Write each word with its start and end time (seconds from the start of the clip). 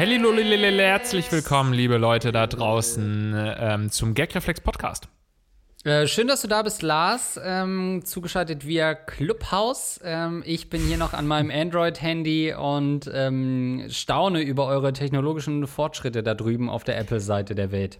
Hello, 0.00 0.32
herzlich 0.32 1.32
willkommen, 1.32 1.72
liebe 1.72 1.96
Leute 1.96 2.30
da 2.30 2.46
draußen, 2.46 3.34
ähm, 3.58 3.90
zum 3.90 4.14
Gagreflex 4.14 4.60
Podcast. 4.60 5.08
Äh, 5.82 6.06
schön, 6.06 6.28
dass 6.28 6.40
du 6.42 6.46
da 6.46 6.62
bist, 6.62 6.82
Lars. 6.82 7.40
Ähm, 7.42 8.02
zugeschaltet 8.04 8.64
via 8.64 8.94
Clubhouse. 8.94 9.98
Ähm, 10.04 10.44
ich 10.46 10.70
bin 10.70 10.82
hier 10.82 10.98
noch 10.98 11.14
an 11.14 11.26
meinem 11.26 11.50
Android-Handy 11.50 12.54
und 12.54 13.10
ähm, 13.12 13.86
staune 13.88 14.42
über 14.42 14.66
eure 14.66 14.92
technologischen 14.92 15.66
Fortschritte 15.66 16.22
da 16.22 16.34
drüben 16.34 16.70
auf 16.70 16.84
der 16.84 16.96
Apple-Seite 16.96 17.56
der 17.56 17.72
Welt. 17.72 17.98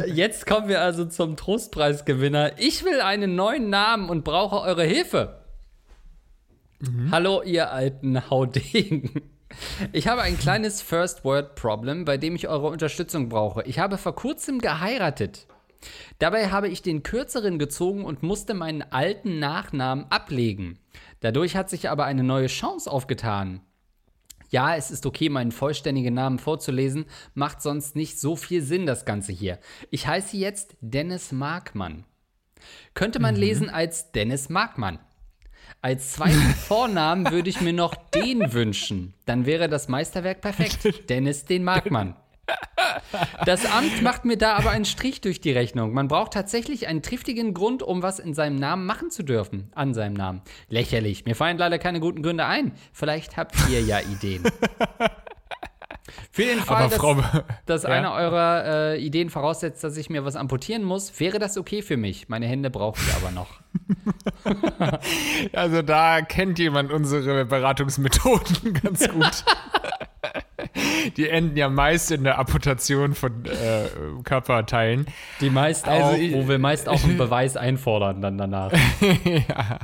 Jetzt 0.06 0.46
kommen 0.46 0.68
wir 0.68 0.80
also 0.80 1.04
zum 1.04 1.36
Trostpreisgewinner. 1.36 2.58
Ich 2.58 2.84
will 2.84 3.00
einen 3.00 3.36
neuen 3.36 3.70
Namen 3.70 4.08
und 4.08 4.24
brauche 4.24 4.60
eure 4.60 4.84
Hilfe. 4.84 5.40
Mhm. 6.80 7.10
Hallo, 7.12 7.42
ihr 7.42 7.70
alten 7.70 8.28
Haudegen. 8.28 9.22
Ich 9.92 10.09
habe 10.09 10.23
ein 10.23 10.39
kleines 10.39 10.83
First 10.83 11.25
Word 11.25 11.55
Problem, 11.55 12.05
bei 12.05 12.17
dem 12.17 12.34
ich 12.34 12.48
eure 12.48 12.69
Unterstützung 12.69 13.28
brauche. 13.28 13.62
Ich 13.64 13.78
habe 13.78 13.98
vor 13.98 14.14
kurzem 14.14 14.59
geheiratet. 14.59 15.47
Dabei 16.19 16.50
habe 16.50 16.69
ich 16.69 16.83
den 16.83 17.03
kürzeren 17.03 17.59
gezogen 17.59 18.05
und 18.05 18.23
musste 18.23 18.53
meinen 18.55 18.83
alten 18.83 19.39
Nachnamen 19.39 20.06
ablegen. 20.11 20.78
Dadurch 21.20 21.56
hat 21.56 21.70
sich 21.70 21.89
aber 21.89 22.05
eine 22.05 22.23
neue 22.23 22.48
Chance 22.48 22.91
aufgetan. 22.91 23.61
Ja, 24.51 24.77
es 24.77 24.91
ist 24.91 25.06
okay, 25.06 25.28
meinen 25.28 25.53
vollständigen 25.53 26.12
Namen 26.12 26.39
vorzulesen, 26.39 27.06
macht 27.34 27.62
sonst 27.62 27.97
nicht 27.97 28.19
so 28.19 28.36
viel 28.36 28.62
Sinn, 28.62 28.84
das 28.84 29.05
Ganze 29.05 29.33
hier. 29.33 29.58
Ich 29.91 30.06
heiße 30.06 30.36
jetzt 30.36 30.77
Dennis 30.81 31.33
Markmann. 31.33 32.05
Könnte 32.95 33.20
man 33.20 33.35
mhm. 33.35 33.40
lesen 33.40 33.70
als 33.70 34.13
Dennis 34.13 34.48
Markmann. 34.48 34.98
Als 35.83 36.13
zweiten 36.13 36.55
Vornamen 36.68 37.30
würde 37.30 37.48
ich 37.48 37.63
mir 37.63 37.73
noch 37.73 37.95
den 37.95 38.52
wünschen. 38.52 39.14
Dann 39.24 39.46
wäre 39.46 39.68
das 39.68 39.89
Meisterwerk 39.89 40.42
perfekt. 40.42 41.08
Dennis, 41.08 41.46
den 41.46 41.64
mag 41.64 41.91
man. 41.91 42.17
Das 43.46 43.64
Amt 43.64 44.02
macht 44.02 44.27
mir 44.27 44.36
da 44.36 44.57
aber 44.57 44.70
einen 44.70 44.85
Strich 44.85 45.20
durch 45.23 45.40
die 45.40 45.52
Rechnung. 45.52 45.92
Man 45.95 46.08
braucht 46.08 46.33
tatsächlich 46.33 46.86
einen 46.86 47.01
triftigen 47.01 47.55
Grund, 47.55 47.83
um 47.83 48.02
was 48.02 48.19
in 48.19 48.35
seinem 48.35 48.57
Namen 48.57 48.85
machen 48.85 49.11
zu 49.11 49.23
dürfen. 49.23 49.70
An 49.74 49.95
seinem 49.95 50.14
Namen. 50.14 50.42
Lächerlich. 50.69 51.24
Mir 51.24 51.35
fallen 51.35 51.57
leider 51.57 51.79
keine 51.79 52.01
guten 52.01 52.23
Gründe 52.23 52.45
ein. 52.45 52.73
Vielleicht 52.92 53.39
habt 53.39 53.55
ihr 53.70 53.80
ja 53.80 54.01
Ideen. 54.01 54.42
Für 56.30 56.42
den 56.42 56.60
Fall, 56.60 56.88
dass, 56.88 57.00
dass 57.66 57.82
ja. 57.82 57.88
eine 57.88 58.12
eurer 58.12 58.64
äh, 58.94 59.04
Ideen 59.04 59.30
voraussetzt, 59.30 59.82
dass 59.84 59.96
ich 59.96 60.10
mir 60.10 60.24
was 60.24 60.36
amputieren 60.36 60.84
muss, 60.84 61.18
wäre 61.18 61.38
das 61.38 61.56
okay 61.58 61.82
für 61.82 61.96
mich. 61.96 62.28
Meine 62.28 62.46
Hände 62.46 62.70
brauche 62.70 63.00
ich 63.00 63.14
aber 63.14 63.30
noch. 63.30 63.60
also 65.52 65.82
da 65.82 66.22
kennt 66.22 66.58
jemand 66.58 66.92
unsere 66.92 67.44
Beratungsmethoden 67.44 68.74
ganz 68.82 69.08
gut. 69.08 69.44
Die 71.16 71.28
enden 71.28 71.56
ja 71.56 71.68
meist 71.68 72.10
in 72.10 72.24
der 72.24 72.38
Amputation 72.38 73.14
von 73.14 73.44
äh, 73.46 73.88
Körperteilen. 74.24 75.06
Die 75.40 75.50
meist 75.50 75.88
also 75.88 76.16
auch, 76.16 76.32
wo 76.32 76.48
wir 76.48 76.58
meist 76.58 76.88
auch 76.88 77.02
einen 77.02 77.16
Beweis 77.18 77.56
einfordern 77.56 78.20
dann 78.20 78.38
danach. 78.38 78.72
ja. 79.24 79.78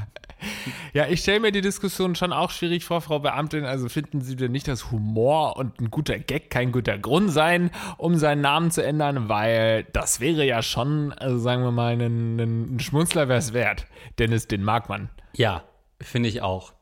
Ja, 0.93 1.07
ich 1.09 1.21
stelle 1.21 1.41
mir 1.41 1.53
die 1.53 1.61
Diskussion 1.61 2.15
schon 2.15 2.33
auch 2.33 2.51
schwierig 2.51 2.85
vor, 2.85 3.01
Frau 3.01 3.19
Beamtin. 3.19 3.65
Also 3.65 3.89
finden 3.89 4.21
Sie 4.21 4.37
denn 4.37 4.53
nicht, 4.53 4.69
dass 4.69 4.91
Humor 4.91 5.57
und 5.57 5.81
ein 5.81 5.91
guter 5.91 6.19
Gag 6.19 6.51
kein 6.51 6.73
guter 6.73 6.99
Grund 6.99 7.31
sein, 7.31 7.71
um 7.99 8.17
seinen 8.17 8.41
Namen 8.41 8.71
zu 8.71 8.83
ändern? 8.83 9.29
Weil 9.29 9.85
das 9.93 10.21
wäre 10.21 10.45
ja 10.45 10.63
schon, 10.63 11.13
also 11.13 11.39
sagen 11.39 11.63
wir 11.63 11.73
mal, 11.73 11.93
ein, 11.93 12.39
ein 12.39 12.81
Schmunzler 12.81 13.29
wäre 13.29 13.39
es 13.39 13.53
wert. 13.53 13.87
Dennis, 14.19 14.49
den 14.49 14.63
mag 14.63 14.89
man. 14.89 15.11
Ja, 15.35 15.65
finde 16.01 16.29
ich 16.29 16.43
auch. 16.43 16.73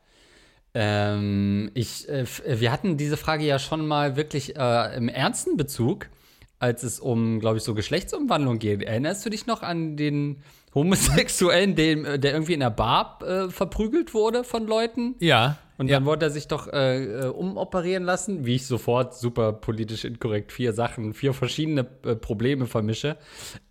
Ähm, 0.74 1.70
ich, 1.74 2.08
äh, 2.08 2.26
wir 2.46 2.72
hatten 2.72 2.96
diese 2.96 3.16
Frage 3.16 3.44
ja 3.44 3.58
schon 3.58 3.86
mal 3.86 4.16
wirklich 4.16 4.56
äh, 4.56 4.96
im 4.96 5.08
ernsten 5.08 5.56
Bezug, 5.56 6.08
als 6.58 6.82
es 6.82 6.98
um, 6.98 7.38
glaube 7.40 7.58
ich, 7.58 7.62
so 7.62 7.74
Geschlechtsumwandlung 7.74 8.58
geht. 8.58 8.82
Erinnerst 8.82 9.24
du 9.24 9.30
dich 9.30 9.46
noch 9.46 9.62
an 9.62 9.96
den 9.96 10.42
Homosexuellen, 10.74 11.74
dem, 11.76 12.04
äh, 12.04 12.18
der 12.18 12.32
irgendwie 12.32 12.54
in 12.54 12.60
der 12.60 12.70
Bar 12.70 13.18
äh, 13.22 13.48
verprügelt 13.50 14.14
wurde 14.14 14.44
von 14.44 14.66
Leuten. 14.66 15.14
Ja. 15.20 15.58
Und 15.76 15.90
dann 15.90 16.02
ja. 16.02 16.06
wollte 16.06 16.26
er 16.26 16.30
sich 16.30 16.46
doch 16.46 16.72
äh, 16.72 17.04
äh, 17.04 17.26
umoperieren 17.26 18.04
lassen, 18.04 18.46
wie 18.46 18.54
ich 18.54 18.66
sofort 18.66 19.14
super 19.14 19.52
politisch 19.52 20.04
inkorrekt 20.04 20.52
vier 20.52 20.72
Sachen, 20.72 21.14
vier 21.14 21.32
verschiedene 21.34 21.86
äh, 22.04 22.14
Probleme 22.14 22.66
vermische. 22.66 23.16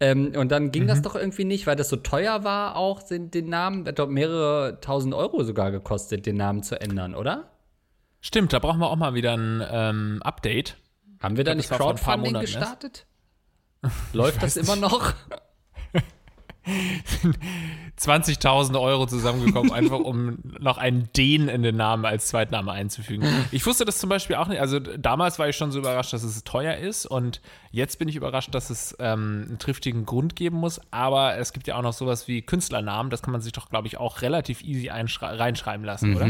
Ähm, 0.02 0.34
und 0.36 0.52
dann 0.52 0.72
ging 0.72 0.84
mhm. 0.84 0.88
das 0.88 1.02
doch 1.02 1.16
irgendwie 1.16 1.46
nicht, 1.46 1.66
weil 1.66 1.78
das 1.78 1.88
so 1.88 1.96
teuer 1.96 2.44
war, 2.44 2.76
auch 2.76 3.04
den, 3.04 3.32
den 3.32 3.48
Namen, 3.48 3.88
hat 3.88 4.00
doch 4.00 4.10
mehrere 4.10 4.80
tausend 4.82 5.14
Euro 5.14 5.44
sogar 5.44 5.72
gekostet, 5.72 6.26
den 6.26 6.36
Namen 6.36 6.62
zu 6.62 6.80
ändern, 6.80 7.16
oder? 7.16 7.52
Stimmt, 8.20 8.52
da 8.52 8.60
brauchen 8.60 8.80
wir 8.80 8.90
auch 8.90 8.98
mal 8.98 9.14
wieder 9.14 9.34
ein 9.38 9.64
ähm, 9.72 10.22
Update. 10.24 10.76
Haben 11.22 11.38
wir 11.38 11.46
da 11.46 11.56
nicht 11.56 11.70
Crowdfunding 11.70 12.34
gestartet? 12.34 13.06
Läuft 14.12 14.44
das 14.44 14.58
immer 14.58 14.76
noch? 14.76 15.14
20.000 18.00 18.80
Euro 18.80 19.06
zusammengekommen, 19.06 19.72
einfach 19.72 20.00
um 20.00 20.40
noch 20.60 20.78
einen 20.78 21.10
Den 21.16 21.48
in 21.50 21.62
den 21.62 21.76
Namen 21.76 22.06
als 22.06 22.28
Zweitname 22.28 22.72
einzufügen. 22.72 23.28
Ich 23.52 23.66
wusste 23.66 23.86
das 23.86 23.98
zum 23.98 24.10
Beispiel 24.10 24.36
auch 24.36 24.48
nicht. 24.48 24.62
Also 24.62 24.80
damals 24.80 25.40
war 25.40 25.50
ich 25.50 25.56
schon 25.56 25.72
so 25.72 25.80
überrascht, 25.80 26.14
dass 26.14 26.24
es 26.24 26.44
teuer 26.44 26.78
ist 26.78 27.06
und 27.06 27.42
jetzt 27.72 28.00
bin 28.00 28.08
ich 28.08 28.16
überrascht, 28.16 28.54
dass 28.56 28.70
es 28.70 28.96
ähm, 29.00 29.46
einen 29.48 29.60
triftigen 29.60 30.06
Grund 30.06 30.36
geben 30.36 30.58
muss. 30.58 30.80
Aber 30.92 31.38
es 31.38 31.54
gibt 31.54 31.68
ja 31.68 31.76
auch 31.76 31.82
noch 31.82 31.94
sowas 31.94 32.28
wie 32.28 32.42
Künstlernamen. 32.42 33.10
Das 33.10 33.22
kann 33.22 33.32
man 33.32 33.42
sich 33.42 33.52
doch, 33.52 33.70
glaube 33.70 33.88
ich, 33.88 33.98
auch 33.98 34.22
relativ 34.22 34.64
easy 34.64 34.90
reinschreiben 34.90 35.86
lassen, 35.86 36.12
mhm. 36.12 36.16
oder? 36.16 36.30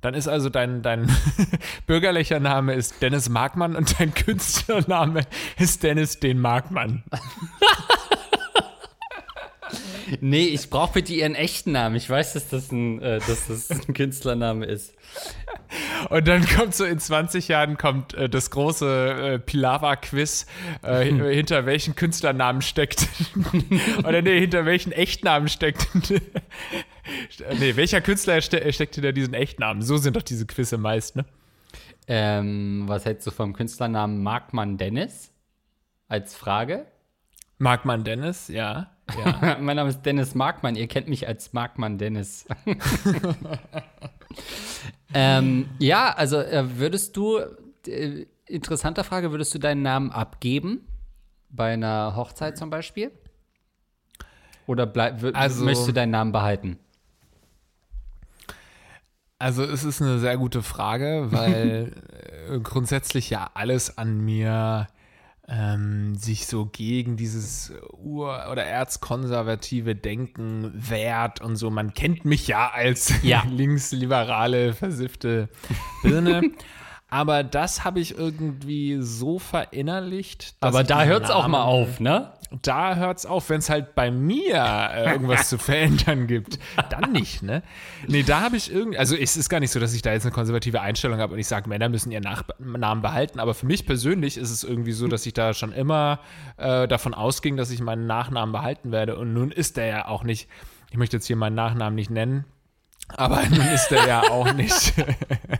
Dann 0.00 0.14
ist 0.14 0.28
also 0.28 0.48
dein, 0.48 0.82
dein 0.82 1.10
bürgerlicher 1.86 2.40
Name 2.40 2.74
ist 2.74 3.02
Dennis 3.02 3.28
Markmann 3.28 3.76
und 3.76 4.00
dein 4.00 4.14
Künstlername 4.14 5.22
ist 5.58 5.82
Dennis 5.82 6.20
den 6.20 6.40
Markmann. 6.40 7.04
nee, 10.20 10.44
ich 10.44 10.70
brauche 10.70 10.94
bitte 10.94 11.12
ihren 11.12 11.34
echten 11.34 11.72
Namen. 11.72 11.96
Ich 11.96 12.08
weiß, 12.08 12.34
dass 12.34 12.48
das 12.48 12.72
ein, 12.72 13.00
äh, 13.00 13.18
dass 13.18 13.48
das 13.48 13.70
ein 13.70 13.94
Künstlername 13.94 14.66
ist. 14.66 14.94
Und 16.08 16.26
dann 16.28 16.46
kommt 16.46 16.74
so 16.74 16.84
in 16.84 16.98
20 16.98 17.48
Jahren 17.48 17.76
kommt 17.76 18.14
äh, 18.14 18.28
das 18.28 18.50
große 18.50 19.34
äh, 19.34 19.38
Pilava-Quiz, 19.38 20.46
äh, 20.82 21.04
hinter 21.34 21.66
welchen 21.66 21.94
Künstlernamen 21.94 22.62
steckt. 22.62 23.08
Oder 23.98 24.22
nee, 24.22 24.40
hinter 24.40 24.64
welchen 24.66 24.92
Echtnamen 24.92 25.48
steckt. 25.48 25.88
nee, 27.58 27.76
welcher 27.76 28.00
Künstler 28.00 28.40
ste 28.40 28.72
steckt 28.72 28.94
hinter 28.94 29.12
diesen 29.12 29.34
Echtnamen? 29.34 29.82
So 29.82 29.96
sind 29.96 30.16
doch 30.16 30.22
diese 30.22 30.46
Quizze 30.46 30.78
meist, 30.78 31.16
ne? 31.16 31.24
Ähm, 32.06 32.84
was 32.86 33.04
hältst 33.04 33.26
du 33.26 33.30
vom 33.30 33.52
Künstlernamen 33.52 34.22
Markmann 34.22 34.78
Dennis? 34.78 35.32
Als 36.08 36.34
Frage? 36.34 36.86
Markmann 37.58 38.04
Dennis, 38.04 38.48
ja. 38.48 38.90
Ja. 39.18 39.58
mein 39.60 39.76
Name 39.76 39.90
ist 39.90 40.02
Dennis 40.02 40.34
Markmann. 40.34 40.76
Ihr 40.76 40.86
kennt 40.86 41.08
mich 41.08 41.26
als 41.26 41.52
Markmann 41.52 41.98
Dennis. 41.98 42.46
ähm, 45.14 45.68
ja, 45.78 46.12
also 46.12 46.38
äh, 46.38 46.78
würdest 46.78 47.16
du, 47.16 47.38
äh, 47.86 48.26
interessanter 48.46 49.04
Frage, 49.04 49.30
würdest 49.30 49.54
du 49.54 49.58
deinen 49.58 49.82
Namen 49.82 50.10
abgeben? 50.10 50.86
Bei 51.48 51.72
einer 51.72 52.14
Hochzeit 52.16 52.56
zum 52.56 52.70
Beispiel? 52.70 53.10
Oder 54.66 54.86
bleib, 54.86 55.24
also, 55.34 55.64
möchtest 55.64 55.88
du 55.88 55.92
deinen 55.92 56.10
Namen 56.10 56.32
behalten? 56.32 56.78
Also 59.40 59.64
es 59.64 59.84
ist 59.84 60.02
eine 60.02 60.18
sehr 60.18 60.36
gute 60.36 60.62
Frage, 60.62 61.28
weil 61.30 61.94
äh, 62.50 62.60
grundsätzlich 62.60 63.30
ja 63.30 63.50
alles 63.54 63.96
an 63.96 64.20
mir 64.20 64.86
ähm, 65.52 66.14
sich 66.14 66.46
so 66.46 66.66
gegen 66.66 67.16
dieses 67.16 67.72
ur- 68.02 68.46
oder 68.52 68.64
erzkonservative 68.64 69.96
Denken 69.96 70.70
wehrt 70.74 71.40
und 71.40 71.56
so. 71.56 71.70
Man 71.70 71.92
kennt 71.92 72.24
mich 72.24 72.46
ja 72.46 72.70
als 72.72 73.12
Ja. 73.24 73.42
linksliberale, 73.50 74.72
versiffte 74.74 75.48
Birne. 76.02 76.42
Aber 77.12 77.42
das 77.42 77.82
habe 77.82 77.98
ich 77.98 78.16
irgendwie 78.16 78.98
so 79.00 79.40
verinnerlicht. 79.40 80.62
dass 80.62 80.68
Aber 80.72 80.84
da 80.84 81.02
hört 81.04 81.24
es 81.24 81.30
auch 81.30 81.48
mal 81.48 81.62
auf, 81.64 81.98
ne? 81.98 82.32
Da 82.62 82.96
hört's 82.96 83.26
auf, 83.26 83.48
wenn 83.48 83.58
es 83.58 83.70
halt 83.70 83.94
bei 83.94 84.10
mir 84.10 84.56
äh, 84.92 85.12
irgendwas 85.12 85.48
zu 85.48 85.58
verändern 85.58 86.26
gibt. 86.26 86.58
Dann 86.90 87.12
nicht, 87.12 87.42
ne? 87.42 87.62
Nee, 88.08 88.22
da 88.24 88.40
habe 88.40 88.56
ich 88.56 88.72
irgendwie, 88.72 88.98
also 88.98 89.14
es 89.14 89.36
ist 89.36 89.48
gar 89.48 89.60
nicht 89.60 89.70
so, 89.70 89.78
dass 89.78 89.94
ich 89.94 90.02
da 90.02 90.12
jetzt 90.12 90.24
eine 90.24 90.32
konservative 90.32 90.80
Einstellung 90.80 91.20
habe 91.20 91.34
und 91.34 91.38
ich 91.38 91.46
sage, 91.46 91.68
Männer 91.68 91.88
müssen 91.88 92.10
ihren 92.10 92.24
Nach 92.24 92.42
Namen 92.58 93.02
behalten, 93.02 93.38
aber 93.38 93.54
für 93.54 93.66
mich 93.66 93.86
persönlich 93.86 94.36
ist 94.36 94.50
es 94.50 94.64
irgendwie 94.64 94.92
so, 94.92 95.06
dass 95.06 95.26
ich 95.26 95.32
da 95.32 95.54
schon 95.54 95.72
immer 95.72 96.20
äh, 96.56 96.88
davon 96.88 97.14
ausging, 97.14 97.56
dass 97.56 97.70
ich 97.70 97.80
meinen 97.80 98.06
Nachnamen 98.06 98.52
behalten 98.52 98.90
werde 98.90 99.16
und 99.16 99.32
nun 99.32 99.52
ist 99.52 99.76
der 99.76 99.86
ja 99.86 100.08
auch 100.08 100.24
nicht, 100.24 100.48
ich 100.90 100.96
möchte 100.96 101.16
jetzt 101.18 101.26
hier 101.26 101.36
meinen 101.36 101.54
Nachnamen 101.54 101.94
nicht 101.94 102.10
nennen, 102.10 102.44
aber 103.16 103.42
nun 103.50 103.66
ist 103.66 103.88
der 103.88 104.06
ja 104.06 104.22
auch 104.30 104.52
nicht, 104.52 104.94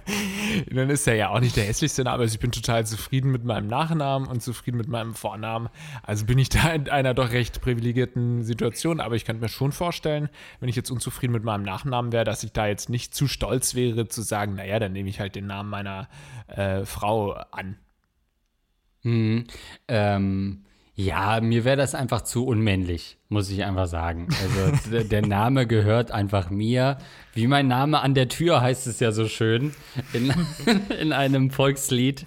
nun 0.70 0.91
ist 0.91 1.06
der 1.06 1.17
ja 1.17 1.29
auch 1.31 1.41
nicht 1.41 1.56
der 1.56 1.64
hässlichste 1.64 2.05
Name. 2.05 2.23
Also 2.23 2.35
ich 2.35 2.41
bin 2.41 2.52
total 2.52 2.87
zufrieden 2.87 3.31
mit 3.31 3.44
meinem 3.44 3.67
Nachnamen 3.67 4.29
und 4.29 4.43
zufrieden 4.43 4.76
mit 4.76 4.88
meinem 4.88 5.14
Vornamen. 5.14 5.69
Also 6.02 6.26
bin 6.26 6.38
ich 6.38 6.49
da 6.49 6.73
in 6.73 6.88
einer 6.88 7.14
doch 7.14 7.32
recht 7.32 7.61
privilegierten 7.61 8.43
Situation. 8.43 9.00
Aber 9.00 9.14
ich 9.14 9.25
könnte 9.25 9.43
mir 9.43 9.49
schon 9.49 9.73
vorstellen, 9.73 10.29
wenn 10.61 10.69
ich 10.69 10.76
jetzt 10.76 10.91
unzufrieden 10.91 11.32
mit 11.32 11.44
meinem 11.44 11.62
Nachnamen 11.62 12.12
wäre, 12.12 12.25
dass 12.25 12.43
ich 12.43 12.52
da 12.52 12.67
jetzt 12.67 12.88
nicht 12.88 13.14
zu 13.14 13.29
stolz 13.29 13.75
wäre 13.75 14.08
zu 14.08 14.23
sagen, 14.23 14.55
naja, 14.55 14.79
dann 14.79 14.93
nehme 14.93 15.08
ich 15.08 15.20
halt 15.20 15.35
den 15.35 15.46
Namen 15.46 15.70
meiner 15.70 16.08
äh, 16.49 16.85
Frau 16.85 17.32
an. 17.32 17.76
Mhm. 19.03 19.46
Ähm, 19.88 20.64
ja, 21.05 21.41
mir 21.41 21.64
wäre 21.64 21.76
das 21.76 21.94
einfach 21.94 22.23
zu 22.23 22.47
unmännlich, 22.47 23.17
muss 23.29 23.50
ich 23.50 23.64
einfach 23.64 23.87
sagen. 23.87 24.29
Also 24.43 25.02
der 25.08 25.26
Name 25.26 25.67
gehört 25.67 26.11
einfach 26.11 26.50
mir. 26.50 26.99
Wie 27.32 27.47
mein 27.47 27.69
Name 27.69 28.00
an 28.00 28.14
der 28.14 28.29
Tür 28.29 28.61
heißt 28.61 28.87
es 28.87 29.00
ja 29.00 29.11
so 29.12 29.26
schön 29.26 29.75
in, 30.12 30.32
in 31.00 31.12
einem 31.12 31.50
Volkslied 31.50 32.26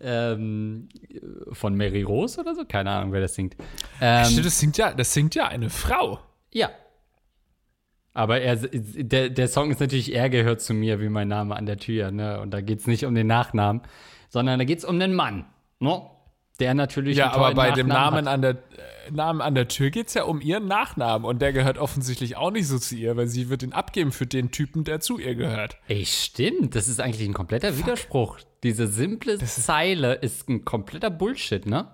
ähm, 0.00 0.88
von 1.52 1.74
Mary 1.74 2.02
Rose 2.02 2.40
oder 2.40 2.54
so. 2.54 2.64
Keine 2.64 2.90
Ahnung, 2.90 3.12
wer 3.12 3.20
das 3.20 3.34
singt. 3.34 3.56
Ähm, 4.00 4.24
Stimmt, 4.24 4.46
das 4.46 4.58
singt 4.58 4.78
ja, 4.78 4.94
das 4.94 5.12
singt 5.12 5.34
ja 5.34 5.48
eine 5.48 5.70
Frau. 5.70 6.20
ja. 6.52 6.70
Aber 8.16 8.40
er, 8.40 8.54
der, 8.54 9.28
der 9.28 9.48
Song 9.48 9.72
ist 9.72 9.80
natürlich, 9.80 10.14
er 10.14 10.30
gehört 10.30 10.60
zu 10.60 10.72
mir, 10.72 11.00
wie 11.00 11.08
mein 11.08 11.26
Name 11.26 11.56
an 11.56 11.66
der 11.66 11.78
Tür. 11.78 12.12
Ne? 12.12 12.40
Und 12.40 12.52
da 12.52 12.60
geht 12.60 12.78
es 12.78 12.86
nicht 12.86 13.04
um 13.06 13.14
den 13.16 13.26
Nachnamen, 13.26 13.82
sondern 14.28 14.60
da 14.60 14.64
geht 14.64 14.78
es 14.78 14.84
um 14.84 15.00
den 15.00 15.14
Mann. 15.14 15.46
Ne? 15.80 16.00
Der 16.60 16.74
natürlich 16.74 17.16
Ja, 17.16 17.32
aber 17.32 17.52
bei 17.54 17.72
dem 17.72 17.88
Nachnamen 17.88 18.24
Namen 18.24 18.28
hat. 18.28 18.34
an 18.34 18.42
der, 18.42 18.50
äh, 18.50 19.10
Namen 19.10 19.40
an 19.40 19.54
der 19.56 19.66
Tür 19.66 19.90
geht 19.90 20.06
es 20.08 20.14
ja 20.14 20.22
um 20.22 20.40
ihren 20.40 20.66
Nachnamen 20.68 21.24
und 21.26 21.42
der 21.42 21.52
gehört 21.52 21.78
offensichtlich 21.78 22.36
auch 22.36 22.52
nicht 22.52 22.68
so 22.68 22.78
zu 22.78 22.94
ihr, 22.94 23.16
weil 23.16 23.26
sie 23.26 23.48
wird 23.48 23.64
ihn 23.64 23.72
abgeben 23.72 24.12
für 24.12 24.26
den 24.26 24.52
Typen, 24.52 24.84
der 24.84 25.00
zu 25.00 25.18
ihr 25.18 25.34
gehört. 25.34 25.78
Ey, 25.88 26.06
stimmt. 26.06 26.76
Das 26.76 26.86
ist 26.86 27.00
eigentlich 27.00 27.28
ein 27.28 27.34
kompletter 27.34 27.76
Widerspruch. 27.76 28.38
Diese 28.62 28.86
simple 28.86 29.38
Zeile 29.38 30.14
ist 30.14 30.48
ein 30.48 30.64
kompletter 30.64 31.10
Bullshit, 31.10 31.66
ne? 31.66 31.88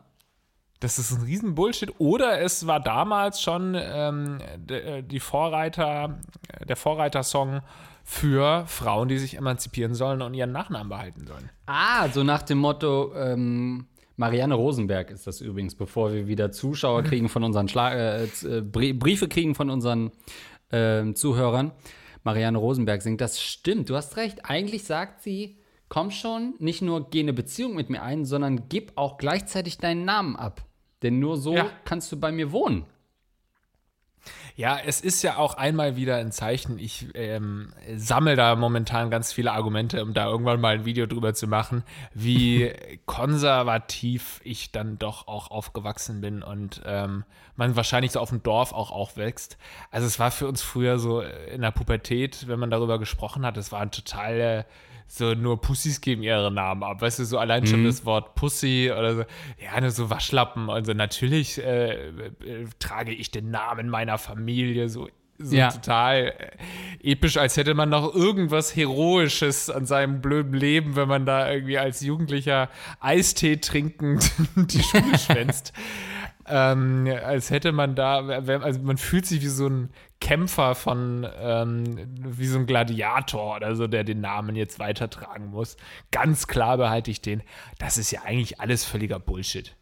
Das 0.79 0.99
ist 0.99 1.11
ein 1.13 1.23
riesen 1.23 1.55
Bullshit. 1.55 1.93
Oder 1.99 2.41
es 2.41 2.67
war 2.67 2.81
damals 2.81 3.43
schon 3.43 3.77
ähm, 3.79 4.39
de, 4.57 5.03
die 5.03 5.21
Vorreiter, 5.21 6.21
äh, 6.49 6.65
der 6.67 6.77
Vorreitersong 6.77 7.61
für 8.03 8.65
Frauen, 8.67 9.09
die 9.09 9.19
sich 9.19 9.37
emanzipieren 9.37 9.95
sollen 9.95 10.23
und 10.23 10.33
ihren 10.33 10.53
Nachnamen 10.53 10.89
behalten 10.89 11.27
sollen. 11.27 11.51
Ah, 11.67 12.09
so 12.09 12.25
nach 12.25 12.43
dem 12.43 12.59
Motto, 12.59 13.15
ähm, 13.15 13.87
Marianne 14.21 14.55
Rosenberg 14.55 15.11
ist 15.11 15.27
das 15.27 15.41
übrigens, 15.41 15.75
bevor 15.75 16.13
wir 16.13 16.29
wieder 16.29 16.53
Zuschauer 16.53 17.03
kriegen 17.03 17.31
von 17.31 17.43
unseren 17.43 17.69
Schla 17.69 17.95
äh, 17.95 18.25
äh, 18.25 18.61
Brie- 18.61 18.93
Briefe 18.93 19.29
kriegen 19.29 19.55
von 19.55 19.71
unseren 19.71 20.11
ähm, 20.71 21.17
Zuhörern. 21.17 21.73
Marianne 22.23 22.59
Rosenberg 22.59 23.01
singt, 23.01 23.23
das 23.23 23.41
stimmt, 23.41 23.89
du 23.89 23.97
hast 23.97 24.19
recht. 24.19 24.45
Eigentlich 24.45 24.85
sagt 24.85 25.23
sie, 25.23 25.57
komm 25.89 26.11
schon, 26.11 26.53
nicht 26.59 26.83
nur 26.83 27.09
geh 27.09 27.21
eine 27.21 27.33
Beziehung 27.33 27.75
mit 27.75 27.89
mir 27.89 28.03
ein, 28.03 28.27
sondern 28.27 28.69
gib 28.69 28.93
auch 28.97 29.17
gleichzeitig 29.17 29.79
deinen 29.79 30.05
Namen 30.05 30.37
ab. 30.37 30.67
Denn 31.03 31.19
nur 31.19 31.39
so 31.39 31.55
Ja. 31.57 31.71
kannst 31.87 32.13
du 32.13 32.21
bei 32.21 32.31
mir 32.31 32.53
wohnen. 32.53 32.85
Ja, 34.61 34.79
es 34.79 35.01
ist 35.01 35.23
ja 35.23 35.39
auch 35.39 35.55
einmal 35.55 35.97
wieder 35.97 36.17
ein 36.17 36.33
Zeichen. 36.33 36.79
Ich 36.79 37.07
ähm, 37.15 37.73
sammle 37.97 38.37
da 38.37 38.55
momentan 38.57 39.11
ganz 39.11 39.33
viele 39.33 39.53
Argumente, 39.53 40.03
um 40.03 40.13
da 40.13 40.27
irgendwann 40.27 40.61
mal 40.61 40.75
ein 40.75 40.85
Video 40.85 41.07
drüber 41.07 41.33
zu 41.33 41.47
machen, 41.47 41.83
wie 42.13 42.71
konservativ 43.07 44.39
ich 44.45 44.71
dann 44.71 44.99
doch 44.99 45.29
auch 45.29 45.51
aufgewachsen 45.51 46.21
bin 46.21 46.43
und 46.43 46.83
ähm, 46.85 47.25
man 47.57 47.75
wahrscheinlich 47.75 48.13
so 48.13 48.21
auf 48.21 48.29
dem 48.29 48.43
Dorf 48.43 48.75
auch 48.75 48.91
aufwächst. 48.91 49.57
Also 49.91 50.07
es 50.07 50.19
war 50.19 50.31
für 50.31 50.47
uns 50.47 50.61
früher 50.61 50.99
so 50.99 51.23
in 51.23 51.63
der 51.63 51.71
Pubertät, 51.71 52.47
wenn 52.47 52.59
man 52.59 52.69
darüber 52.69 52.99
gesprochen 52.99 53.47
hat, 53.47 53.57
es 53.57 53.73
war 53.73 53.81
ein 53.81 53.91
total 53.91 54.67
so 55.13 55.35
nur 55.35 55.61
Pussys 55.61 56.01
geben 56.01 56.23
ihre 56.23 56.53
Namen 56.53 56.85
ab. 56.85 57.03
Weißt 57.03 57.19
du, 57.19 57.25
so 57.25 57.37
allein 57.39 57.67
schon 57.67 57.85
das 57.85 58.05
Wort 58.05 58.37
Pussy 58.37 58.93
oder 58.97 59.17
so, 59.17 59.25
ja, 59.61 59.81
nur 59.81 59.91
so 59.91 60.09
Waschlappen. 60.09 60.71
Also 60.71 60.93
natürlich 60.95 61.59
äh, 61.59 62.11
äh, 62.11 62.31
trage 62.79 63.13
ich 63.13 63.33
den 63.33 63.51
Namen 63.51 63.89
meiner 63.89 64.19
Familie 64.19 64.89
so, 64.89 65.09
so 65.39 65.57
Ja. 65.57 65.71
total 65.73 66.33
äh, 67.03 67.11
episch, 67.11 67.39
als 67.39 67.57
hätte 67.57 67.75
man 67.75 67.89
noch 67.89 68.15
irgendwas 68.15 68.77
Heroisches 68.77 69.69
an 69.69 69.85
seinem 69.85 70.21
blöden 70.21 70.55
Leben, 70.55 70.95
wenn 70.95 71.09
man 71.09 71.27
da 71.27 71.51
irgendwie 71.51 71.79
als 71.79 72.03
Jugendlicher 72.03 72.69
Eistee 73.01 73.57
trinkend 73.57 74.31
die 74.55 74.81
Schule 74.83 75.19
schwänzt. 75.19 75.73
Ähm, 76.47 77.07
als 77.25 77.51
hätte 77.51 77.73
man 77.73 77.95
da, 77.95 78.27
also 78.27 78.81
man 78.81 78.97
fühlt 78.97 79.27
sich 79.27 79.43
wie 79.43 79.49
so 79.49 79.69
ein 79.69 79.91
Kämpfer 80.21 80.75
von, 80.75 81.27
ähm, 81.39 82.09
wie 82.17 82.47
so 82.47 82.59
ein 82.59 82.67
Gladiator 82.67 83.57
oder 83.57 83.77
so, 83.77 83.87
der 83.87 84.05
den 84.05 84.21
Namen 84.21 84.57
jetzt 84.57 84.79
weitertragen 84.79 85.51
muss. 85.51 85.77
Ganz 86.11 86.47
klar 86.47 86.77
behalte 86.77 87.11
ich 87.11 87.21
den. 87.21 87.43
Das 87.79 87.99
ist 87.99 88.11
ja 88.11 88.23
eigentlich 88.23 88.61
alles 88.61 88.85
völliger 88.85 89.19
Bullshit. 89.19 89.77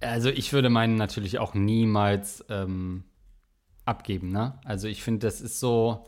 Also 0.00 0.30
ich 0.30 0.52
würde 0.52 0.70
meinen 0.70 0.96
natürlich 0.96 1.38
auch 1.38 1.54
niemals 1.54 2.44
ähm, 2.48 3.04
abgeben, 3.84 4.30
ne? 4.30 4.58
Also 4.64 4.88
ich 4.88 5.02
finde, 5.02 5.26
das 5.26 5.40
ist 5.40 5.60
so, 5.60 6.06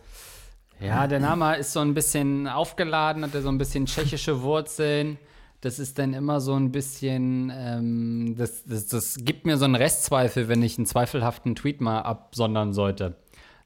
ja, 0.81 1.07
der 1.07 1.21
Name 1.21 1.57
ist 1.57 1.73
so 1.73 1.81
ein 1.81 1.95
bisschen 1.95 2.49
aufgeladen, 2.49 3.25
hat 3.25 3.35
er 3.35 3.43
so 3.43 3.51
ein 3.51 3.59
bisschen 3.59 3.87
tschechische 3.87 4.43
Wurzeln. 4.43 5.19
Das 5.63 5.79
ist 5.79 5.99
dann 6.01 6.13
immer 6.13 6.41
so 6.41 6.55
ein 6.55 6.73
bisschen, 6.73 7.53
ähm, 7.55 8.35
das, 8.37 8.65
das, 8.65 8.89
das 8.89 9.17
gibt 9.21 9.47
mir 9.47 9.57
so 9.57 9.65
einen 9.65 9.77
Restzweifel, 9.77 10.49
wenn 10.49 10.61
ich 10.61 10.77
einen 10.77 10.87
zweifelhaften 10.87 11.55
Tweet 11.55 11.81
mal 11.81 12.01
absondern 12.01 12.73
sollte. 12.73 13.17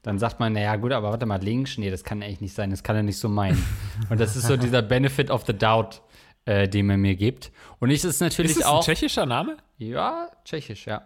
Dann 0.03 0.19
sagt 0.19 0.39
man, 0.39 0.53
naja, 0.53 0.75
gut, 0.75 0.91
aber 0.91 1.09
warte 1.09 1.25
mal, 1.25 1.41
links, 1.41 1.79
nee, 1.79 1.89
das 1.89 2.03
kann 2.03 2.21
eigentlich 2.21 2.39
nicht 2.39 2.53
sein, 2.53 2.69
das 2.69 2.83
kann 2.83 2.95
er 2.95 3.01
nicht 3.01 3.17
so 3.17 3.29
meinen. 3.29 3.61
Und 4.11 4.19
das 4.19 4.35
ist 4.35 4.45
so 4.45 4.57
dieser 4.57 4.81
Benefit 4.83 5.31
of 5.31 5.45
the 5.47 5.53
Doubt, 5.57 6.03
äh, 6.45 6.69
den 6.69 6.85
man 6.85 7.01
mir 7.01 7.15
gibt. 7.15 7.51
Und 7.79 7.89
ich 7.89 8.03
ist 8.03 8.21
natürlich 8.21 8.51
Ist 8.51 8.61
das 8.61 8.67
auch. 8.67 8.77
ein 8.77 8.83
tschechischer 8.83 9.25
Name? 9.25 9.57
Ja, 9.79 10.29
tschechisch, 10.45 10.85
ja. 10.85 11.01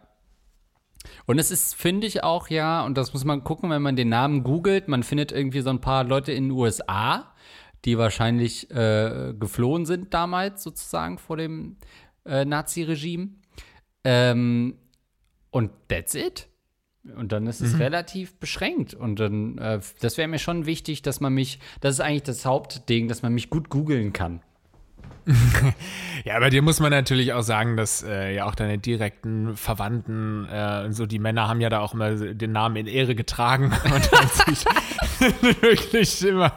Und 1.25 1.39
es 1.39 1.51
ist, 1.51 1.73
finde 1.73 2.05
ich 2.05 2.23
auch, 2.25 2.49
ja, 2.49 2.83
und 2.83 2.97
das 2.97 3.13
muss 3.13 3.23
man 3.23 3.45
gucken, 3.45 3.69
wenn 3.69 3.81
man 3.81 3.95
den 3.95 4.09
Namen 4.09 4.43
googelt, 4.43 4.89
man 4.89 5.03
findet 5.03 5.31
irgendwie 5.31 5.61
so 5.61 5.69
ein 5.69 5.79
paar 5.79 6.03
Leute 6.03 6.33
in 6.33 6.49
den 6.49 6.51
USA, 6.51 7.30
die 7.85 7.97
wahrscheinlich 7.97 8.69
äh, 8.71 9.33
geflohen 9.39 9.85
sind 9.85 10.13
damals 10.13 10.63
sozusagen 10.63 11.17
vor 11.17 11.37
dem 11.37 11.77
äh, 12.25 12.45
Nazi-Regime. 12.45 13.29
Ähm, 14.03 14.75
und 15.49 15.71
that's 15.87 16.15
it. 16.15 16.47
Und 17.03 17.31
dann 17.31 17.47
ist 17.47 17.61
es 17.61 17.79
relativ 17.79 18.35
beschränkt. 18.35 18.93
Und 18.93 19.19
dann, 19.19 19.57
äh, 19.57 19.79
das 20.01 20.17
wäre 20.17 20.27
mir 20.27 20.37
schon 20.37 20.67
wichtig, 20.67 21.01
dass 21.01 21.19
man 21.19 21.33
mich, 21.33 21.59
das 21.79 21.95
ist 21.95 21.99
eigentlich 21.99 22.23
das 22.23 22.45
Hauptding, 22.45 23.07
dass 23.07 23.23
man 23.23 23.33
mich 23.33 23.49
gut 23.49 23.69
googeln 23.69 24.13
kann. 24.13 24.41
Ja, 26.23 26.39
bei 26.39 26.51
dir 26.51 26.61
muss 26.61 26.79
man 26.79 26.91
natürlich 26.91 27.33
auch 27.33 27.41
sagen, 27.41 27.77
dass 27.77 28.03
äh, 28.03 28.35
ja 28.35 28.45
auch 28.45 28.53
deine 28.53 28.77
direkten 28.77 29.57
Verwandten, 29.57 30.47
äh, 30.51 30.83
und 30.85 30.93
so 30.93 31.07
die 31.07 31.17
Männer 31.17 31.47
haben 31.47 31.61
ja 31.61 31.69
da 31.69 31.79
auch 31.79 31.95
immer 31.95 32.11
den 32.11 32.51
Namen 32.51 32.75
in 32.75 32.85
Ehre 32.85 33.15
getragen 33.15 33.65
und 33.85 34.11
haben 34.11 34.29
sich 34.45 34.65
wirklich 35.61 36.23
immer 36.23 36.53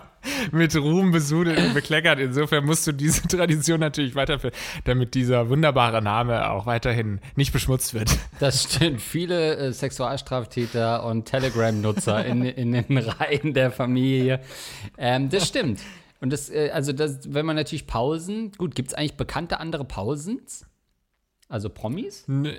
mit 0.52 0.74
Ruhm 0.76 1.10
besudelt 1.10 1.58
und 1.58 1.74
bekleckert. 1.74 2.18
Insofern 2.18 2.64
musst 2.64 2.86
du 2.86 2.92
diese 2.92 3.22
Tradition 3.28 3.80
natürlich 3.80 4.14
weiterführen, 4.14 4.54
damit 4.84 5.14
dieser 5.14 5.48
wunderbare 5.48 6.02
Name 6.02 6.50
auch 6.50 6.66
weiterhin 6.66 7.20
nicht 7.36 7.52
beschmutzt 7.52 7.94
wird. 7.94 8.16
Das 8.40 8.62
stimmt. 8.64 9.00
Viele 9.02 9.56
äh, 9.56 9.72
Sexualstraftäter 9.72 11.04
und 11.04 11.26
Telegram-Nutzer 11.26 12.24
in, 12.24 12.44
in 12.44 12.72
den 12.72 12.98
Reihen 12.98 13.54
der 13.54 13.70
Familie. 13.70 14.40
Ähm, 14.98 15.28
das 15.30 15.48
stimmt. 15.48 15.80
Und 16.20 16.32
das, 16.32 16.48
äh, 16.50 16.70
also 16.72 16.92
das, 16.92 17.32
wenn 17.34 17.44
man 17.46 17.56
natürlich 17.56 17.86
Pausen, 17.86 18.52
gut, 18.52 18.74
gibt 18.74 18.88
es 18.88 18.94
eigentlich 18.94 19.14
bekannte 19.16 19.60
andere 19.60 19.84
Pausens? 19.84 20.66
Also 21.48 21.68
Promis? 21.68 22.24
Nö, 22.26 22.50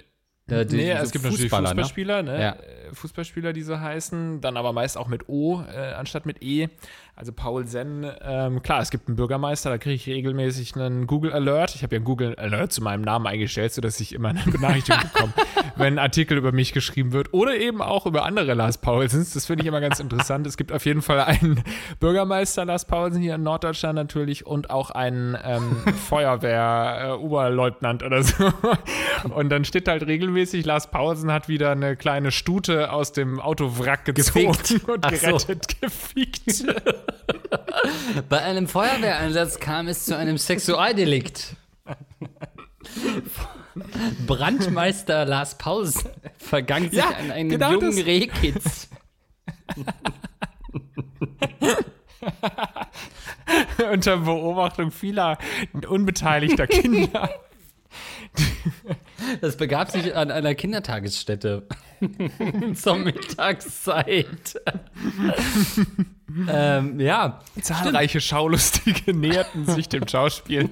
Äh, 0.48 0.66
die- 0.66 0.76
Nee, 0.76 0.92
es 0.92 1.10
gibt 1.12 1.24
natürlich 1.26 1.44
Fußballer, 1.50 1.70
ne? 1.74 1.82
Fußballspieler, 1.82 2.22
ne? 2.24 2.40
Ja. 2.42 2.52
Äh, 2.54 2.94
Fußballspieler, 2.94 3.52
die 3.54 3.64
so 3.64 3.80
heißen, 3.80 4.42
dann 4.42 4.58
aber 4.58 4.72
meist 4.74 4.96
auch 4.98 5.08
mit 5.08 5.28
O 5.28 5.64
äh, 5.64 5.94
anstatt 5.94 6.28
mit 6.28 6.44
E. 6.44 6.70
Also 7.18 7.32
Paul 7.32 7.66
Senn, 7.66 8.06
ähm, 8.24 8.62
klar, 8.62 8.82
es 8.82 8.90
gibt 8.90 9.08
einen 9.08 9.16
Bürgermeister, 9.16 9.70
da 9.70 9.78
kriege 9.78 9.96
ich 9.96 10.06
regelmäßig 10.06 10.76
einen 10.76 11.08
Google 11.08 11.32
Alert. 11.32 11.74
Ich 11.74 11.82
habe 11.82 11.96
ja 11.96 12.00
einen 12.00 12.06
Google 12.06 12.36
Alert 12.36 12.74
zu 12.74 12.84
meinem 12.84 13.04
Namen 13.04 13.26
eingestellt, 13.26 13.72
sodass 13.72 14.02
ich 14.02 14.12
immer 14.14 14.30
eine 14.30 14.42
Benachrichtigung 14.46 15.00
bekomme, 15.02 15.32
wenn 15.78 15.94
ein 15.94 16.00
Artikel 16.00 16.38
über 16.38 16.52
mich 16.52 16.74
geschrieben 16.74 17.14
wird 17.14 17.34
oder 17.34 17.56
eben 17.56 17.82
auch 17.82 18.06
über 18.06 18.26
andere 18.26 18.54
Lars 18.54 18.80
Paulsens. 18.80 19.34
Das 19.34 19.46
finde 19.46 19.64
ich 19.64 19.68
immer 19.70 19.80
ganz 19.80 20.02
interessant. 20.02 20.46
Es 20.46 20.58
gibt 20.58 20.74
auf 20.74 20.86
jeden 20.86 21.02
Fall 21.02 21.22
einen 21.22 21.64
Bürgermeister 22.02 22.66
Lars 22.66 22.84
Paulsen 22.84 23.22
hier 23.22 23.36
in 23.36 23.44
Norddeutschland 23.44 23.96
natürlich 23.96 24.46
und 24.46 24.70
auch 24.70 24.90
einen 24.92 25.38
ähm, 25.42 25.78
Feuerwehr-Oberleutnant 26.10 28.04
oder 28.04 28.24
so. 28.24 28.52
Und 29.34 29.48
dann 29.50 29.64
steht 29.64 29.88
halt 29.88 30.06
regelmäßig, 30.06 30.66
Lars 30.66 30.92
Paulsen 30.92 31.32
hat 31.32 31.48
wieder 31.48 31.72
eine 31.72 31.96
kleine 31.96 32.34
Stute 32.34 32.92
aus 32.92 33.14
dem 33.14 33.40
Autowrack 33.40 34.04
gezogen 34.04 34.52
Gefickt. 34.52 34.90
und 34.90 35.06
Ach 35.06 35.14
so. 35.14 35.28
gerettet, 35.28 35.78
gefickt. 35.82 36.66
Bei 38.30 38.42
einem 38.42 38.68
Feuerwehreinsatz 38.68 39.60
kam 39.60 39.88
es 39.88 40.06
zu 40.06 40.18
einem 40.18 40.38
Sexualdelikt. 40.38 41.56
Brandmeister 44.26 45.26
Lars 45.26 45.58
Paus 45.58 46.06
vergang 46.38 46.90
sich 46.90 47.00
Ja, 47.00 47.10
an 47.10 47.32
einen 47.32 47.50
genau 47.50 47.74
jungen 47.74 47.96
das. 47.96 48.06
Rehkitz. 48.06 48.90
Unter 53.92 54.18
Beobachtung 54.18 54.92
vieler 54.92 55.38
unbeteiligter 55.88 56.68
Kinder. 56.68 57.30
Das 59.42 59.58
begab 59.58 59.92
sich 59.92 60.16
an 60.16 60.32
einer 60.32 60.56
Kindertagesstätte 60.56 61.68
zur 62.76 62.96
Mittagszeit. 62.98 64.62
Ähm, 66.50 67.00
ja, 67.00 67.40
Zahlreiche 67.62 68.22
Schaulustige 68.22 69.14
näherten 69.14 69.66
sich 69.66 69.90
dem 69.90 70.08
Schauspiel. 70.08 70.70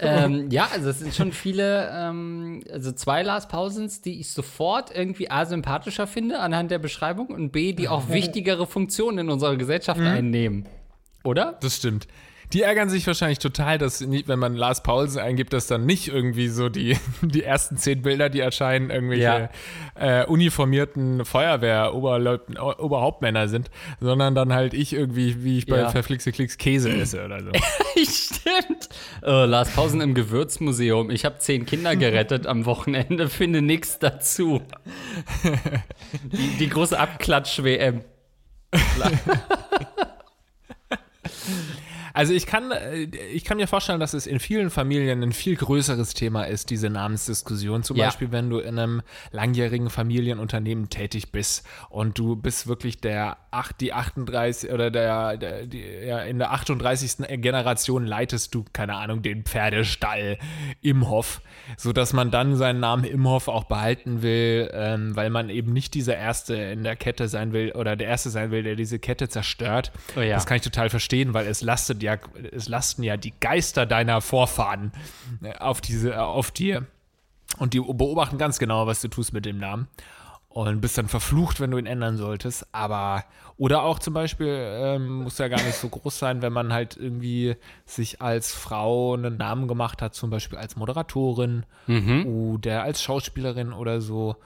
ähm, 0.00 0.50
ja, 0.50 0.68
also 0.72 0.90
es 0.90 1.00
sind 1.00 1.14
schon 1.14 1.32
viele, 1.32 1.90
ähm, 1.92 2.62
also 2.72 2.92
zwei 2.92 3.22
Lars 3.22 3.48
Pausens, 3.48 4.00
die 4.00 4.20
ich 4.20 4.30
sofort 4.30 4.94
irgendwie 4.94 5.30
A 5.30 5.44
sympathischer 5.44 6.06
finde 6.06 6.38
anhand 6.40 6.70
der 6.70 6.78
Beschreibung 6.78 7.28
und 7.28 7.50
B, 7.50 7.72
die 7.72 7.88
auch 7.88 8.08
wichtigere 8.08 8.66
Funktionen 8.66 9.18
in 9.18 9.30
unserer 9.30 9.56
Gesellschaft 9.56 10.00
einnehmen. 10.00 10.66
Oder? 11.24 11.58
Das 11.60 11.76
stimmt. 11.76 12.06
Die 12.52 12.62
ärgern 12.62 12.88
sich 12.88 13.06
wahrscheinlich 13.06 13.38
total, 13.38 13.78
dass 13.78 14.00
nicht, 14.00 14.28
wenn 14.28 14.38
man 14.38 14.54
Lars 14.54 14.82
Paulsen 14.82 15.20
eingibt, 15.20 15.52
dass 15.52 15.66
dann 15.66 15.84
nicht 15.84 16.08
irgendwie 16.08 16.48
so 16.48 16.68
die, 16.68 16.96
die 17.22 17.42
ersten 17.42 17.76
zehn 17.76 18.02
Bilder, 18.02 18.30
die 18.30 18.40
erscheinen, 18.40 18.90
irgendwelche 18.90 19.50
äh, 19.94 20.24
uniformierten 20.24 21.24
Feuerwehr-Oberhauptmänner 21.24 23.48
sind, 23.48 23.70
sondern 24.00 24.34
dann 24.34 24.52
halt 24.52 24.74
ich 24.74 24.92
irgendwie, 24.92 25.44
wie 25.44 25.58
ich 25.58 25.66
bei 25.66 25.78
Ja. 25.78 25.90
Verflixe 25.90 26.32
Klicks 26.32 26.58
Käse 26.58 26.90
esse 26.90 27.24
oder 27.24 27.40
so. 27.40 27.50
Stimmt. 27.96 28.88
Äh, 29.22 29.44
Lars 29.44 29.70
Pausen 29.70 30.00
im 30.00 30.14
Gewürzmuseum. 30.14 31.10
Ich 31.10 31.24
habe 31.24 31.38
zehn 31.38 31.66
Kinder 31.66 31.96
gerettet 31.96 32.46
am 32.46 32.66
Wochenende, 32.66 33.28
finde 33.28 33.62
nichts 33.62 33.98
dazu. 33.98 34.62
Die, 36.22 36.56
die 36.58 36.68
große 36.68 36.98
Abklatsch-WM. 36.98 38.02
Also 42.18 42.32
ich 42.32 42.46
kann, 42.46 42.72
äh, 42.72 43.02
ich 43.32 43.44
kann 43.44 43.58
mir 43.58 43.68
vorstellen, 43.68 44.00
dass 44.00 44.12
es 44.12 44.26
in 44.26 44.40
vielen 44.40 44.70
Familien 44.70 45.22
ein 45.22 45.32
viel 45.32 45.54
größeres 45.54 46.14
Thema 46.14 46.42
ist, 46.42 46.68
diese 46.70 46.90
Namensdiskussion. 46.90 47.84
Zum 47.84 47.96
Ja. 47.96 48.06
Beispiel, 48.06 48.32
wenn 48.32 48.50
du 48.50 48.58
in 48.58 48.76
einem 48.76 49.02
langjährigen 49.30 49.88
Familienunternehmen 49.88 50.88
tätig 50.88 51.30
bist 51.30 51.64
und 51.90 52.18
du 52.18 52.34
bist 52.34 52.66
wirklich 52.66 53.00
der 53.00 53.36
acht, 53.52 53.80
die 53.80 53.92
38 53.92 54.72
oder 54.72 54.90
der, 54.90 55.36
der 55.36 55.66
die, 55.66 55.80
ja, 55.80 56.18
in 56.18 56.38
der 56.38 56.50
38. 56.50 57.40
Generation 57.40 58.04
leitest 58.04 58.52
du, 58.52 58.64
keine 58.72 58.96
Ahnung, 58.96 59.22
den 59.22 59.44
Pferdestall 59.44 60.38
Imhoff, 60.82 61.40
sodass 61.76 62.12
man 62.12 62.32
dann 62.32 62.56
seinen 62.56 62.80
Namen 62.80 63.04
Imhoff 63.04 63.46
auch 63.46 63.64
behalten 63.64 64.22
will, 64.22 64.68
ähm, 64.72 65.14
weil 65.14 65.30
man 65.30 65.50
eben 65.50 65.72
nicht 65.72 65.94
dieser 65.94 66.16
Erste 66.16 66.56
in 66.56 66.82
der 66.82 66.96
Kette 66.96 67.28
sein 67.28 67.52
will 67.52 67.70
oder 67.72 67.94
der 67.94 68.08
Erste 68.08 68.30
sein 68.30 68.50
will, 68.50 68.64
der 68.64 68.74
diese 68.74 68.98
Kette 68.98 69.28
zerstört. 69.28 69.92
Oh 70.16 70.20
ja. 70.20 70.34
Das 70.34 70.46
kann 70.46 70.56
ich 70.56 70.62
total 70.62 70.90
verstehen, 70.90 71.32
weil 71.32 71.46
es 71.46 71.62
lastet 71.62 72.02
ja, 72.02 72.07
es 72.52 72.68
lasten 72.68 73.02
ja 73.02 73.16
die 73.16 73.34
Geister 73.40 73.86
deiner 73.86 74.20
Vorfahren 74.20 74.92
äh, 75.42 75.56
auf 75.58 75.80
diese, 75.80 76.12
äh, 76.12 76.16
auf 76.16 76.50
dir. 76.50 76.86
Und 77.58 77.74
die 77.74 77.80
beobachten 77.80 78.38
ganz 78.38 78.58
genau, 78.58 78.86
was 78.86 79.00
du 79.00 79.08
tust 79.08 79.32
mit 79.32 79.44
dem 79.44 79.58
Namen. 79.58 79.88
Und 80.48 80.80
bist 80.80 80.98
dann 80.98 81.08
verflucht, 81.08 81.60
wenn 81.60 81.70
du 81.70 81.78
ihn 81.78 81.86
ändern 81.86 82.16
solltest. 82.16 82.66
Aber, 82.72 83.24
oder 83.58 83.82
auch 83.82 83.98
zum 83.98 84.14
Beispiel, 84.14 84.48
ähm, 84.48 85.22
muss 85.22 85.38
ja 85.38 85.48
gar 85.48 85.62
nicht 85.62 85.76
so 85.76 85.88
groß 85.88 86.18
sein, 86.18 86.42
wenn 86.42 86.52
man 86.52 86.72
halt 86.72 86.96
irgendwie 86.96 87.56
sich 87.84 88.20
als 88.22 88.54
Frau 88.54 89.14
einen 89.14 89.36
Namen 89.36 89.68
gemacht 89.68 90.02
hat, 90.02 90.14
zum 90.14 90.30
Beispiel 90.30 90.58
als 90.58 90.74
Moderatorin 90.76 91.64
oder 92.26 92.82
als 92.82 93.02
Schauspielerin 93.02 93.72
oder 93.72 94.00
so. 94.00 94.36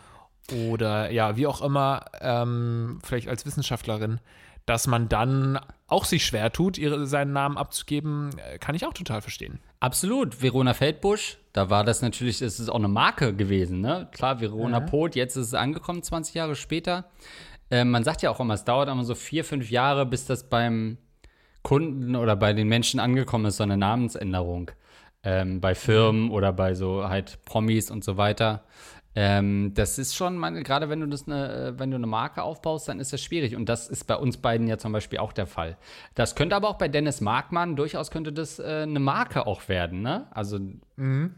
Oder 0.71 1.11
ja, 1.11 1.37
wie 1.37 1.47
auch 1.47 1.63
immer, 1.63 2.05
ähm, 2.21 2.99
vielleicht 3.05 3.29
als 3.29 3.47
Wissenschaftlerin, 3.47 4.19
dass 4.67 4.87
man 4.87 5.09
dann 5.09 5.59
auch 5.87 6.05
sich 6.05 6.25
schwer 6.25 6.53
tut, 6.53 6.79
ihre, 6.79 7.07
seinen 7.07 7.33
Namen 7.33 7.59
abzugeben, 7.59 8.31
äh, 8.39 8.59
kann 8.59 8.75
ich 8.75 8.87
auch 8.87 8.95
total 8.95 9.21
verstehen. 9.21 9.61
Absolut. 9.81 10.43
Verona 10.43 10.75
Feldbusch, 10.75 11.39
da 11.53 11.69
war 11.69 11.85
das 11.85 12.03
natürlich, 12.03 12.41
es 12.41 12.61
ist 12.61 12.69
auch 12.69 12.77
eine 12.77 12.89
Marke 12.89 13.35
gewesen, 13.35 13.81
ne? 13.81 14.09
Klar, 14.13 14.41
Verona 14.41 14.81
Poth, 14.81 15.17
jetzt 15.17 15.37
ist 15.37 15.49
es 15.49 15.55
angekommen, 15.55 16.03
20 16.03 16.35
Jahre 16.35 16.57
später. 16.57 17.11
Ähm, 17.71 17.91
man 17.91 18.05
sagt 18.05 18.23
ja 18.23 18.31
auch 18.31 18.41
immer, 18.41 18.55
es 18.55 18.65
dauert 18.65 18.89
immer 18.89 19.05
so 19.05 19.15
vier, 19.15 19.45
fünf 19.45 19.71
Jahre, 19.71 20.07
bis 20.07 20.27
das 20.27 20.49
beim 20.49 20.99
Kunden 21.63 22.17
oder 22.17 22.37
bei 22.37 22.53
den 22.53 22.69
Menschen 22.69 23.01
angekommen 23.01 23.47
ist, 23.47 23.57
so 23.57 23.63
eine 23.63 23.77
Namensänderung. 23.77 24.71
Ähm, 25.25 25.61
bei 25.61 25.75
Firmen 25.75 26.31
oder 26.31 26.53
bei 26.53 26.75
so 26.75 27.09
halt 27.09 27.39
Promis 27.45 27.91
und 27.91 28.03
so 28.03 28.17
weiter. 28.17 28.65
Ähm, 29.15 29.73
das 29.75 29.99
ist 29.99 30.15
schon, 30.15 30.37
meine, 30.37 30.63
gerade 30.63 30.89
wenn 30.89 31.01
du 31.01 31.07
das 31.07 31.27
eine, 31.27 31.53
äh, 31.53 31.79
wenn 31.79 31.91
du 31.91 31.97
eine 31.97 32.07
Marke 32.07 32.43
aufbaust, 32.43 32.89
dann 32.89 32.99
ist 32.99 33.13
das 33.13 33.21
schwierig. 33.21 33.57
Und 33.57 33.69
das 33.69 33.89
ist 33.89 34.07
bei 34.07 34.17
uns 34.17 34.39
beiden 34.39 34.67
ja 34.69 34.79
zum 34.79 34.93
Beispiel 34.93 35.19
auch 35.19 35.33
der 35.33 35.47
Fall. 35.47 35.77
Das 36.15 36.35
könnte 36.35 36.57
aber 36.57 36.69
auch 36.69 36.79
bei 36.79 36.89
Dennis 36.89 37.21
Markmann 37.21 37.77
durchaus 37.77 38.11
könnte 38.11 38.33
das 38.33 38.59
äh, 38.59 38.83
eine 38.83 39.01
Marke 39.01 39.47
auch 39.47 39.69
werden, 39.69 40.03
ne? 40.03 40.27
Also 40.31 40.59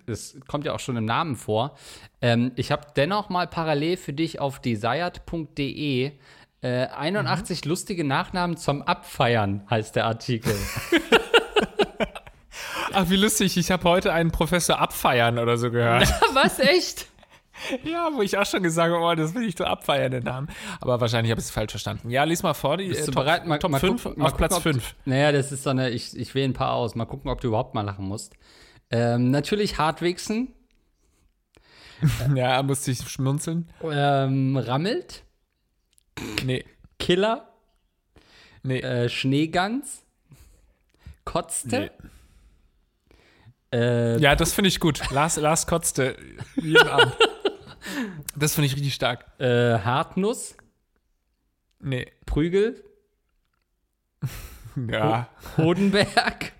es 0.06 0.38
kommt 0.46 0.66
ja 0.66 0.74
auch 0.74 0.80
schon 0.80 0.96
im 0.96 1.06
Namen 1.06 1.36
vor. 1.36 1.76
Ähm, 2.20 2.52
ich 2.56 2.70
habe 2.70 2.88
dennoch 2.96 3.30
mal 3.30 3.46
parallel 3.46 3.96
für 3.96 4.12
dich 4.12 4.38
auf 4.38 4.60
desired.de 4.60 6.12
äh, 6.60 6.86
81 6.86 7.64
lustige 7.64 8.04
Nachnamen 8.04 8.56
zum 8.56 8.82
Abfeiern 8.82 9.62
heißt 9.70 9.96
der 9.96 10.06
Artikel. 10.06 10.54
Ach, 12.92 13.08
wie 13.08 13.16
lustig, 13.16 13.56
ich 13.56 13.70
habe 13.70 13.84
heute 13.84 14.12
einen 14.12 14.30
Professor 14.30 14.78
abfeiern 14.78 15.38
oder 15.38 15.56
so 15.56 15.70
gehört. 15.70 16.08
Was 16.32 16.58
echt? 16.58 17.06
ja, 17.84 18.10
wo 18.12 18.22
ich 18.22 18.36
auch 18.36 18.46
schon 18.46 18.62
gesagt 18.62 18.92
habe, 18.92 19.04
oh, 19.04 19.14
das 19.14 19.34
will 19.34 19.48
ich 19.48 19.56
so 19.56 19.64
abfeiern, 19.64 20.10
den 20.12 20.24
Namen. 20.24 20.48
Aber 20.80 21.00
wahrscheinlich 21.00 21.30
habe 21.30 21.40
ich 21.40 21.46
es 21.46 21.50
falsch 21.52 21.70
verstanden. 21.72 22.10
Ja, 22.10 22.24
lies 22.24 22.42
mal 22.42 22.54
vor, 22.54 22.76
die 22.76 22.88
Bist 22.88 23.02
äh, 23.02 23.06
du 23.06 23.12
Top, 23.12 23.24
bereit? 23.24 23.46
Mal, 23.46 23.58
Top 23.58 23.70
mal 23.70 23.78
5 23.80 24.04
gucken- 24.06 24.22
auf 24.22 24.36
Platz 24.36 24.54
gucken, 24.54 24.70
ob 24.72 24.74
du- 24.76 24.80
5. 24.80 24.94
Naja, 25.04 25.32
das 25.32 25.52
ist 25.52 25.62
so 25.62 25.70
eine, 25.70 25.90
ich, 25.90 26.16
ich 26.16 26.34
wähle 26.34 26.46
ein 26.48 26.52
paar 26.52 26.72
aus. 26.72 26.94
Mal 26.94 27.04
gucken, 27.06 27.30
ob 27.30 27.40
du 27.40 27.48
überhaupt 27.48 27.74
mal 27.74 27.82
lachen 27.82 28.06
musst. 28.06 28.34
Ähm, 28.90 29.30
natürlich 29.30 29.78
Hartwigsen, 29.78 30.52
Ja, 32.34 32.62
musste 32.62 32.90
ich 32.90 32.98
schmunzeln. 33.08 33.68
ähm, 33.82 34.56
Rammelt, 34.56 35.22
Nee, 36.44 36.64
Killer, 36.98 37.48
nee, 38.62 38.80
äh, 38.80 39.08
Schneegans, 39.08 40.02
Kotzte, 41.24 41.90
nee. 43.72 43.78
äh, 43.78 44.18
Ja, 44.20 44.36
das 44.36 44.52
finde 44.52 44.68
ich 44.68 44.80
gut. 44.80 45.00
Lars, 45.10 45.36
Lars 45.36 45.66
kotzte 45.66 46.16
jeden 46.56 46.86
Abend. 46.88 47.16
Das 48.36 48.54
finde 48.54 48.66
ich 48.66 48.74
richtig 48.76 48.94
stark. 48.94 49.26
äh, 49.40 49.78
Hartnuss, 49.78 50.56
Nee, 51.80 52.10
Prügel, 52.26 52.82
ja. 54.90 55.28
Hodenberg, 55.58 56.52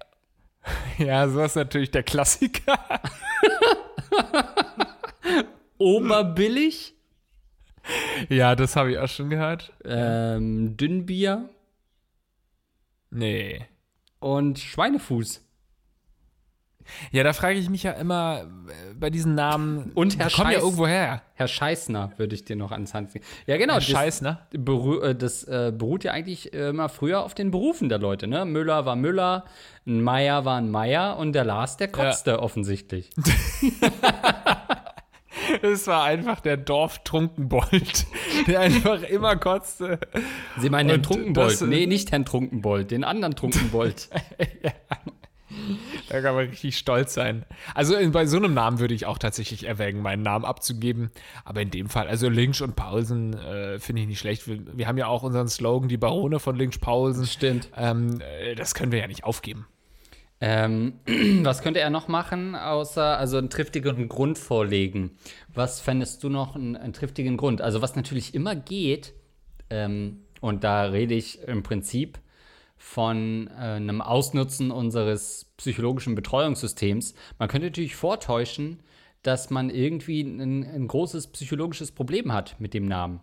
Ja, 0.98 1.28
sowas 1.28 1.52
ist 1.52 1.56
natürlich 1.56 1.90
der 1.90 2.02
Klassiker. 2.02 2.78
Oberbillig, 5.78 6.94
Ja, 8.28 8.54
das 8.54 8.76
habe 8.76 8.92
ich 8.92 8.98
auch 8.98 9.08
schon 9.08 9.30
gehört. 9.30 9.72
ähm, 9.84 10.76
Dünnbier 10.76 11.48
Nee. 13.10 13.66
und 14.20 14.58
Schweinefuß. 14.58 15.40
Ja, 17.12 17.22
da 17.24 17.32
frage 17.32 17.58
ich 17.58 17.68
mich 17.70 17.82
ja 17.82 17.92
immer 17.92 18.42
äh, 18.68 18.94
bei 18.94 19.10
diesen 19.10 19.34
Namen. 19.34 19.92
Und 19.94 20.18
Herr 20.18 20.30
kommen 20.30 20.50
ja 20.52 20.58
Scheiß- 20.58 20.62
irgendwo 20.62 20.86
her. 20.86 21.22
Herr 21.34 21.48
Scheißner 21.48 22.12
würde 22.16 22.34
ich 22.34 22.44
dir 22.44 22.56
noch 22.56 22.70
ans 22.72 22.94
Hand 22.94 23.10
ziehen. 23.10 23.22
Ja, 23.46 23.56
genau. 23.56 23.74
Herr 23.74 23.80
das- 23.80 23.88
Scheiß? 23.88 24.24
Beru 24.52 25.00
äh, 25.00 25.14
das 25.14 25.44
äh, 25.44 25.72
beruht 25.76 26.04
ja 26.04 26.12
eigentlich 26.12 26.52
äh, 26.52 26.68
immer 26.68 26.88
früher 26.88 27.24
auf 27.24 27.34
den 27.34 27.50
Berufen 27.50 27.88
der 27.88 27.98
Leute, 27.98 28.26
ne? 28.26 28.44
Müller 28.44 28.86
war 28.86 28.96
Müller, 28.96 29.44
ein 29.86 30.02
Meier 30.02 30.44
war 30.44 30.58
ein 30.58 30.70
Meier 30.70 31.16
und 31.18 31.32
der 31.32 31.44
Lars, 31.44 31.76
der 31.76 31.88
kotzte 31.88 32.40
offensichtlich. 32.40 33.10
Das 35.62 35.86
war 35.86 36.04
einfach 36.04 36.40
der 36.40 36.56
Dorftrunkenbold, 36.56 38.06
der 38.46 38.60
einfach 38.60 39.02
immer 39.02 39.36
kotzte. 39.36 39.98
Sie 40.58 40.70
meinen 40.70 40.88
den 40.88 40.96
Und 40.98 41.02
Trunkenbold? 41.06 41.50
das, 41.52 41.62
äh, 41.62 41.66
nee, 41.66 41.86
nicht 41.86 42.12
Herrn 42.12 42.24
Trunkenbold, 42.24 42.90
den 42.90 43.04
anderen 43.04 43.34
Trunkenbold. 43.34 44.08
Da 46.08 46.20
kann 46.20 46.34
man 46.34 46.48
richtig 46.48 46.76
stolz 46.76 47.14
sein. 47.14 47.44
Also 47.74 47.96
in, 47.96 48.12
bei 48.12 48.26
so 48.26 48.36
einem 48.36 48.54
Namen 48.54 48.78
würde 48.78 48.94
ich 48.94 49.06
auch 49.06 49.18
tatsächlich 49.18 49.64
erwägen, 49.64 50.02
meinen 50.02 50.22
Namen 50.22 50.44
abzugeben. 50.44 51.10
Aber 51.44 51.62
in 51.62 51.70
dem 51.70 51.88
Fall, 51.88 52.08
also 52.08 52.28
Lynch 52.28 52.62
und 52.62 52.76
Paulsen 52.76 53.34
äh, 53.34 53.78
finde 53.78 54.02
ich 54.02 54.08
nicht 54.08 54.18
schlecht. 54.18 54.46
Wir, 54.46 54.60
wir 54.76 54.86
haben 54.86 54.98
ja 54.98 55.06
auch 55.06 55.22
unseren 55.22 55.48
Slogan, 55.48 55.88
die 55.88 55.96
Barone 55.96 56.38
von 56.38 56.56
Lynch 56.56 56.80
Paulsen. 56.80 57.26
Stimmt. 57.26 57.70
Ähm, 57.76 58.20
äh, 58.20 58.54
das 58.54 58.74
können 58.74 58.92
wir 58.92 58.98
ja 59.00 59.06
nicht 59.06 59.24
aufgeben. 59.24 59.66
Ähm, 60.40 61.00
was 61.42 61.62
könnte 61.62 61.80
er 61.80 61.90
noch 61.90 62.08
machen, 62.08 62.54
außer 62.54 63.18
also 63.18 63.38
einen 63.38 63.50
triftigen 63.50 64.08
Grund 64.08 64.38
vorlegen? 64.38 65.12
Was 65.52 65.80
fändest 65.80 66.22
du 66.22 66.28
noch 66.28 66.54
einen, 66.54 66.76
einen 66.76 66.92
triftigen 66.92 67.36
Grund? 67.36 67.62
Also 67.62 67.80
was 67.80 67.96
natürlich 67.96 68.34
immer 68.34 68.54
geht, 68.54 69.14
ähm, 69.70 70.20
und 70.40 70.62
da 70.62 70.84
rede 70.84 71.14
ich 71.14 71.40
im 71.42 71.62
Prinzip 71.62 72.18
von 72.76 73.48
äh, 73.48 73.76
einem 73.76 74.02
Ausnutzen 74.02 74.70
unseres 74.70 75.53
psychologischen 75.56 76.14
Betreuungssystems. 76.14 77.14
Man 77.38 77.48
könnte 77.48 77.68
natürlich 77.68 77.96
vortäuschen, 77.96 78.82
dass 79.22 79.50
man 79.50 79.70
irgendwie 79.70 80.22
ein, 80.22 80.64
ein 80.64 80.86
großes 80.86 81.28
psychologisches 81.28 81.92
Problem 81.92 82.32
hat 82.32 82.60
mit 82.60 82.74
dem 82.74 82.86
Namen. 82.86 83.20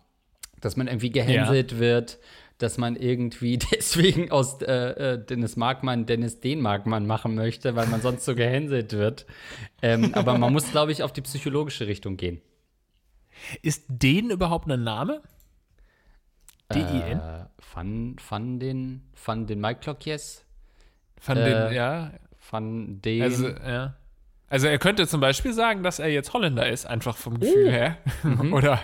Dass 0.60 0.76
man 0.76 0.88
irgendwie 0.88 1.12
gehänselt 1.12 1.80
wird, 1.80 2.20
dass 2.58 2.78
man 2.78 2.96
irgendwie 2.96 3.58
deswegen 3.72 4.32
aus 4.32 4.62
äh, 4.62 5.14
äh, 5.14 5.26
Dennis 5.26 5.56
Markmann 5.56 6.06
Dennis 6.06 6.40
den 6.40 6.62
Markmann 6.62 7.06
machen 7.06 7.36
möchte, 7.36 7.76
weil 7.76 7.88
man 7.88 8.02
sonst 8.02 8.26
so 8.26 8.36
gehänselt 8.36 8.94
wird. 8.94 9.26
Ähm, 9.82 10.14
aber 10.14 10.38
man 10.38 10.54
muss, 10.54 10.70
glaube 10.72 10.92
ich, 10.92 11.04
auf 11.04 11.14
die 11.14 11.22
psychologische 11.22 11.88
Richtung 11.88 12.18
gehen. 12.18 12.42
Ist 13.62 13.86
den 13.88 14.30
überhaupt 14.30 14.70
ein 14.70 14.84
Name? 14.84 15.22
D-I-N? 16.74 17.20
Äh, 17.20 17.46
Van, 17.74 18.16
Van 18.28 18.60
den, 18.60 19.04
Van 19.24 19.48
den 19.48 19.60
Mike 19.60 19.82
Clock 19.82 20.06
Yes, 20.06 20.46
Von 21.22 21.38
äh, 21.38 21.46
den, 21.46 21.74
ja. 21.74 22.12
Van 22.50 23.00
den. 23.02 23.22
Also, 23.22 23.48
ja. 23.48 23.94
Also 24.50 24.68
er 24.68 24.80
könnte 24.80 25.08
zum 25.08 25.22
Beispiel 25.22 25.54
sagen, 25.54 25.82
dass 25.82 26.00
er 26.00 26.10
jetzt 26.10 26.34
Holländer 26.34 26.68
ist, 26.68 26.86
einfach 26.86 27.16
vom 27.16 27.40
Gefühl 27.40 27.72
her. 27.72 27.98
oder, 28.52 28.82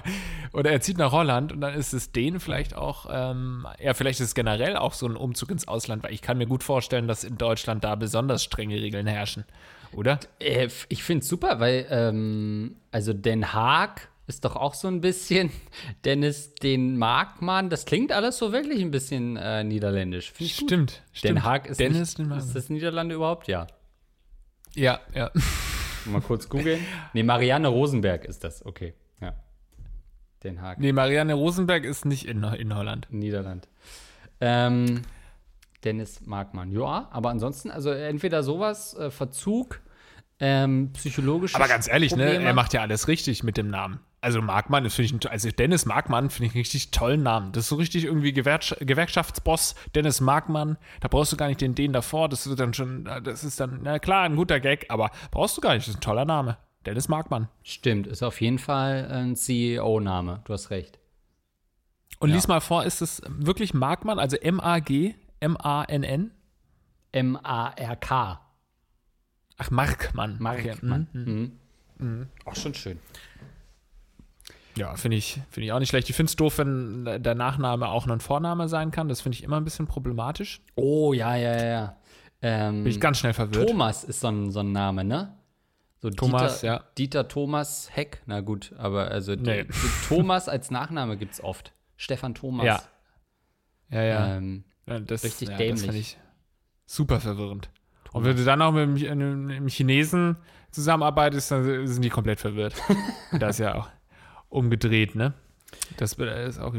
oder 0.53 0.71
er 0.71 0.79
zieht 0.79 0.97
nach 0.97 1.11
Holland 1.11 1.51
und 1.51 1.59
dann 1.59 1.73
ist 1.73 1.93
es 1.93 2.13
den 2.13 2.39
vielleicht 2.39 2.73
auch, 2.73 3.07
ähm, 3.11 3.67
ja, 3.77 3.93
vielleicht 3.93 4.21
ist 4.21 4.27
es 4.27 4.35
generell 4.35 4.77
auch 4.77 4.93
so 4.93 5.07
ein 5.07 5.17
Umzug 5.17 5.51
ins 5.51 5.67
Ausland, 5.67 6.03
weil 6.03 6.13
ich 6.13 6.21
kann 6.21 6.37
mir 6.37 6.45
gut 6.45 6.63
vorstellen, 6.63 7.09
dass 7.09 7.25
in 7.25 7.37
Deutschland 7.37 7.83
da 7.83 7.95
besonders 7.95 8.45
strenge 8.45 8.75
Regeln 8.75 9.07
herrschen. 9.07 9.43
Oder? 9.91 10.19
Äh, 10.39 10.69
ich 10.87 11.03
finde 11.03 11.23
es 11.23 11.27
super, 11.27 11.59
weil, 11.59 11.85
ähm, 11.89 12.77
also 12.91 13.11
Den 13.11 13.51
Haag 13.51 14.07
ist 14.27 14.43
doch 14.45 14.55
auch 14.55 14.73
so 14.73 14.87
ein 14.87 15.01
bisschen 15.01 15.51
Dennis 16.05 16.53
den 16.55 16.97
Markmann. 16.97 17.69
Das 17.69 17.85
klingt 17.85 18.11
alles 18.11 18.37
so 18.37 18.51
wirklich 18.51 18.81
ein 18.81 18.91
bisschen 18.91 19.37
äh, 19.37 19.63
niederländisch. 19.63 20.33
Gut. 20.37 20.47
Stimmt. 20.49 20.91
Den 20.91 21.01
stimmt. 21.13 21.43
Haag 21.43 21.67
ist, 21.67 21.79
Dennis 21.79 22.17
nicht, 22.17 22.31
ist 22.37 22.53
das 22.55 22.69
Niederlande 22.69 23.15
überhaupt? 23.15 23.47
Ja. 23.47 23.67
Ja, 24.75 24.99
ja. 25.15 25.31
Mal 26.05 26.21
kurz 26.27 26.49
googeln. 26.49 26.79
nee, 27.13 27.23
Marianne 27.23 27.69
Rosenberg 27.69 28.25
ist 28.25 28.43
das. 28.43 28.65
Okay, 28.65 28.93
ja. 29.21 29.33
Den 30.43 30.61
Haag, 30.61 30.79
Nee, 30.79 30.91
Marianne 30.91 31.33
Rosenberg 31.33 31.83
ist 31.83 32.05
nicht 32.05 32.27
in, 32.27 32.43
in 32.43 32.75
Holland. 32.75 33.07
Niederland. 33.09 33.67
Ähm, 34.39 35.01
Dennis 35.83 36.21
Markmann. 36.25 36.71
Ja, 36.71 37.07
aber 37.11 37.29
ansonsten, 37.29 37.71
also 37.71 37.89
entweder 37.91 38.43
sowas, 38.43 38.93
äh, 38.95 39.09
Verzug, 39.09 39.79
ähm, 40.39 40.91
psychologische 40.93 41.55
Aber 41.55 41.67
ganz 41.67 41.87
ehrlich, 41.87 42.15
ne, 42.15 42.25
Probleme. 42.25 42.45
er 42.45 42.53
macht 42.53 42.73
ja 42.73 42.81
alles 42.81 43.07
richtig 43.07 43.43
mit 43.43 43.57
dem 43.57 43.69
Namen. 43.69 43.99
Also 44.27 44.41
Markmann 44.41 44.83
ist, 44.83 44.95
finde 44.95 45.05
ich, 45.05 45.25
ein- 45.25 45.31
also 45.31 45.49
Dennis 45.51 45.85
Markmann 45.85 46.29
finde 46.29 46.47
ich 46.47 46.51
einen 46.55 46.59
richtig 46.59 46.91
tollen 46.91 47.23
Namen. 47.23 47.53
Das 47.53 47.63
ist 47.63 47.69
so 47.69 47.77
richtig 47.77 48.03
irgendwie 48.03 48.33
Gewerksch 48.33 48.75
Gewerkschaftsboss, 48.81 49.73
Dennis 49.95 50.19
Markmann. 50.19 50.77
Da 50.99 51.07
brauchst 51.07 51.31
du 51.31 51.37
gar 51.37 51.47
nicht 51.47 51.61
den 51.61 51.75
den 51.75 51.93
davor. 51.93 52.27
Das 52.27 52.45
wird 52.49 52.59
dann 52.59 52.73
schon, 52.73 53.05
das 53.23 53.45
ist 53.45 53.57
dann, 53.61 53.79
na 53.83 53.99
klar, 53.99 54.23
ein 54.25 54.35
guter 54.35 54.59
Gag, 54.59 54.87
aber 54.89 55.11
brauchst 55.31 55.55
du 55.55 55.61
gar 55.61 55.75
nicht. 55.75 55.83
Das 55.87 55.93
ist 55.93 55.99
ein 55.99 56.01
toller 56.01 56.25
Name. 56.25 56.57
Dennis 56.85 57.07
Markmann. 57.07 57.47
Stimmt, 57.63 58.05
ist 58.05 58.21
auf 58.21 58.41
jeden 58.41 58.59
Fall 58.59 59.09
ein 59.09 59.37
CEO-Name. 59.37 60.41
Du 60.43 60.51
hast 60.51 60.71
recht. 60.71 60.99
Und 62.19 62.27
Ja. 62.27 62.35
lies 62.35 62.49
mal 62.49 62.59
vor, 62.59 62.83
ist 62.83 63.01
es 63.01 63.21
wirklich 63.29 63.73
Markmann, 63.73 64.19
also 64.19 64.35
M-A-G, 64.35 65.15
M-A-N-N? 65.39 66.31
M-A-R-K. 67.13 68.41
Ach, 69.57 69.71
Markmann. 69.71 70.35
Markmann. 70.39 71.07
Okay, 71.09 71.17
mhm. 71.17 71.51
Mhm. 71.99 72.27
Auch 72.45 72.55
schon 72.55 72.73
schön. 72.73 72.99
Ja, 74.77 74.95
finde 74.95 75.17
ich, 75.17 75.39
finde 75.49 75.65
ich 75.67 75.71
auch 75.71 75.79
nicht 75.79 75.89
schlecht. 75.89 76.09
Ich 76.09 76.15
finde 76.15 76.29
es 76.29 76.35
doof, 76.35 76.57
wenn 76.59 77.05
der 77.05 77.35
Nachname 77.35 77.87
auch 77.89 78.07
ein 78.07 78.19
Vorname 78.19 78.67
sein 78.69 78.91
kann. 78.91 79.09
Das 79.09 79.21
finde 79.21 79.35
ich 79.37 79.43
immer 79.43 79.57
ein 79.57 79.63
bisschen 79.63 79.87
problematisch. 79.87 80.61
Oh, 80.75 81.13
ja, 81.13 81.35
ja, 81.35 81.63
ja. 81.65 81.97
Ähm, 82.41 82.83
Bin 82.83 82.91
ich 82.91 82.99
ganz 83.01 83.17
schnell 83.19 83.33
verwirrt. 83.33 83.67
Thomas 83.69 84.03
ist 84.03 84.19
so 84.19 84.27
ein, 84.27 84.51
so 84.51 84.59
ein 84.59 84.71
Name, 84.71 85.03
ne? 85.03 85.33
So 85.99 86.11
Thomas, 86.11 86.61
Dieter, 86.61 86.73
ja. 86.73 86.83
Dieter 86.97 87.27
Thomas 87.27 87.89
Heck. 87.91 88.21
Na 88.27 88.41
gut, 88.41 88.71
aber 88.77 89.07
also 89.09 89.33
Nee. 89.33 89.65
Thomas 90.07 90.47
als 90.47 90.69
Nachname 90.69 91.17
gibt 91.17 91.33
es 91.33 91.43
oft. 91.43 91.73
Stefan 91.95 92.35
Thomas. 92.35 92.65
Ja. 92.65 92.81
Ja, 93.89 94.01
ja. 94.03 94.35
Ähm, 94.37 94.63
Ja, 94.85 94.99
das, 94.99 95.23
Richtig 95.23 95.49
ja, 95.49 95.57
dämlich. 95.57 95.85
Das 95.87 95.95
ich 95.95 96.17
super 96.85 97.19
verwirrend. 97.19 97.69
Und 98.13 98.23
wenn 98.23 98.37
du 98.37 98.45
dann 98.45 98.61
auch 98.61 98.71
mit 98.71 99.05
einem- 99.09 99.49
einem 99.49 99.67
Chinesen 99.67 100.37
zusammenarbeitest, 100.71 101.51
dann 101.51 101.87
sind 101.87 102.01
die 102.03 102.09
komplett 102.09 102.39
verwirrt. 102.39 102.75
das 103.39 103.55
ist 103.55 103.59
ja 103.59 103.75
auch 103.75 103.89
umgedreht, 104.49 105.15
ne? 105.15 105.33
Das 105.97 106.13
ist 106.13 106.59
auch, 106.59 106.73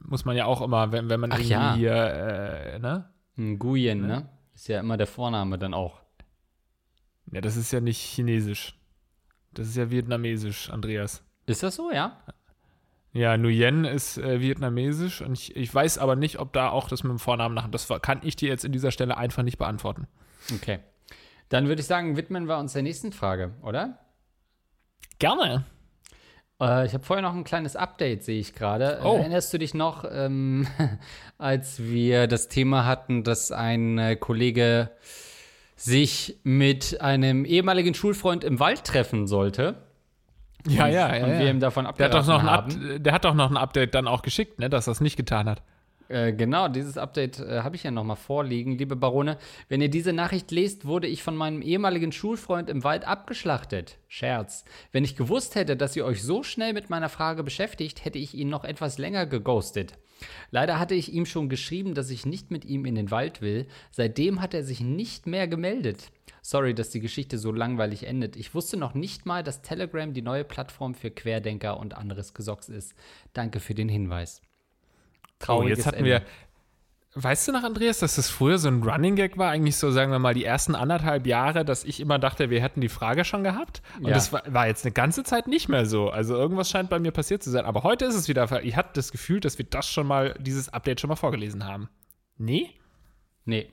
muss 0.00 0.24
man 0.24 0.36
ja 0.36 0.46
auch 0.46 0.60
immer, 0.60 0.92
wenn, 0.92 1.08
wenn 1.08 1.20
man 1.20 1.32
Ach 1.32 1.38
irgendwie 1.38 1.52
ja. 1.52 1.74
hier, 1.74 1.94
äh, 1.94 2.78
ne? 2.78 3.10
Nguyen, 3.36 4.06
ne? 4.06 4.28
Ist 4.54 4.68
ja 4.68 4.80
immer 4.80 4.96
der 4.96 5.06
Vorname 5.06 5.58
dann 5.58 5.74
auch. 5.74 6.00
Ja, 7.30 7.40
das 7.40 7.56
ist 7.56 7.72
ja 7.72 7.80
nicht 7.80 8.00
chinesisch. 8.00 8.78
Das 9.52 9.68
ist 9.68 9.76
ja 9.76 9.90
vietnamesisch, 9.90 10.70
Andreas. 10.70 11.22
Ist 11.46 11.62
das 11.62 11.76
so, 11.76 11.90
ja? 11.90 12.22
Ja, 13.12 13.36
Nguyen 13.36 13.84
ist 13.84 14.18
äh, 14.18 14.40
vietnamesisch 14.40 15.22
und 15.22 15.32
ich, 15.32 15.56
ich 15.56 15.74
weiß 15.74 15.98
aber 15.98 16.16
nicht, 16.16 16.38
ob 16.38 16.52
da 16.52 16.68
auch 16.68 16.88
das 16.88 17.02
mit 17.02 17.10
dem 17.10 17.18
Vornamen 17.18 17.54
nach. 17.54 17.68
Das 17.68 17.88
kann 18.02 18.20
ich 18.22 18.36
dir 18.36 18.48
jetzt 18.48 18.64
in 18.64 18.72
dieser 18.72 18.90
Stelle 18.90 19.16
einfach 19.16 19.42
nicht 19.42 19.56
beantworten. 19.56 20.06
Okay. 20.54 20.80
Dann 21.48 21.68
würde 21.68 21.80
ich 21.80 21.86
sagen, 21.86 22.16
widmen 22.16 22.46
wir 22.46 22.58
uns 22.58 22.74
der 22.74 22.82
nächsten 22.82 23.12
Frage, 23.12 23.54
oder? 23.62 23.98
Gerne. 25.18 25.64
Äh, 26.60 26.86
ich 26.86 26.94
habe 26.94 27.04
vorher 27.04 27.22
noch 27.22 27.34
ein 27.34 27.44
kleines 27.44 27.76
Update, 27.76 28.24
sehe 28.24 28.40
ich 28.40 28.54
gerade. 28.54 29.00
Oh. 29.04 29.16
Erinnerst 29.16 29.52
du 29.52 29.58
dich 29.58 29.74
noch, 29.74 30.04
ähm, 30.10 30.66
als 31.38 31.82
wir 31.82 32.26
das 32.26 32.48
Thema 32.48 32.84
hatten, 32.84 33.24
dass 33.24 33.52
ein 33.52 33.98
äh, 33.98 34.16
Kollege 34.16 34.90
sich 35.76 36.38
mit 36.42 37.00
einem 37.00 37.44
ehemaligen 37.44 37.94
Schulfreund 37.94 38.44
im 38.44 38.60
Wald 38.60 38.84
treffen 38.84 39.26
sollte? 39.26 39.76
Ja, 40.66 40.88
ja, 40.88 41.14
ja. 41.14 41.24
und 41.24 41.30
ja. 41.30 41.38
wir 41.38 41.50
ihm 41.50 41.60
davon 41.60 41.86
Der 41.96 42.06
hat, 42.06 42.14
doch 42.14 42.26
noch 42.26 42.42
abgeraten 42.42 42.72
ein 42.72 42.84
haben. 42.84 42.96
Up 42.96 43.02
der 43.04 43.12
hat 43.12 43.24
doch 43.24 43.34
noch 43.34 43.50
ein 43.50 43.56
Update 43.56 43.94
dann 43.94 44.08
auch 44.08 44.22
geschickt, 44.22 44.58
ne, 44.58 44.68
dass 44.68 44.88
er 44.88 44.92
es 44.92 45.00
nicht 45.00 45.16
getan 45.16 45.48
hat. 45.48 45.62
Äh, 46.08 46.32
genau, 46.32 46.68
dieses 46.68 46.98
Update 46.98 47.40
äh, 47.40 47.60
habe 47.62 47.76
ich 47.76 47.82
ja 47.82 47.90
noch 47.90 48.04
mal 48.04 48.16
vorliegen. 48.16 48.78
Liebe 48.78 48.96
Barone, 48.96 49.38
wenn 49.68 49.80
ihr 49.80 49.88
diese 49.88 50.12
Nachricht 50.12 50.50
lest, 50.50 50.86
wurde 50.86 51.06
ich 51.06 51.22
von 51.22 51.36
meinem 51.36 51.62
ehemaligen 51.62 52.12
Schulfreund 52.12 52.70
im 52.70 52.84
Wald 52.84 53.06
abgeschlachtet. 53.06 53.98
Scherz. 54.08 54.64
Wenn 54.92 55.04
ich 55.04 55.16
gewusst 55.16 55.54
hätte, 55.54 55.76
dass 55.76 55.96
ihr 55.96 56.04
euch 56.04 56.22
so 56.22 56.42
schnell 56.42 56.72
mit 56.72 56.90
meiner 56.90 57.08
Frage 57.08 57.42
beschäftigt, 57.42 58.04
hätte 58.04 58.18
ich 58.18 58.34
ihn 58.34 58.48
noch 58.48 58.64
etwas 58.64 58.98
länger 58.98 59.26
geghostet. 59.26 59.94
Leider 60.50 60.78
hatte 60.78 60.94
ich 60.94 61.12
ihm 61.12 61.26
schon 61.26 61.48
geschrieben, 61.48 61.94
dass 61.94 62.10
ich 62.10 62.24
nicht 62.24 62.50
mit 62.50 62.64
ihm 62.64 62.86
in 62.86 62.94
den 62.94 63.10
Wald 63.10 63.42
will. 63.42 63.66
Seitdem 63.90 64.40
hat 64.40 64.54
er 64.54 64.64
sich 64.64 64.80
nicht 64.80 65.26
mehr 65.26 65.48
gemeldet. 65.48 66.10
Sorry, 66.40 66.74
dass 66.74 66.90
die 66.90 67.00
Geschichte 67.00 67.38
so 67.38 67.50
langweilig 67.50 68.06
endet. 68.06 68.36
Ich 68.36 68.54
wusste 68.54 68.76
noch 68.76 68.94
nicht 68.94 69.26
mal, 69.26 69.42
dass 69.42 69.62
Telegram 69.62 70.14
die 70.14 70.22
neue 70.22 70.44
Plattform 70.44 70.94
für 70.94 71.10
Querdenker 71.10 71.78
und 71.78 71.94
anderes 71.94 72.34
Gesocks 72.34 72.68
ist. 72.68 72.94
Danke 73.32 73.58
für 73.58 73.74
den 73.74 73.88
Hinweis. 73.88 74.42
Oh, 75.40 75.44
Trauriges 75.44 75.78
jetzt 75.78 75.86
hatten 75.86 75.98
Ende. 75.98 76.10
wir. 76.10 76.22
Weißt 77.18 77.48
du 77.48 77.52
noch, 77.52 77.62
Andreas, 77.62 78.00
dass 78.00 78.16
das 78.16 78.28
früher 78.28 78.58
so 78.58 78.68
ein 78.68 78.82
Running 78.82 79.16
Gag 79.16 79.38
war? 79.38 79.50
Eigentlich 79.50 79.76
so, 79.76 79.90
sagen 79.90 80.12
wir 80.12 80.18
mal, 80.18 80.34
die 80.34 80.44
ersten 80.44 80.74
anderthalb 80.74 81.26
Jahre, 81.26 81.64
dass 81.64 81.82
ich 81.84 81.98
immer 82.00 82.18
dachte, 82.18 82.50
wir 82.50 82.60
hätten 82.60 82.82
die 82.82 82.90
Frage 82.90 83.24
schon 83.24 83.42
gehabt. 83.42 83.80
Und 83.98 84.08
Ja. 84.08 84.14
das 84.14 84.34
war, 84.34 84.42
war 84.48 84.66
jetzt 84.66 84.84
eine 84.84 84.92
ganze 84.92 85.24
Zeit 85.24 85.46
nicht 85.48 85.70
mehr 85.70 85.86
so. 85.86 86.10
Also 86.10 86.34
irgendwas 86.36 86.68
scheint 86.68 86.90
bei 86.90 86.98
mir 86.98 87.12
passiert 87.12 87.42
zu 87.42 87.48
sein. 87.50 87.64
Aber 87.64 87.84
heute 87.84 88.04
ist 88.04 88.16
es 88.16 88.28
wieder. 88.28 88.62
Ich 88.62 88.76
hatte 88.76 88.90
das 88.92 89.12
Gefühl, 89.12 89.40
dass 89.40 89.56
wir 89.56 89.64
das 89.64 89.88
schon 89.88 90.06
mal, 90.06 90.34
dieses 90.40 90.68
Update 90.68 91.00
schon 91.00 91.08
mal 91.08 91.16
vorgelesen 91.16 91.64
haben. 91.64 91.88
Nee? 92.36 92.70
Nee. 93.46 93.72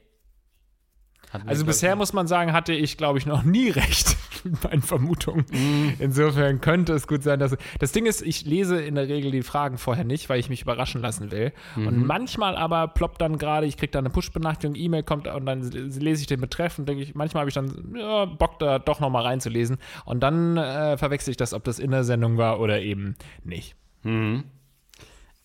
Hatten 1.33 1.49
Also 1.49 1.65
bisher 1.65 1.95
muss 1.95 2.13
man 2.13 2.27
sagen, 2.27 2.53
hatte 2.53 2.73
ich, 2.73 2.95
glaube 2.95 3.17
ich, 3.17 3.25
noch 3.25 3.43
nie 3.43 3.69
recht. 3.71 4.15
mit 4.43 4.63
meinen 4.63 4.81
Vermutungen. 4.81 5.45
Mm. 5.51 5.93
Insofern 5.99 6.61
könnte 6.61 6.93
es 6.93 7.07
gut 7.07 7.23
sein, 7.23 7.39
dass. 7.39 7.55
Das 7.79 7.91
Ding 7.91 8.05
ist, 8.05 8.21
ich 8.21 8.45
lese 8.45 8.79
in 8.79 8.95
der 8.95 9.07
Regel 9.07 9.31
die 9.31 9.41
Fragen 9.41 9.77
vorher 9.77 10.03
nicht, 10.03 10.29
weil 10.29 10.39
ich 10.39 10.49
mich 10.49 10.61
überraschen 10.61 11.01
lassen 11.01 11.31
will. 11.31 11.53
Mhm. 11.75 11.87
Und 11.87 12.05
manchmal 12.05 12.55
aber 12.55 12.87
ploppt 12.89 13.21
dann 13.21 13.37
gerade, 13.37 13.65
ich 13.65 13.77
kriege 13.77 13.91
da 13.91 13.99
eine 13.99 14.09
Push-Benachrichtigung, 14.09 14.75
E-Mail 14.75 15.03
kommt 15.03 15.27
und 15.27 15.45
dann 15.45 15.61
lese 15.71 16.21
ich 16.21 16.27
den 16.27 16.41
Betreff 16.41 16.77
und 16.77 16.87
denke 16.87 17.03
ich, 17.03 17.15
manchmal 17.15 17.41
habe 17.41 17.49
ich 17.49 17.55
dann 17.55 17.95
ja, 17.97 18.25
Bock, 18.25 18.59
da 18.59 18.79
doch 18.79 18.99
nochmal 18.99 19.23
reinzulesen. 19.23 19.77
Und 20.05 20.21
dann 20.21 20.57
äh, 20.57 20.97
verwechsel 20.97 21.31
ich 21.31 21.37
das, 21.37 21.53
ob 21.53 21.63
das 21.63 21.79
in 21.79 21.91
der 21.91 22.03
Sendung 22.03 22.37
war 22.37 22.59
oder 22.59 22.81
eben 22.81 23.15
nicht. 23.43 23.75
Mhm. 24.03 24.43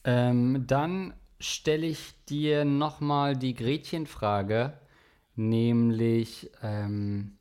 Ähm, 0.04 0.64
dann 0.66 1.14
stelle 1.40 1.86
ich 1.86 2.14
dir 2.28 2.64
nochmal 2.64 3.36
die 3.36 3.54
Gretchenfrage, 3.54 4.72
nämlich 5.38 6.50
ähm, 6.62 7.38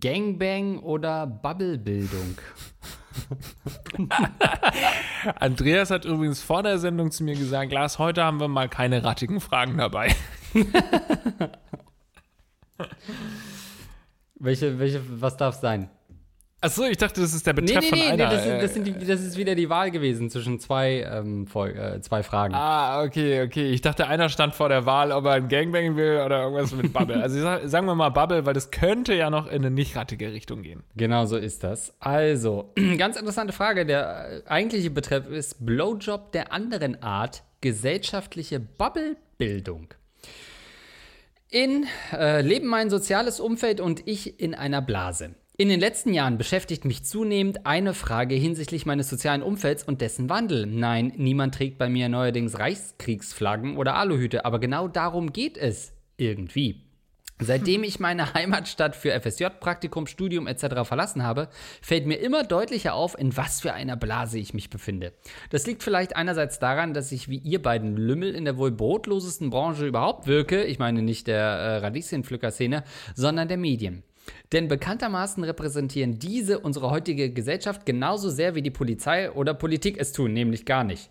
Gangbang 0.00 0.78
oder 0.78 1.26
Bubblebildung? 1.26 2.38
Andreas 5.38 5.90
hat 5.90 6.04
übrigens 6.04 6.42
vor 6.42 6.62
der 6.62 6.78
Sendung 6.78 7.10
zu 7.10 7.24
mir 7.24 7.34
gesagt, 7.36 7.72
Lars, 7.72 7.98
heute 7.98 8.24
haben 8.24 8.40
wir 8.40 8.48
mal 8.48 8.68
keine 8.68 9.04
rattigen 9.04 9.40
Fragen 9.40 9.76
dabei. 9.78 10.14
welche, 14.34 14.78
welche, 14.78 15.02
was 15.20 15.36
darf 15.36 15.56
sein? 15.56 15.90
Achso, 16.64 16.84
ich 16.84 16.96
dachte, 16.96 17.20
das 17.20 17.34
ist 17.34 17.44
der 17.44 17.54
Betreff 17.54 17.90
nee, 17.90 17.90
nee, 17.90 18.02
von 18.02 18.12
einer. 18.12 18.28
Nee, 18.28 18.36
das, 18.36 18.46
ist, 18.46 18.76
das, 18.76 18.84
die, 18.84 18.92
das 19.04 19.20
ist 19.20 19.36
wieder 19.36 19.56
die 19.56 19.68
Wahl 19.68 19.90
gewesen 19.90 20.30
zwischen 20.30 20.60
zwei, 20.60 21.02
ähm, 21.02 21.48
äh, 21.52 22.00
zwei 22.00 22.22
Fragen. 22.22 22.54
Ah, 22.54 23.02
okay, 23.02 23.42
okay. 23.42 23.70
Ich 23.70 23.80
dachte, 23.80 24.06
einer 24.06 24.28
stand 24.28 24.54
vor 24.54 24.68
der 24.68 24.86
Wahl, 24.86 25.10
ob 25.10 25.24
er 25.24 25.32
ein 25.32 25.48
Gangbang 25.48 25.96
will 25.96 26.22
oder 26.24 26.44
irgendwas 26.44 26.72
mit 26.72 26.92
Bubble. 26.92 27.20
also 27.20 27.40
sagen 27.66 27.86
wir 27.86 27.96
mal 27.96 28.10
Bubble, 28.10 28.46
weil 28.46 28.54
das 28.54 28.70
könnte 28.70 29.12
ja 29.12 29.28
noch 29.28 29.46
in 29.48 29.56
eine 29.56 29.72
nicht 29.72 29.96
rattige 29.96 30.32
Richtung 30.32 30.62
gehen. 30.62 30.84
Genau 30.94 31.26
so 31.26 31.36
ist 31.36 31.64
das. 31.64 31.94
Also, 31.98 32.72
ganz 32.96 33.16
interessante 33.16 33.52
Frage. 33.52 33.84
Der 33.84 34.42
eigentliche 34.46 34.90
Betreff 34.90 35.28
ist 35.28 35.66
Blowjob 35.66 36.30
der 36.30 36.52
anderen 36.52 37.02
Art, 37.02 37.42
gesellschaftliche 37.60 38.60
Bubblebildung. 38.60 39.88
In 41.50 41.86
äh, 42.12 42.40
Leben 42.40 42.68
mein 42.68 42.88
soziales 42.88 43.40
Umfeld 43.40 43.80
und 43.80 44.06
ich 44.06 44.38
in 44.40 44.54
einer 44.54 44.80
Blase. 44.80 45.34
In 45.62 45.68
den 45.68 45.78
letzten 45.78 46.12
Jahren 46.12 46.38
beschäftigt 46.38 46.84
mich 46.84 47.04
zunehmend 47.04 47.66
eine 47.66 47.94
Frage 47.94 48.34
hinsichtlich 48.34 48.84
meines 48.84 49.08
sozialen 49.08 49.44
Umfelds 49.44 49.84
und 49.84 50.00
dessen 50.00 50.28
Wandel. 50.28 50.66
Nein, 50.66 51.12
niemand 51.16 51.54
trägt 51.54 51.78
bei 51.78 51.88
mir 51.88 52.08
neuerdings 52.08 52.58
Reichskriegsflaggen 52.58 53.76
oder 53.76 53.94
Aluhüte, 53.94 54.44
aber 54.44 54.58
genau 54.58 54.88
darum 54.88 55.32
geht 55.32 55.56
es 55.56 55.92
irgendwie. 56.16 56.82
Seitdem 57.38 57.84
ich 57.84 58.00
meine 58.00 58.34
Heimatstadt 58.34 58.96
für 58.96 59.12
FSJ, 59.12 59.44
Praktikum, 59.60 60.08
Studium 60.08 60.48
etc. 60.48 60.82
verlassen 60.82 61.22
habe, 61.22 61.48
fällt 61.80 62.06
mir 62.06 62.16
immer 62.16 62.42
deutlicher 62.42 62.94
auf, 62.94 63.16
in 63.16 63.36
was 63.36 63.60
für 63.60 63.72
einer 63.72 63.94
Blase 63.94 64.40
ich 64.40 64.54
mich 64.54 64.68
befinde. 64.68 65.12
Das 65.50 65.64
liegt 65.64 65.84
vielleicht 65.84 66.16
einerseits 66.16 66.58
daran, 66.58 66.92
dass 66.92 67.12
ich 67.12 67.28
wie 67.28 67.38
ihr 67.38 67.62
beiden 67.62 67.96
Lümmel 67.96 68.34
in 68.34 68.44
der 68.44 68.56
wohl 68.56 68.72
brotlosesten 68.72 69.50
Branche 69.50 69.86
überhaupt 69.86 70.26
wirke, 70.26 70.64
ich 70.64 70.80
meine 70.80 71.02
nicht 71.02 71.28
der 71.28 71.38
äh, 71.38 71.76
Radieschenpflücker-Szene, 71.76 72.82
sondern 73.14 73.46
der 73.46 73.58
Medien. 73.58 74.02
Denn 74.52 74.68
bekanntermaßen 74.68 75.42
repräsentieren 75.44 76.18
diese 76.18 76.60
unsere 76.60 76.90
heutige 76.90 77.32
Gesellschaft 77.32 77.86
genauso 77.86 78.30
sehr 78.30 78.54
wie 78.54 78.62
die 78.62 78.70
Polizei 78.70 79.30
oder 79.30 79.54
Politik 79.54 79.98
es 79.98 80.12
tun, 80.12 80.32
nämlich 80.32 80.66
gar 80.66 80.84
nicht. 80.84 81.10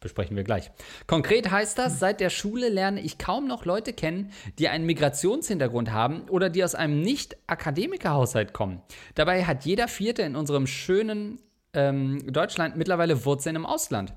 Besprechen 0.00 0.36
wir 0.36 0.42
gleich. 0.42 0.70
Konkret 1.06 1.50
heißt 1.50 1.78
das, 1.78 2.00
seit 2.00 2.20
der 2.20 2.28
Schule 2.28 2.68
lerne 2.68 3.00
ich 3.00 3.18
kaum 3.18 3.46
noch 3.46 3.64
Leute 3.64 3.92
kennen, 3.92 4.32
die 4.58 4.68
einen 4.68 4.84
Migrationshintergrund 4.84 5.92
haben 5.92 6.28
oder 6.28 6.50
die 6.50 6.64
aus 6.64 6.74
einem 6.74 7.00
Nicht-Akademikerhaushalt 7.00 8.52
kommen. 8.52 8.82
Dabei 9.14 9.44
hat 9.44 9.64
jeder 9.64 9.86
Vierte 9.86 10.22
in 10.22 10.34
unserem 10.34 10.66
schönen 10.66 11.40
ähm, 11.72 12.20
Deutschland 12.32 12.76
mittlerweile 12.76 13.24
Wurzeln 13.24 13.54
im 13.54 13.64
Ausland. 13.64 14.12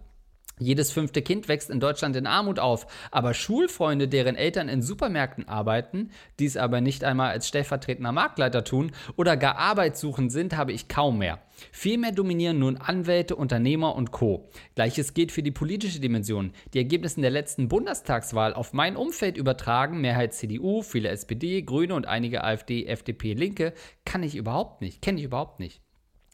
Jedes 0.57 0.91
fünfte 0.91 1.21
Kind 1.21 1.49
wächst 1.49 1.69
in 1.69 1.81
Deutschland 1.81 2.15
in 2.15 2.27
Armut 2.27 2.59
auf, 2.59 2.87
aber 3.11 3.33
Schulfreunde, 3.33 4.07
deren 4.07 4.35
Eltern 4.35 4.69
in 4.69 4.81
Supermärkten 4.81 5.49
arbeiten, 5.49 6.11
dies 6.39 6.55
aber 6.55 6.79
nicht 6.79 7.03
einmal 7.03 7.31
als 7.31 7.49
stellvertretender 7.49 8.13
Marktleiter 8.13 8.63
tun 8.63 8.93
oder 9.17 9.35
gar 9.35 9.57
arbeitssuchend 9.57 10.31
sind, 10.31 10.55
habe 10.55 10.71
ich 10.71 10.87
kaum 10.87 11.17
mehr. 11.17 11.39
Vielmehr 11.71 12.13
dominieren 12.13 12.59
nun 12.59 12.77
Anwälte, 12.77 13.35
Unternehmer 13.35 13.95
und 13.95 14.11
Co. 14.11 14.49
Gleiches 14.75 15.13
gilt 15.13 15.33
für 15.33 15.43
die 15.43 15.51
politische 15.51 15.99
Dimension. 15.99 16.53
Die 16.73 16.79
Ergebnisse 16.79 17.19
der 17.19 17.31
letzten 17.31 17.67
Bundestagswahl 17.67 18.53
auf 18.53 18.71
mein 18.71 18.95
Umfeld 18.95 19.35
übertragen, 19.35 19.99
Mehrheit 19.99 20.33
CDU, 20.33 20.83
viele 20.83 21.09
SPD, 21.09 21.63
Grüne 21.63 21.95
und 21.95 22.07
einige 22.07 22.45
AfD, 22.45 22.85
FDP, 22.85 23.33
Linke, 23.33 23.73
kann 24.05 24.23
ich 24.23 24.35
überhaupt 24.35 24.81
nicht, 24.81 25.01
kenne 25.01 25.19
ich 25.19 25.25
überhaupt 25.25 25.59
nicht. 25.59 25.81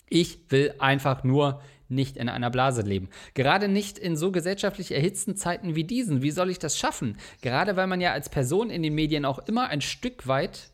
Ich 0.10 0.40
will 0.50 0.76
einfach 0.78 1.24
nur 1.24 1.62
nicht 1.92 2.18
in 2.18 2.30
einer 2.30 2.50
Blase 2.50 2.82
leben. 2.82 3.10
Gerade 3.34 3.68
nicht 3.68 3.98
in 3.98 4.16
so 4.16 4.32
gesellschaftlich 4.32 4.92
erhitzten 4.92 5.36
Zeiten 5.36 5.76
wie 5.76 5.84
diesen. 5.84 6.22
Wie 6.22 6.32
soll 6.32 6.50
ich 6.50 6.60
das 6.60 6.78
schaffen? 6.78 7.18
Gerade 7.42 7.76
weil 7.76 7.88
man 7.88 8.02
ja 8.02 8.12
als 8.14 8.30
Person 8.30 8.70
in 8.70 8.84
den 8.84 8.96
Medien 8.96 9.26
auch 9.26 9.40
immer 9.40 9.68
ein 9.68 9.82
Stück 9.82 10.28
weit 10.28 10.72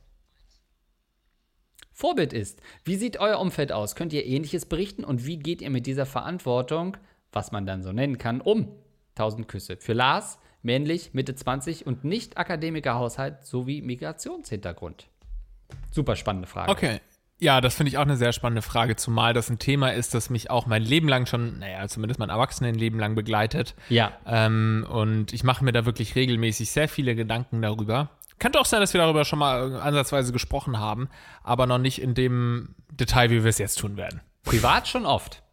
Vorbild 1.91 2.31
ist. 2.31 2.61
Wie 2.83 2.95
sieht 2.95 3.19
euer 3.19 3.39
Umfeld 3.39 3.71
aus? 3.71 3.95
Könnt 3.95 4.13
ihr 4.13 4.23
ähnliches 4.23 4.67
berichten 4.67 5.03
und 5.03 5.25
wie 5.25 5.39
geht 5.39 5.63
ihr 5.63 5.71
mit 5.71 5.87
dieser 5.87 6.05
Verantwortung, 6.05 6.95
was 7.31 7.51
man 7.51 7.65
dann 7.65 7.81
so 7.81 7.91
nennen 7.91 8.19
kann, 8.19 8.39
um? 8.39 8.71
Tausend 9.15 9.47
Küsse. 9.47 9.77
Für 9.77 9.93
Lars, 9.93 10.37
männlich, 10.61 11.15
Mitte 11.15 11.33
20 11.33 11.87
und 11.87 12.03
nicht 12.03 12.37
Akademikerhaushalt 12.37 13.43
sowie 13.45 13.81
Migrationshintergrund. 13.81 15.07
Super 15.91 16.15
spannende 16.15 16.47
Frage. 16.47 16.71
Okay, 16.71 16.99
ja, 17.39 17.61
das 17.61 17.75
finde 17.75 17.89
ich 17.89 17.97
auch 17.97 18.03
eine 18.03 18.17
sehr 18.17 18.33
spannende 18.33 18.61
Frage, 18.61 18.95
zumal 18.95 19.33
das 19.33 19.49
ein 19.49 19.59
Thema 19.59 19.93
ist, 19.93 20.13
das 20.13 20.29
mich 20.29 20.49
auch 20.49 20.65
mein 20.65 20.81
Leben 20.81 21.07
lang 21.07 21.27
schon, 21.27 21.59
naja, 21.59 21.87
zumindest 21.87 22.19
mein 22.19 22.29
Erwachsenenleben 22.29 22.99
lang 22.99 23.15
begleitet. 23.15 23.75
Ja. 23.89 24.13
Ähm, 24.25 24.85
und 24.89 25.33
ich 25.33 25.43
mache 25.43 25.63
mir 25.63 25.71
da 25.71 25.85
wirklich 25.85 26.15
regelmäßig 26.15 26.71
sehr 26.71 26.89
viele 26.89 27.15
Gedanken 27.15 27.61
darüber. 27.61 28.09
Könnte 28.39 28.59
auch 28.59 28.65
sein, 28.65 28.81
dass 28.81 28.93
wir 28.93 29.01
darüber 29.01 29.25
schon 29.25 29.39
mal 29.39 29.79
ansatzweise 29.79 30.31
gesprochen 30.31 30.79
haben, 30.79 31.09
aber 31.43 31.67
noch 31.67 31.79
nicht 31.79 32.01
in 32.01 32.13
dem 32.13 32.75
Detail, 32.91 33.29
wie 33.29 33.43
wir 33.43 33.49
es 33.49 33.57
jetzt 33.57 33.79
tun 33.79 33.97
werden. 33.97 34.21
Privat 34.43 34.87
schon 34.87 35.05
oft. 35.05 35.43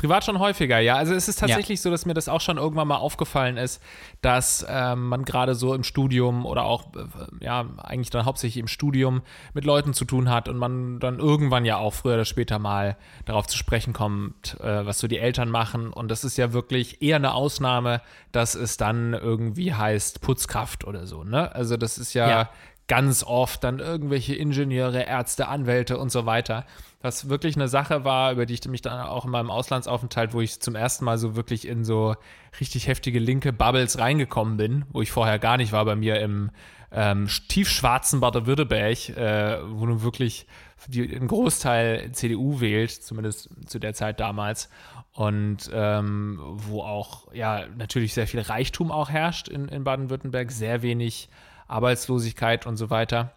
Privat 0.00 0.24
schon 0.24 0.38
häufiger, 0.38 0.78
ja. 0.78 0.96
Also 0.96 1.12
es 1.12 1.28
ist 1.28 1.40
tatsächlich 1.40 1.78
ja. 1.78 1.82
so, 1.82 1.90
dass 1.90 2.06
mir 2.06 2.14
das 2.14 2.30
auch 2.30 2.40
schon 2.40 2.56
irgendwann 2.56 2.88
mal 2.88 2.96
aufgefallen 2.96 3.58
ist, 3.58 3.82
dass 4.22 4.64
ähm, 4.66 5.08
man 5.08 5.26
gerade 5.26 5.54
so 5.54 5.74
im 5.74 5.84
Studium 5.84 6.46
oder 6.46 6.64
auch, 6.64 6.86
äh, 6.94 7.44
ja, 7.44 7.66
eigentlich 7.76 8.08
dann 8.08 8.24
hauptsächlich 8.24 8.56
im 8.56 8.66
Studium 8.66 9.20
mit 9.52 9.66
Leuten 9.66 9.92
zu 9.92 10.06
tun 10.06 10.30
hat 10.30 10.48
und 10.48 10.56
man 10.56 11.00
dann 11.00 11.18
irgendwann 11.18 11.66
ja 11.66 11.76
auch 11.76 11.92
früher 11.92 12.14
oder 12.14 12.24
später 12.24 12.58
mal 12.58 12.96
darauf 13.26 13.46
zu 13.46 13.58
sprechen 13.58 13.92
kommt, 13.92 14.58
äh, 14.60 14.86
was 14.86 15.00
so 15.00 15.06
die 15.06 15.18
Eltern 15.18 15.50
machen. 15.50 15.92
Und 15.92 16.10
das 16.10 16.24
ist 16.24 16.38
ja 16.38 16.54
wirklich 16.54 17.02
eher 17.02 17.16
eine 17.16 17.34
Ausnahme, 17.34 18.00
dass 18.32 18.54
es 18.54 18.78
dann 18.78 19.12
irgendwie 19.12 19.74
heißt 19.74 20.22
Putzkraft 20.22 20.84
oder 20.84 21.06
so, 21.06 21.24
ne? 21.24 21.54
Also 21.54 21.76
das 21.76 21.98
ist 21.98 22.14
ja, 22.14 22.26
ja. 22.26 22.50
Ganz 22.90 23.22
oft 23.22 23.62
dann 23.62 23.78
irgendwelche 23.78 24.34
Ingenieure, 24.34 25.02
Ärzte, 25.02 25.48
Anwälte 25.48 25.96
und 25.96 26.10
so 26.10 26.26
weiter 26.26 26.66
was 27.02 27.28
wirklich 27.30 27.56
eine 27.56 27.68
Sache 27.68 28.04
war, 28.04 28.32
über 28.32 28.44
die 28.44 28.54
ich 28.54 28.64
mich 28.68 28.82
dann 28.82 29.00
auch 29.06 29.24
in 29.24 29.30
meinem 29.30 29.50
Auslandsaufenthalt, 29.50 30.34
wo 30.34 30.40
ich 30.40 30.60
zum 30.60 30.74
ersten 30.74 31.04
Mal 31.06 31.16
so 31.16 31.34
wirklich 31.34 31.66
in 31.66 31.84
so 31.84 32.14
richtig 32.60 32.88
heftige 32.88 33.18
linke 33.18 33.52
Bubbles 33.52 33.98
reingekommen 33.98 34.58
bin, 34.58 34.84
wo 34.90 35.00
ich 35.00 35.10
vorher 35.10 35.38
gar 35.38 35.56
nicht 35.56 35.72
war 35.72 35.84
bei 35.86 35.96
mir 35.96 36.20
im 36.20 36.50
ähm, 36.92 37.26
tiefschwarzen 37.48 38.20
Baden-Württemberg, 38.20 39.08
äh, 39.10 39.58
wo 39.64 39.86
nun 39.86 40.02
wirklich 40.02 40.46
die, 40.88 41.02
ein 41.16 41.28
Großteil 41.28 42.12
CDU 42.12 42.60
wählt, 42.60 42.90
zumindest 42.90 43.48
zu 43.66 43.78
der 43.78 43.94
Zeit 43.94 44.20
damals. 44.20 44.68
Und 45.12 45.70
ähm, 45.72 46.38
wo 46.40 46.82
auch, 46.82 47.32
ja, 47.32 47.64
natürlich 47.76 48.14
sehr 48.14 48.26
viel 48.26 48.40
Reichtum 48.40 48.92
auch 48.92 49.08
herrscht 49.08 49.48
in, 49.48 49.68
in 49.68 49.84
Baden-Württemberg, 49.84 50.50
sehr 50.50 50.82
wenig 50.82 51.28
Arbeitslosigkeit 51.70 52.66
und 52.66 52.76
so 52.76 52.90
weiter. 52.90 53.32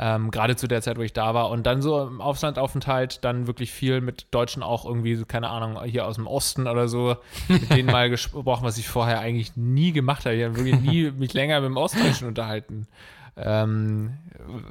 Ähm, 0.00 0.30
Gerade 0.30 0.54
zu 0.54 0.68
der 0.68 0.80
Zeit, 0.80 0.96
wo 0.96 1.02
ich 1.02 1.12
da 1.12 1.34
war. 1.34 1.50
Und 1.50 1.66
dann 1.66 1.82
so 1.82 2.06
im 2.06 2.20
Auslandaufenthalt 2.20 3.24
dann 3.24 3.48
wirklich 3.48 3.72
viel 3.72 4.00
mit 4.00 4.26
Deutschen 4.30 4.62
auch 4.62 4.84
irgendwie, 4.84 5.24
keine 5.24 5.48
Ahnung, 5.48 5.82
hier 5.82 6.06
aus 6.06 6.14
dem 6.14 6.28
Osten 6.28 6.68
oder 6.68 6.86
so, 6.86 7.16
mit 7.48 7.70
denen 7.74 7.90
mal 7.90 8.08
gesprochen, 8.08 8.64
was 8.64 8.78
ich 8.78 8.88
vorher 8.88 9.18
eigentlich 9.18 9.56
nie 9.56 9.92
gemacht 9.92 10.24
habe. 10.24 10.36
Ich 10.36 10.44
habe 10.44 10.56
wirklich 10.56 10.80
nie 10.80 11.10
mich 11.18 11.34
länger 11.34 11.60
mit 11.60 11.70
dem 11.70 11.76
Ostdeutschen 11.76 12.28
unterhalten. 12.28 12.86
Ähm, 13.36 14.18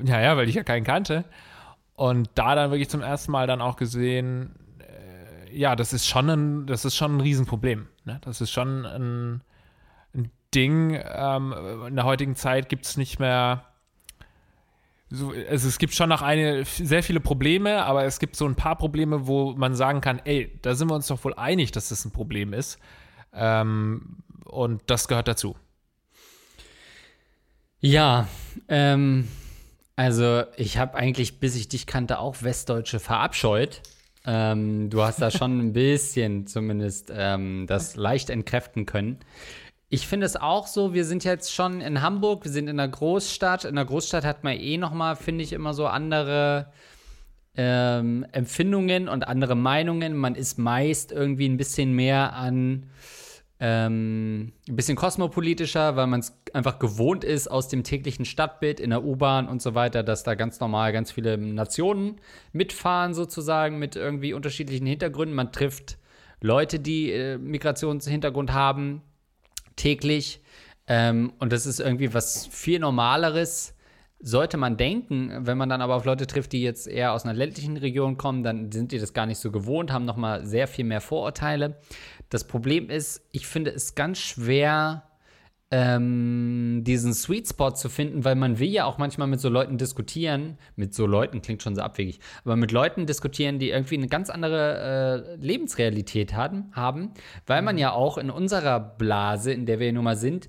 ja, 0.04 0.22
ja, 0.22 0.38
weil 0.38 0.48
ich 0.48 0.56
ja 0.56 0.64
keinen 0.64 0.86
kannte. 0.86 1.26
Und 1.96 2.30
da 2.36 2.56
dann 2.56 2.72
wirklich 2.72 2.90
zum 2.90 3.02
ersten 3.02 3.32
Mal 3.32 3.48
dann 3.48 3.60
auch 3.60 3.76
gesehen, 3.76 4.56
äh, 4.80 5.58
ja, 5.58 5.76
das 5.76 5.92
ist 5.92 6.08
schon 6.08 6.30
ein, 6.30 6.68
das 6.68 6.86
ist 6.86 6.96
schon 6.96 7.18
ein 7.18 7.22
Riesenproblem. 7.22 7.88
Ne? 8.06 8.22
Das 8.24 8.40
ist 8.40 8.52
schon 8.52 8.86
ein 8.86 9.42
Ding. 10.54 11.00
Ähm, 11.04 11.54
in 11.88 11.96
der 11.96 12.06
heutigen 12.06 12.36
Zeit 12.36 12.70
gibt 12.70 12.86
es 12.86 12.98
nicht 12.98 13.20
mehr 13.20 13.66
so, 15.10 15.32
also 15.50 15.68
es 15.70 15.78
gibt 15.78 15.94
schon 15.94 16.10
noch 16.10 16.22
eine, 16.22 16.66
sehr 16.66 17.02
viele 17.02 17.22
Probleme, 17.22 17.86
aber 17.86 18.04
es 18.04 18.20
gibt 18.20 18.36
so 18.36 18.46
ein 18.46 18.56
paar 18.56 18.78
Probleme, 18.78 19.26
wo 19.26 19.54
man 19.54 19.74
sagen 19.74 20.02
kann, 20.02 20.20
ey, 20.26 20.60
da 20.62 20.76
sind 20.76 20.90
wir 20.90 20.96
uns 20.96 21.08
doch 21.08 21.24
wohl 21.24 21.34
einig, 21.34 21.72
dass 21.72 21.90
das 21.90 22.04
ein 22.04 22.12
Problem 22.12 22.52
ist. 22.54 22.78
Ähm, 23.34 24.18
und 24.44 24.82
das 24.88 25.08
gehört 25.08 25.28
dazu. 25.30 25.56
Ja, 27.80 28.28
ähm, 28.68 29.28
Also, 29.96 30.44
ich 30.58 30.78
habe 30.78 30.96
eigentlich, 30.96 31.40
bis 31.40 31.56
ich 31.56 31.70
dich 31.70 31.88
kannte, 31.88 32.20
auch 32.20 32.44
Westdeutsche 32.44 33.00
verabscheut. 33.00 33.82
Ähm, 34.26 34.90
du 34.90 35.02
hast 35.02 35.22
da 35.22 35.32
schon 35.32 35.60
ein 35.60 35.74
bisschen 35.74 36.48
zumindest 36.48 37.12
ähm, 37.16 37.66
das 37.68 37.96
leicht 37.96 38.30
entkräften 38.30 38.86
können. 38.86 39.20
Ich 39.90 40.06
finde 40.06 40.26
es 40.26 40.36
auch 40.36 40.68
so, 40.68 40.94
wir 40.94 41.06
sind 41.06 41.24
jetzt 41.24 41.54
schon 41.54 41.80
in 41.80 42.02
Hamburg, 42.02 42.44
wir 42.44 42.52
sind 42.52 42.68
in 42.68 42.80
einer 42.80 42.90
Großstadt. 42.90 43.64
In 43.64 43.76
der 43.76 43.86
Großstadt 43.86 44.26
hat 44.26 44.44
man 44.44 44.54
eh 44.60 44.78
noch 44.78 44.94
mal, 44.94 45.16
finde 45.16 45.44
ich, 45.44 45.54
immer 45.54 45.74
so 45.74 45.88
andere 45.88 46.74
ähm, 47.56 48.26
Empfindungen 48.34 49.08
und 49.08 49.26
andere 49.28 49.56
Meinungen. 49.56 50.16
Man 50.18 50.36
ist 50.36 50.58
meist 50.58 51.14
irgendwie 51.14 51.48
ein 51.48 51.56
bisschen 51.56 51.94
mehr 51.94 52.34
an 52.34 52.88
ähm, 53.60 54.54
ein 54.68 54.76
bisschen 54.76 54.96
kosmopolitischer, 54.96 55.96
weil 55.96 56.08
man 56.08 56.20
es 56.20 56.38
einfach 56.54 56.78
gewohnt 56.80 57.24
ist 57.24 57.48
aus 57.50 57.68
dem 57.68 57.84
täglichen 57.84 58.26
Stadtbild 58.26 58.80
in 58.80 58.92
der 58.92 59.04
U-Bahn 59.04 59.48
und 59.48 59.62
so 59.62 59.74
weiter, 59.74 60.04
dass 60.04 60.24
da 60.24 60.36
ganz 60.36 60.60
normal 60.60 60.94
ganz 60.94 61.12
viele 61.12 61.38
Nationen 61.38 62.18
mitfahren, 62.52 63.14
sozusagen, 63.14 63.80
mit 63.80 63.96
irgendwie 63.96 64.34
unterschiedlichen 64.34 64.86
Hintergründen. 64.86 65.36
Man 65.36 65.52
trifft 65.52 65.98
Leute, 66.40 66.80
die 66.80 67.12
äh, 67.12 67.38
Migrationshintergrund 67.40 68.54
haben, 68.54 69.02
täglich. 69.78 70.42
Ähm, 70.88 71.32
und 71.40 71.54
das 71.54 71.66
ist 71.66 71.80
irgendwie 71.80 72.14
was 72.14 72.48
viel 72.48 72.80
Normaleres 72.80 73.74
sollte 74.20 74.58
man 74.58 74.78
denken, 74.78 75.46
wenn 75.46 75.58
man 75.58 75.70
dann 75.70 75.82
aber 75.82 75.96
auf 75.96 76.06
Leute 76.06 76.26
trifft, 76.26 76.52
die 76.54 76.62
jetzt 76.62 76.88
eher 76.88 77.14
aus 77.14 77.24
einer 77.24 77.34
ländlichen 77.34 77.78
Region 77.78 78.18
kommen, 78.18 78.44
dann 78.44 78.72
sind 78.72 78.92
die 78.92 79.00
das 79.00 79.14
gar 79.14 79.26
nicht 79.26 79.38
so 79.38 79.52
gewohnt, 79.52 79.92
haben 79.92 80.06
noch 80.06 80.18
mal 80.18 80.46
sehr 80.46 80.68
viel 80.68 80.86
mehr 80.86 81.02
Vorurteile. 81.02 81.80
Das 82.30 82.48
Problem 82.48 82.90
ist, 82.90 83.22
ich 83.32 83.46
finde 83.46 83.72
es 83.72 83.96
ganz 83.96 84.18
schwer, 84.18 85.07
ähm, 85.70 86.84
diesen 86.86 87.14
Sweet 87.14 87.50
Spot 87.50 87.72
zu 87.72 87.90
finden, 87.90 88.24
weil 88.24 88.36
man 88.36 88.60
will 88.60 88.70
ja 88.70 88.86
auch 88.86 88.98
manchmal 88.98 89.28
mit 89.28 89.42
so 89.42 89.50
Leuten 89.50 89.78
diskutieren. 89.78 90.58
Mit 90.76 90.94
so 90.94 91.06
Leuten 91.06 91.42
klingt 91.42 91.62
schon 91.62 91.76
so 91.76 91.82
abwegig, 91.82 92.20
aber 92.46 92.56
mit 92.56 92.72
Leuten 92.72 93.06
diskutieren, 93.06 93.60
die 93.60 93.70
irgendwie 93.70 93.98
eine 93.98 94.08
ganz 94.08 94.30
andere 94.30 95.36
äh, 95.40 95.46
Lebensrealität 95.46 96.34
haben, 96.34 96.72
haben, 96.74 97.12
weil 97.46 97.62
man 97.62 97.78
ja 97.78 97.92
auch 97.92 98.18
in 98.18 98.30
unserer 98.30 98.80
Blase, 98.80 99.52
in 99.52 99.66
der 99.66 99.80
wir 99.80 99.92
nun 99.92 100.06
mal 100.06 100.16
sind, 100.16 100.48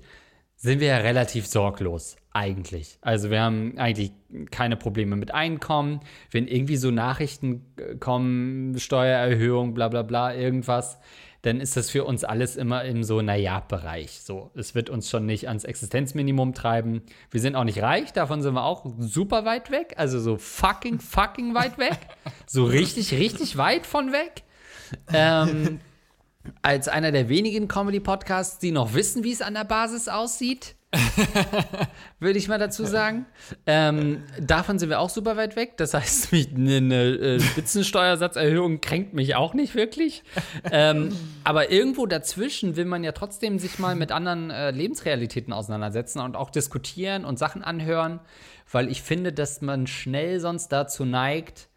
sind 0.55 0.79
wir 0.79 0.87
ja 0.87 0.97
relativ 0.97 1.47
sorglos 1.47 2.17
eigentlich. 2.31 2.97
Also 3.01 3.29
wir 3.29 3.41
haben 3.41 3.77
eigentlich 3.77 4.11
keine 4.51 4.75
Probleme 4.75 5.15
mit 5.15 5.33
Einkommen. 5.33 6.01
Wenn 6.31 6.47
irgendwie 6.47 6.75
so 6.75 6.91
Nachrichten 6.91 7.65
äh, 7.77 7.95
kommen, 7.95 8.77
Steuererhöhung, 8.77 9.73
bla 9.73 9.87
bla 9.87 10.03
bla, 10.03 10.33
irgendwas, 10.35 10.99
dann 11.41 11.61
ist 11.61 11.77
das 11.77 11.89
für 11.89 12.03
uns 12.03 12.23
alles 12.23 12.57
immer 12.57 12.83
im 12.83 13.03
so, 13.03 13.21
naja, 13.21 13.61
Bereich. 13.61 14.21
So, 14.21 14.51
es 14.55 14.75
wird 14.75 14.89
uns 14.89 15.09
schon 15.09 15.25
nicht 15.25 15.47
ans 15.47 15.63
Existenzminimum 15.63 16.53
treiben. 16.53 17.01
Wir 17.31 17.39
sind 17.39 17.55
auch 17.55 17.63
nicht 17.63 17.81
reich, 17.81 18.11
davon 18.11 18.41
sind 18.41 18.53
wir 18.53 18.63
auch 18.63 18.85
super 18.99 19.45
weit 19.45 19.71
weg. 19.71 19.93
Also 19.97 20.19
so 20.19 20.37
fucking, 20.37 20.99
fucking 20.99 21.53
weit 21.53 21.77
weg. 21.77 21.99
so 22.45 22.65
richtig, 22.65 23.13
richtig 23.13 23.57
weit 23.57 23.85
von 23.85 24.11
weg. 24.11 24.43
Ähm, 25.13 25.79
als 26.61 26.87
einer 26.87 27.11
der 27.11 27.29
wenigen 27.29 27.67
Comedy-Podcasts, 27.67 28.59
die 28.59 28.71
noch 28.71 28.93
wissen, 28.93 29.23
wie 29.23 29.31
es 29.31 29.41
an 29.41 29.53
der 29.53 29.63
Basis 29.63 30.07
aussieht, 30.07 30.75
würde 32.19 32.39
ich 32.39 32.47
mal 32.47 32.57
dazu 32.57 32.83
sagen. 32.83 33.27
Ähm, 33.67 34.23
davon 34.39 34.79
sind 34.79 34.89
wir 34.89 34.99
auch 34.99 35.09
super 35.09 35.37
weit 35.37 35.55
weg. 35.55 35.77
Das 35.77 35.93
heißt, 35.93 36.33
eine, 36.55 36.77
eine 36.77 37.03
äh, 37.03 37.39
Spitzensteuersatzerhöhung 37.39 38.81
kränkt 38.81 39.13
mich 39.13 39.35
auch 39.35 39.53
nicht 39.53 39.75
wirklich. 39.75 40.23
Ähm, 40.71 41.15
aber 41.43 41.71
irgendwo 41.71 42.07
dazwischen 42.07 42.75
will 42.75 42.85
man 42.85 43.03
ja 43.03 43.11
trotzdem 43.11 43.59
sich 43.59 43.77
mal 43.77 43.95
mit 43.95 44.11
anderen 44.11 44.49
äh, 44.49 44.71
Lebensrealitäten 44.71 45.53
auseinandersetzen 45.53 46.19
und 46.19 46.35
auch 46.35 46.49
diskutieren 46.49 47.23
und 47.23 47.37
Sachen 47.37 47.63
anhören, 47.63 48.19
weil 48.71 48.89
ich 48.89 49.03
finde, 49.03 49.31
dass 49.31 49.61
man 49.61 49.85
schnell 49.85 50.39
sonst 50.39 50.69
dazu 50.69 51.05
neigt, 51.05 51.68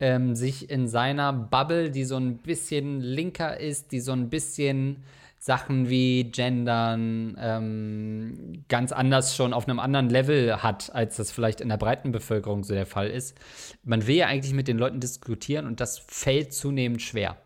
ähm, 0.00 0.34
sich 0.34 0.70
in 0.70 0.88
seiner 0.88 1.32
Bubble, 1.32 1.90
die 1.90 2.04
so 2.04 2.16
ein 2.16 2.38
bisschen 2.38 3.00
linker 3.00 3.58
ist, 3.58 3.92
die 3.92 4.00
so 4.00 4.12
ein 4.12 4.30
bisschen 4.30 5.02
Sachen 5.40 5.88
wie 5.88 6.24
Gendern 6.24 7.36
ähm, 7.40 8.64
ganz 8.68 8.90
anders 8.90 9.36
schon 9.36 9.52
auf 9.52 9.68
einem 9.68 9.78
anderen 9.78 10.10
Level 10.10 10.62
hat, 10.62 10.92
als 10.94 11.16
das 11.16 11.30
vielleicht 11.30 11.60
in 11.60 11.68
der 11.68 11.76
breiten 11.76 12.10
Bevölkerung 12.10 12.64
so 12.64 12.74
der 12.74 12.86
Fall 12.86 13.08
ist. 13.08 13.36
Man 13.84 14.06
will 14.06 14.16
ja 14.16 14.26
eigentlich 14.26 14.52
mit 14.52 14.66
den 14.66 14.78
Leuten 14.78 15.00
diskutieren 15.00 15.66
und 15.66 15.80
das 15.80 15.98
fällt 15.98 16.52
zunehmend 16.52 17.02
schwer. 17.02 17.36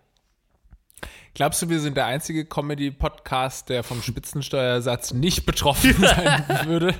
Glaubst 1.34 1.62
du, 1.62 1.68
wir 1.68 1.80
sind 1.80 1.96
der 1.96 2.06
einzige 2.06 2.44
Comedy-Podcast, 2.44 3.68
der 3.68 3.82
vom 3.82 4.02
Spitzensteuersatz 4.02 5.12
nicht 5.12 5.46
betroffen 5.46 5.94
sein 5.98 6.44
würde? 6.66 6.94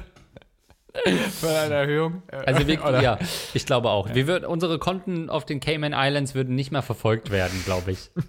Von 1.40 1.48
einer 1.48 1.74
Erhöhung? 1.74 2.22
Also 2.28 2.66
wir, 2.66 3.02
ja, 3.02 3.18
ich 3.55 3.64
glaube 3.64 3.90
auch. 3.90 4.09
Ja. 4.09 4.14
Wir 4.14 4.26
würd, 4.26 4.44
unsere 4.44 4.78
Konten 4.78 5.31
auf 5.31 5.44
den 5.46 5.61
Cayman 5.61 5.94
Islands 5.94 6.35
würden 6.35 6.55
nicht 6.55 6.70
mehr 6.70 6.83
verfolgt 6.83 7.31
werden, 7.31 7.62
glaube 7.64 7.92
ich. 7.92 8.11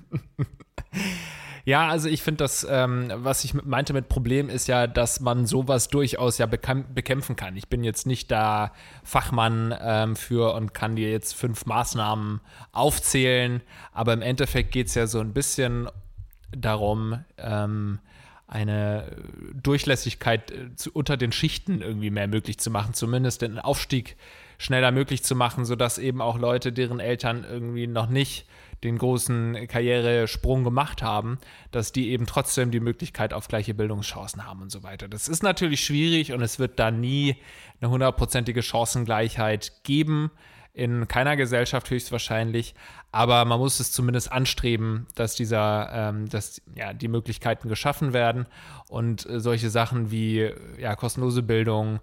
Ja, 1.65 1.87
also 1.87 2.09
ich 2.09 2.21
finde 2.23 2.43
das, 2.43 2.67
ähm, 2.69 3.09
was 3.15 3.45
ich 3.45 3.53
meinte 3.53 3.93
mit 3.93 4.09
Problem 4.09 4.49
ist 4.49 4.67
ja, 4.67 4.85
dass 4.85 5.21
man 5.21 5.45
sowas 5.45 5.87
durchaus 5.87 6.37
ja 6.37 6.45
bekämpfen 6.45 7.37
kann. 7.37 7.55
Ich 7.55 7.69
bin 7.69 7.85
jetzt 7.85 8.05
nicht 8.05 8.29
da 8.31 8.73
Fachmann 9.03 9.73
ähm, 9.79 10.17
für 10.17 10.55
und 10.55 10.73
kann 10.73 10.97
dir 10.97 11.09
jetzt 11.09 11.33
fünf 11.33 11.65
Maßnahmen 11.65 12.41
aufzählen, 12.73 13.61
aber 13.93 14.11
im 14.11 14.21
Endeffekt 14.21 14.73
geht 14.73 14.87
es 14.87 14.95
ja 14.95 15.07
so 15.07 15.21
ein 15.21 15.31
bisschen 15.31 15.87
darum, 16.51 17.23
ähm, 17.37 17.99
eine 18.47 19.15
Durchlässigkeit 19.53 20.51
äh, 20.51 20.75
zu, 20.75 20.91
unter 20.91 21.17
den 21.17 21.31
Schichten 21.31 21.81
irgendwie 21.81 22.11
mehr 22.11 22.27
möglich 22.27 22.59
zu 22.59 22.69
machen, 22.69 22.93
zumindest 22.93 23.41
den 23.41 23.59
Aufstieg 23.59 24.15
schneller 24.57 24.91
möglich 24.91 25.23
zu 25.23 25.35
machen, 25.35 25.65
sodass 25.65 25.97
eben 25.97 26.21
auch 26.21 26.37
Leute, 26.37 26.71
deren 26.71 26.99
Eltern 26.99 27.45
irgendwie 27.49 27.87
noch 27.87 28.07
nicht 28.07 28.45
den 28.83 28.97
großen 28.97 29.67
Karrieresprung 29.67 30.63
gemacht 30.63 31.01
haben, 31.01 31.37
dass 31.71 31.91
die 31.91 32.09
eben 32.09 32.25
trotzdem 32.25 32.69
die 32.69 32.79
Möglichkeit 32.79 33.33
auf 33.33 33.47
gleiche 33.47 33.73
Bildungschancen 33.73 34.45
haben 34.45 34.61
und 34.61 34.71
so 34.71 34.83
weiter. 34.83 35.07
Das 35.07 35.27
ist 35.27 35.41
natürlich 35.41 35.83
schwierig 35.83 36.33
und 36.33 36.41
es 36.41 36.59
wird 36.59 36.79
da 36.79 36.91
nie 36.91 37.37
eine 37.81 37.89
hundertprozentige 37.89 38.61
Chancengleichheit 38.61 39.83
geben, 39.83 40.31
in 40.73 41.07
keiner 41.07 41.35
Gesellschaft 41.37 41.89
höchstwahrscheinlich, 41.89 42.73
aber 43.11 43.45
man 43.45 43.59
muss 43.59 43.79
es 43.79 43.91
zumindest 43.91 44.31
anstreben, 44.31 45.05
dass 45.13 45.35
dieser, 45.35 45.89
ähm, 45.93 46.29
dass 46.29 46.61
ja 46.75 46.93
die 46.93 47.07
Möglichkeiten 47.07 47.69
geschaffen 47.69 48.11
werden 48.11 48.47
und 48.89 49.27
äh, 49.29 49.39
solche 49.39 49.69
Sachen 49.69 50.09
wie 50.09 50.49
ja 50.79 50.95
kostenlose 50.95 51.43
Bildung 51.43 51.99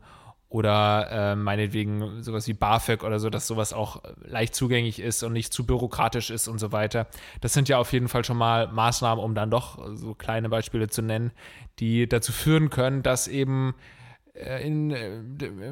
oder 0.49 1.09
äh, 1.11 1.37
meinetwegen 1.37 2.23
sowas 2.23 2.47
wie 2.49 2.55
BAföG 2.55 3.05
oder 3.05 3.21
so, 3.21 3.31
dass 3.31 3.47
sowas 3.47 3.73
auch 3.73 4.03
leicht 4.25 4.55
zugänglich 4.55 5.01
ist 5.01 5.23
und 5.23 5.33
nicht 5.33 5.53
zu 5.53 5.65
bürokratisch 5.65 6.31
ist 6.31 6.49
und 6.49 6.59
so 6.59 6.73
weiter. 6.73 7.07
Das 7.41 7.53
sind 7.53 7.69
ja 7.69 7.79
auf 7.79 7.93
jeden 7.93 8.09
Fall 8.09 8.25
schon 8.25 8.37
mal 8.37 8.67
Maßnahmen, 8.69 9.23
um 9.23 9.35
dann 9.35 9.51
doch 9.51 9.79
so 9.95 10.15
kleine 10.15 10.49
Beispiele 10.49 10.89
zu 10.89 11.03
nennen, 11.03 11.31
die 11.79 12.09
dazu 12.09 12.33
führen 12.33 12.69
können, 12.69 13.05
dass 13.05 13.29
eben 13.29 13.75
äh, 14.35 14.67
in, 14.67 14.91
äh, 14.91 15.23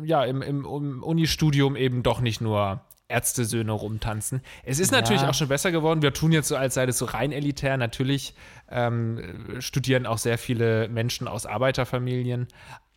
ja, 0.05 0.25
im, 0.25 0.43
im, 0.43 0.65
im 0.65 1.03
Unistudium 1.03 1.75
eben 1.75 2.03
doch 2.03 2.21
nicht 2.21 2.41
nur 2.41 2.81
Ärztesöhne 3.09 3.73
rumtanzen. 3.73 4.42
Es 4.64 4.79
ist 4.79 4.92
natürlich 4.92 5.23
ja. 5.23 5.31
auch 5.31 5.35
schon 5.35 5.49
besser 5.49 5.73
geworden. 5.73 6.03
Wir 6.03 6.12
tun 6.12 6.31
jetzt 6.31 6.49
so, 6.49 6.57
als 6.57 6.75
sei 6.75 6.87
das 6.87 6.99
so 6.99 7.07
rein 7.07 7.33
elitär. 7.33 7.77
Natürlich 7.77 8.35
ähm, 8.71 9.57
studieren 9.61 10.07
auch 10.07 10.18
sehr 10.18 10.38
viele 10.38 10.88
Menschen 10.88 11.27
aus 11.27 11.47
Arbeiterfamilien. 11.47 12.49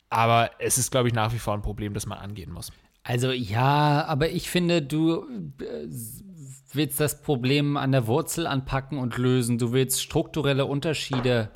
Aber 0.10 0.52
es 0.60 0.78
ist, 0.78 0.92
glaube 0.92 1.08
ich, 1.08 1.14
nach 1.14 1.34
wie 1.34 1.40
vor 1.40 1.54
ein 1.54 1.62
Problem, 1.62 1.94
das 1.94 2.06
man 2.06 2.18
angehen 2.18 2.52
muss. 2.52 2.72
Also 3.04 3.32
ja, 3.32 4.06
aber 4.06 4.30
ich 4.30 4.50
finde, 4.50 4.82
du 4.82 5.26
äh, 5.60 5.88
willst 6.74 7.00
das 7.00 7.22
Problem 7.22 7.78
an 7.78 7.92
der 7.92 8.08
Wurzel 8.08 8.46
anpacken 8.48 8.98
und 8.98 9.18
lösen. 9.18 9.58
Du 9.58 9.72
willst 9.72 10.02
strukturelle 10.02 10.66
Unterschiede 10.66 11.50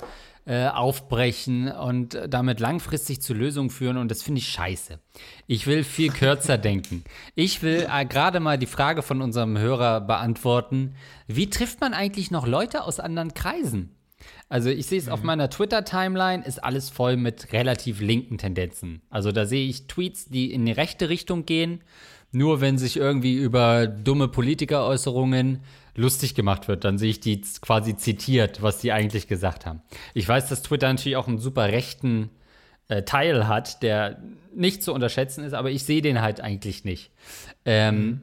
äh, 0.46 0.68
aufbrechen 0.68 1.70
und 1.72 2.18
damit 2.28 2.60
langfristig 2.60 3.20
zu 3.20 3.34
Lösungen 3.34 3.70
führen 3.70 3.96
und 3.96 4.10
das 4.10 4.22
finde 4.22 4.38
ich 4.38 4.48
scheiße. 4.48 5.00
Ich 5.48 5.66
will 5.66 5.82
viel 5.82 6.10
kürzer 6.10 6.56
denken. 6.58 7.02
Ich 7.34 7.62
will 7.62 7.86
äh, 7.92 8.04
gerade 8.06 8.38
mal 8.40 8.56
die 8.56 8.66
Frage 8.66 9.02
von 9.02 9.22
unserem 9.22 9.58
Hörer 9.58 10.00
beantworten. 10.00 10.94
Wie 11.26 11.50
trifft 11.50 11.80
man 11.80 11.94
eigentlich 11.94 12.30
noch 12.30 12.46
Leute 12.46 12.84
aus 12.84 13.00
anderen 13.00 13.34
Kreisen? 13.34 13.96
Also 14.48 14.70
ich 14.70 14.86
sehe 14.86 14.98
es 14.98 15.06
mhm. 15.06 15.12
auf 15.12 15.22
meiner 15.22 15.50
Twitter-Timeline, 15.50 16.44
ist 16.44 16.62
alles 16.62 16.90
voll 16.90 17.16
mit 17.16 17.52
relativ 17.52 18.00
linken 18.00 18.38
Tendenzen. 18.38 19.02
Also 19.10 19.32
da 19.32 19.46
sehe 19.46 19.68
ich 19.68 19.88
Tweets, 19.88 20.26
die 20.26 20.52
in 20.52 20.64
die 20.64 20.72
rechte 20.72 21.08
Richtung 21.08 21.44
gehen, 21.44 21.82
nur 22.30 22.60
wenn 22.60 22.78
sich 22.78 22.96
irgendwie 22.96 23.34
über 23.34 23.86
dumme 23.86 24.28
Politikeräußerungen 24.28 25.62
lustig 25.96 26.34
gemacht 26.34 26.68
wird, 26.68 26.84
dann 26.84 26.98
sehe 26.98 27.10
ich 27.10 27.20
die 27.20 27.40
quasi 27.60 27.96
zitiert, 27.96 28.62
was 28.62 28.78
die 28.78 28.92
eigentlich 28.92 29.28
gesagt 29.28 29.66
haben. 29.66 29.82
Ich 30.14 30.28
weiß, 30.28 30.48
dass 30.48 30.62
Twitter 30.62 30.88
natürlich 30.88 31.16
auch 31.16 31.28
einen 31.28 31.38
super 31.38 31.68
rechten 31.68 32.30
äh, 32.88 33.02
Teil 33.02 33.48
hat, 33.48 33.82
der 33.82 34.22
nicht 34.54 34.82
zu 34.82 34.92
unterschätzen 34.92 35.44
ist, 35.44 35.52
aber 35.52 35.70
ich 35.70 35.84
sehe 35.84 36.02
den 36.02 36.20
halt 36.20 36.40
eigentlich 36.40 36.84
nicht. 36.84 37.10
Ähm, 37.64 37.96
mhm 37.96 38.20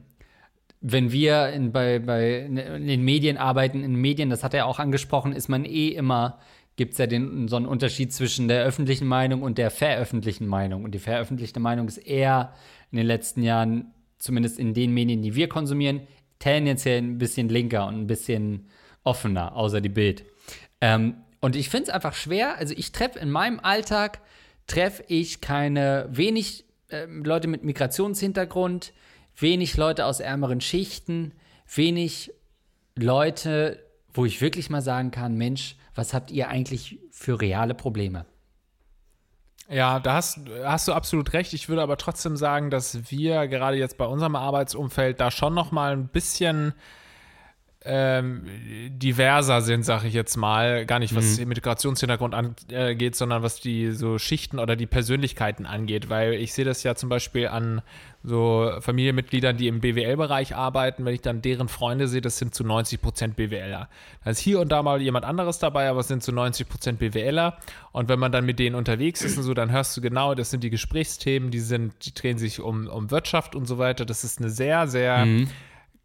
wenn 0.86 1.12
wir 1.12 1.48
in, 1.48 1.72
bei, 1.72 1.98
bei, 1.98 2.40
in 2.40 2.56
den 2.56 3.02
Medien 3.02 3.38
arbeiten, 3.38 3.82
in 3.82 3.94
Medien, 3.94 4.28
das 4.28 4.44
hat 4.44 4.52
er 4.52 4.66
auch 4.66 4.78
angesprochen, 4.78 5.32
ist 5.32 5.48
man 5.48 5.64
eh 5.64 5.88
immer 5.88 6.38
gibt 6.76 6.92
es 6.92 6.98
ja 6.98 7.06
den, 7.06 7.48
so 7.48 7.56
einen 7.56 7.66
Unterschied 7.66 8.12
zwischen 8.12 8.48
der 8.48 8.64
öffentlichen 8.64 9.06
Meinung 9.06 9.42
und 9.42 9.58
der 9.58 9.70
veröffentlichten 9.70 10.46
Meinung. 10.46 10.84
Und 10.84 10.92
die 10.92 10.98
veröffentlichte 10.98 11.60
Meinung 11.60 11.88
ist 11.88 11.98
eher 11.98 12.52
in 12.90 12.98
den 12.98 13.06
letzten 13.06 13.42
Jahren, 13.42 13.92
zumindest 14.18 14.58
in 14.58 14.74
den 14.74 14.92
Medien, 14.92 15.22
die 15.22 15.34
wir 15.34 15.48
konsumieren, 15.48 16.00
tendenziell 16.44 17.00
ein 17.00 17.16
bisschen 17.16 17.48
linker 17.48 17.86
und 17.86 18.02
ein 18.02 18.06
bisschen 18.06 18.68
offener, 19.02 19.56
außer 19.56 19.80
die 19.80 19.88
Bild. 19.88 20.26
Ähm, 20.82 21.16
und 21.40 21.56
ich 21.56 21.70
finde 21.70 21.84
es 21.84 21.88
einfach 21.88 22.12
schwer. 22.12 22.58
Also 22.58 22.74
ich 22.76 22.92
treffe 22.92 23.18
in 23.18 23.30
meinem 23.30 23.60
Alltag, 23.60 24.20
treffe 24.66 25.04
ich 25.08 25.40
keine 25.40 26.06
wenig 26.10 26.66
äh, 26.88 27.06
Leute 27.06 27.48
mit 27.48 27.64
Migrationshintergrund, 27.64 28.92
wenig 29.38 29.78
Leute 29.78 30.04
aus 30.04 30.20
ärmeren 30.20 30.60
Schichten, 30.60 31.32
wenig 31.74 32.30
Leute, 32.94 33.82
wo 34.12 34.26
ich 34.26 34.42
wirklich 34.42 34.68
mal 34.68 34.82
sagen 34.82 35.10
kann, 35.10 35.36
Mensch, 35.36 35.76
was 35.94 36.12
habt 36.12 36.30
ihr 36.30 36.48
eigentlich 36.48 36.98
für 37.10 37.40
reale 37.40 37.74
Probleme? 37.74 38.26
Ja, 39.68 39.98
da 39.98 40.14
hast, 40.14 40.40
hast 40.62 40.88
du 40.88 40.92
absolut 40.92 41.32
recht. 41.32 41.54
Ich 41.54 41.68
würde 41.68 41.82
aber 41.82 41.96
trotzdem 41.96 42.36
sagen, 42.36 42.70
dass 42.70 43.10
wir 43.10 43.48
gerade 43.48 43.76
jetzt 43.76 43.96
bei 43.96 44.04
unserem 44.04 44.36
Arbeitsumfeld 44.36 45.20
da 45.20 45.30
schon 45.30 45.54
noch 45.54 45.72
mal 45.72 45.92
ein 45.92 46.08
bisschen 46.08 46.74
ähm, 47.86 48.44
diverser 48.88 49.60
sind, 49.60 49.84
sage 49.84 50.08
ich 50.08 50.14
jetzt 50.14 50.36
mal. 50.36 50.86
Gar 50.86 51.00
nicht, 51.00 51.14
was 51.14 51.38
mhm. 51.38 51.48
Migrationshintergrund 51.48 52.34
angeht, 52.34 53.14
sondern 53.14 53.42
was 53.42 53.60
die 53.60 53.92
so 53.92 54.18
Schichten 54.18 54.58
oder 54.58 54.74
die 54.74 54.86
Persönlichkeiten 54.86 55.66
angeht. 55.66 56.08
Weil 56.08 56.34
ich 56.34 56.54
sehe 56.54 56.64
das 56.64 56.82
ja 56.82 56.94
zum 56.94 57.10
Beispiel 57.10 57.48
an 57.48 57.82
so 58.22 58.72
Familienmitgliedern, 58.80 59.58
die 59.58 59.68
im 59.68 59.80
BWL-Bereich 59.80 60.56
arbeiten. 60.56 61.04
Wenn 61.04 61.14
ich 61.14 61.20
dann 61.20 61.42
deren 61.42 61.68
Freunde 61.68 62.08
sehe, 62.08 62.22
das 62.22 62.38
sind 62.38 62.54
zu 62.54 62.64
90 62.64 63.02
Prozent 63.02 63.36
BWLer. 63.36 63.90
Da 64.24 64.30
ist 64.30 64.38
hier 64.38 64.60
und 64.60 64.72
da 64.72 64.82
mal 64.82 65.02
jemand 65.02 65.26
anderes 65.26 65.58
dabei, 65.58 65.90
aber 65.90 66.00
es 66.00 66.08
sind 66.08 66.22
zu 66.22 66.32
90 66.32 66.66
Prozent 66.66 66.98
BWLer. 67.00 67.58
Und 67.92 68.08
wenn 68.08 68.18
man 68.18 68.32
dann 68.32 68.46
mit 68.46 68.58
denen 68.58 68.76
unterwegs 68.76 69.22
ist 69.22 69.36
und 69.36 69.42
so, 69.42 69.52
dann 69.52 69.70
hörst 69.70 69.94
du 69.94 70.00
genau, 70.00 70.34
das 70.34 70.50
sind 70.50 70.64
die 70.64 70.70
Gesprächsthemen, 70.70 71.50
die 71.50 71.60
sind, 71.60 71.92
die 72.06 72.14
drehen 72.14 72.38
sich 72.38 72.60
um, 72.60 72.88
um 72.88 73.10
Wirtschaft 73.10 73.54
und 73.54 73.66
so 73.66 73.76
weiter. 73.76 74.06
Das 74.06 74.24
ist 74.24 74.40
eine 74.40 74.48
sehr, 74.48 74.86
sehr 74.88 75.26
mhm 75.26 75.48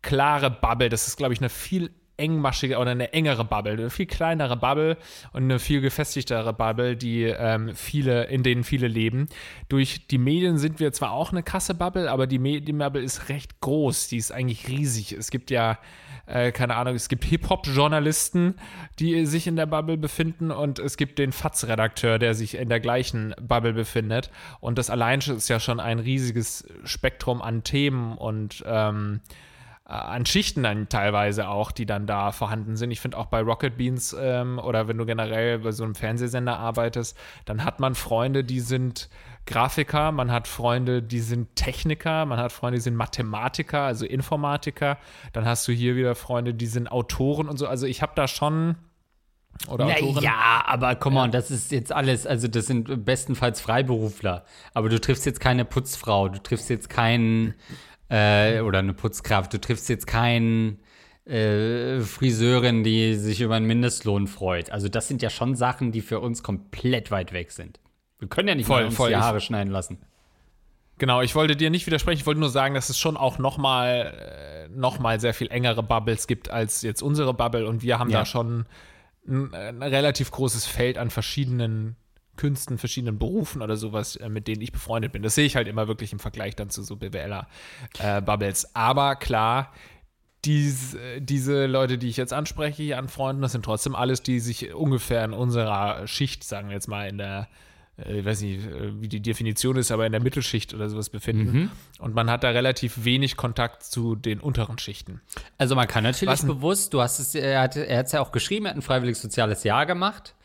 klare 0.02 0.50
Bubble. 0.50 0.90
Das 0.90 1.08
ist, 1.08 1.18
glaube 1.18 1.34
ich, 1.34 1.40
eine 1.40 1.50
viel 1.50 1.92
engmaschige 2.20 2.78
oder 2.78 2.92
eine 2.92 3.14
engere 3.14 3.46
Bubble, 3.46 3.74
eine 3.74 3.90
viel 3.90 4.06
kleinere 4.06 4.58
Bubble 4.58 4.98
und 5.32 5.44
eine 5.44 5.58
viel 5.58 5.82
gefestigtere 5.82 6.54
Bubble, 6.54 6.96
die 6.96 7.24
ähm, 7.24 7.74
viele, 7.76 8.26
in 8.26 8.44
denen 8.44 8.64
viele 8.64 8.88
leben. 8.88 9.30
Durch 9.70 10.08
die 10.08 10.18
Medien 10.18 10.58
sind 10.58 10.80
wir 10.80 10.92
zwar 10.92 11.12
auch 11.12 11.32
eine 11.32 11.44
krasse 11.44 11.74
Bubble, 11.74 12.12
aber 12.12 12.28
die 12.28 12.40
Medienbubble 12.40 13.02
ist 13.02 13.30
recht 13.30 13.62
groß, 13.62 14.10
die 14.10 14.18
ist 14.18 14.32
eigentlich 14.32 14.68
riesig. 14.68 15.14
Es 15.14 15.32
gibt 15.32 15.50
ja, 15.50 15.80
äh, 16.26 16.52
keine 16.52 16.76
Ahnung, 16.76 16.96
es 16.96 17.10
gibt 17.10 17.24
Hip-Hop-Journalisten, 17.24 18.56
die 19.00 19.26
sich 19.26 19.48
in 19.48 19.56
der 19.56 19.66
Bubble 19.66 19.98
befinden 19.98 20.52
und 20.52 20.80
es 20.80 20.98
gibt 20.98 21.20
den 21.20 21.32
FATS-Redakteur, 21.32 22.20
der 22.20 22.34
sich 22.34 22.56
in 22.56 22.70
der 22.70 22.82
gleichen 22.82 23.34
Bubble 23.42 23.74
befindet. 23.74 24.30
Und 24.60 24.78
das 24.78 24.90
allein 24.90 25.20
ist 25.20 25.48
ja 25.48 25.60
schon 25.60 25.80
ein 25.80 26.00
riesiges 26.00 26.68
Spektrum 26.84 27.42
an 27.42 27.64
Themen 27.64 28.18
und 28.18 28.64
ähm, 28.68 29.22
äh, 29.24 29.49
an 29.89 30.23
Schichten 30.28 30.62
dann 30.62 30.88
teilweise 30.88 31.49
auch, 31.49 31.71
die 31.71 31.88
dann 31.88 32.06
da 32.06 32.32
vorhanden 32.32 32.75
sind. 32.75 32.91
Ich 32.91 32.99
finde 32.99 33.17
auch 33.17 33.25
bei 33.25 33.41
Rocket 33.41 33.75
Beans 33.75 34.15
ähm, 34.19 34.60
oder 34.60 34.88
wenn 34.88 34.99
du 34.99 35.06
generell 35.06 35.60
bei 35.60 35.71
so 35.71 35.84
einem 35.84 35.95
Fernsehsender 35.95 36.60
arbeitest, 36.60 37.17
dann 37.45 37.65
hat 37.65 37.80
man 37.80 37.95
Freunde, 37.95 38.43
die 38.43 38.60
sind 38.60 39.10
Grafiker, 39.47 40.12
man 40.12 40.32
hat 40.32 40.47
Freunde, 40.47 41.02
die 41.02 41.21
sind 41.21 41.56
Techniker, 41.56 42.28
man 42.28 42.38
hat 42.38 42.52
Freunde, 42.52 42.78
die 42.78 42.84
sind 42.84 42.95
Mathematiker, 42.95 43.82
also 43.82 44.06
Informatiker. 44.06 44.99
Dann 45.34 45.45
hast 45.45 45.67
du 45.67 45.71
hier 45.71 45.95
wieder 45.95 46.13
Freunde, 46.13 46.54
die 46.54 46.67
sind 46.67 46.91
Autoren 46.91 47.49
und 47.49 47.58
so. 47.58 47.65
Also 47.65 47.88
ich 47.88 48.04
habe 48.04 48.12
da 48.13 48.28
schon 48.28 48.75
oder 49.67 49.86
Na, 49.86 49.95
Autoren. 49.95 50.23
Ja, 50.23 50.63
aber 50.67 50.93
komm 50.97 51.17
on, 51.17 51.32
das 51.32 51.49
ist 51.49 51.71
jetzt 51.71 51.91
alles, 51.91 52.28
also 52.28 52.47
das 52.47 52.67
sind 52.67 53.06
bestenfalls 53.06 53.60
Freiberufler. 53.60 54.45
Aber 54.75 54.88
du 54.89 55.02
triffst 55.02 55.25
jetzt 55.25 55.39
keine 55.39 55.65
Putzfrau, 55.65 56.30
du 56.30 56.38
triffst 56.38 56.69
jetzt 56.69 56.91
keinen 56.91 57.56
äh, 58.10 58.60
oder 58.62 58.80
eine 58.80 58.93
Putzkraft. 58.93 59.54
Du 59.54 59.62
triffst 59.62 59.88
jetzt 59.89 60.08
keinen 60.08 60.80
äh, 61.26 62.02
Friseurin, 62.02 62.84
die 62.84 63.15
sich 63.15 63.41
über 63.41 63.56
einen 63.56 63.67
Mindestlohn 63.67 64.28
freut. 64.28 64.72
Also 64.72 64.89
das 64.89 65.08
sind 65.08 65.22
ja 65.22 65.30
schon 65.30 65.56
Sachen, 65.56 65.91
die 65.91 66.02
für 66.02 66.19
uns 66.19 66.43
komplett 66.43 67.12
weit 67.12 67.32
weg 67.34 67.52
sind. 67.52 67.80
Wir 68.17 68.28
können 68.28 68.50
ja 68.50 68.56
nicht 68.56 68.65
voll, 68.65 68.84
uns 68.84 68.95
voll. 68.95 69.10
die 69.10 69.15
Haare 69.15 69.39
schneiden 69.39 69.72
lassen. 69.72 70.00
Genau, 70.98 71.22
ich 71.22 71.34
wollte 71.34 71.56
dir 71.56 71.69
nicht 71.69 71.88
widersprechen. 71.88 72.19
Ich 72.19 72.26
wollte 72.26 72.41
nur 72.41 72.50
sagen, 72.50 72.76
dass 72.76 72.89
es 72.89 73.00
schon 73.00 73.15
auch 73.15 73.38
noch 73.39 73.58
mal, 73.58 74.67
äh, 74.67 74.67
noch 74.69 75.00
mal 75.00 75.19
sehr 75.19 75.34
viel 75.34 75.50
engere 75.50 75.82
Bubbles 75.82 76.28
gibt 76.28 76.50
als 76.50 76.82
jetzt 76.82 77.02
unsere 77.02 77.34
Bubble. 77.34 77.67
Und 77.67 77.84
wir 77.84 78.00
haben 78.00 78.10
ja. 78.10 78.19
da 78.19 78.26
schon 78.26 78.65
ein, 79.26 79.54
ein 79.54 79.82
relativ 79.82 80.32
großes 80.32 80.65
Feld 80.65 80.98
an 80.98 81.10
verschiedenen 81.10 81.95
Künsten, 82.39 82.78
verschiedenen 82.78 83.19
Berufen 83.19 83.62
oder 83.62 83.75
sowas, 83.75 84.15
äh, 84.15 84.30
mit 84.30 84.47
denen 84.47 84.62
ich 84.62 84.71
befreundet 84.71 85.12
bin. 85.12 85.21
Das 85.21 85.36
sehe 85.36 85.45
ich 85.45 85.58
halt 85.58 85.67
immer 85.67 85.89
wirklich 85.89 86.13
im 86.13 86.19
Vergleich 86.19 86.56
dann 86.56 86.69
zu 86.69 86.84
so 86.84 86.95
BWLer-Bubbles. 86.95 88.63
Äh, 88.63 88.67
Aber 88.73 89.17
klar, 89.17 89.73
diese, 90.45 91.19
diese 91.19 91.65
Leute, 91.65 91.97
die 91.97 92.08
ich 92.08 92.15
jetzt 92.15 92.32
anspreche 92.32 92.82
hier 92.82 92.97
an 92.97 93.10
Freunden, 93.10 93.41
das 93.41 93.52
sind 93.52 93.65
trotzdem 93.65 93.93
alles, 93.93 94.23
die 94.23 94.39
sich 94.39 94.73
ungefähr 94.73 95.25
in 95.25 95.34
unserer 95.34 96.08
Schicht, 96.08 96.45
sagen 96.45 96.69
wir 96.69 96.75
jetzt 96.75 96.88
mal 96.88 97.10
in 97.10 97.17
der, 97.17 97.49
äh, 97.97 98.19
ich 98.19 98.25
weiß 98.25 98.39
nicht, 98.39 98.65
äh, 98.65 99.02
wie 99.02 99.10
die 99.10 99.21
Definition 99.21 99.75
ist, 99.75 99.91
aber 99.91 100.06
in 100.06 100.13
der 100.13 100.21
Mittelschicht 100.21 100.73
oder 100.73 100.88
sowas 100.88 101.10
befinden. 101.10 101.52
Mhm. 101.52 101.71
Und 101.99 102.15
man 102.15 102.32
hat 102.32 102.45
da 102.45 102.52
relativ 102.52 103.04
wenig 103.04 103.36
Kontakt 103.36 103.84
zu 103.84 104.15
den 104.15 104.39
unteren 104.39 104.80
Schichten. 104.80 105.19
Also 105.58 105.75
man 105.75 105.88
kann 105.88 106.06
natürlich 106.06 106.32
Was, 106.32 106.45
bewusst, 106.45 106.93
du 106.93 107.02
hast 107.02 107.19
es, 107.19 107.36
er 107.36 107.60
hat 107.60 107.75
es 107.75 108.13
ja 108.13 108.21
auch 108.21 108.32
geschrieben, 108.32 108.65
er 108.65 108.69
hat 108.69 108.78
ein 108.78 108.82
freiwilliges 108.82 109.21
soziales 109.21 109.65
Jahr 109.65 109.86
gemacht. 109.86 110.36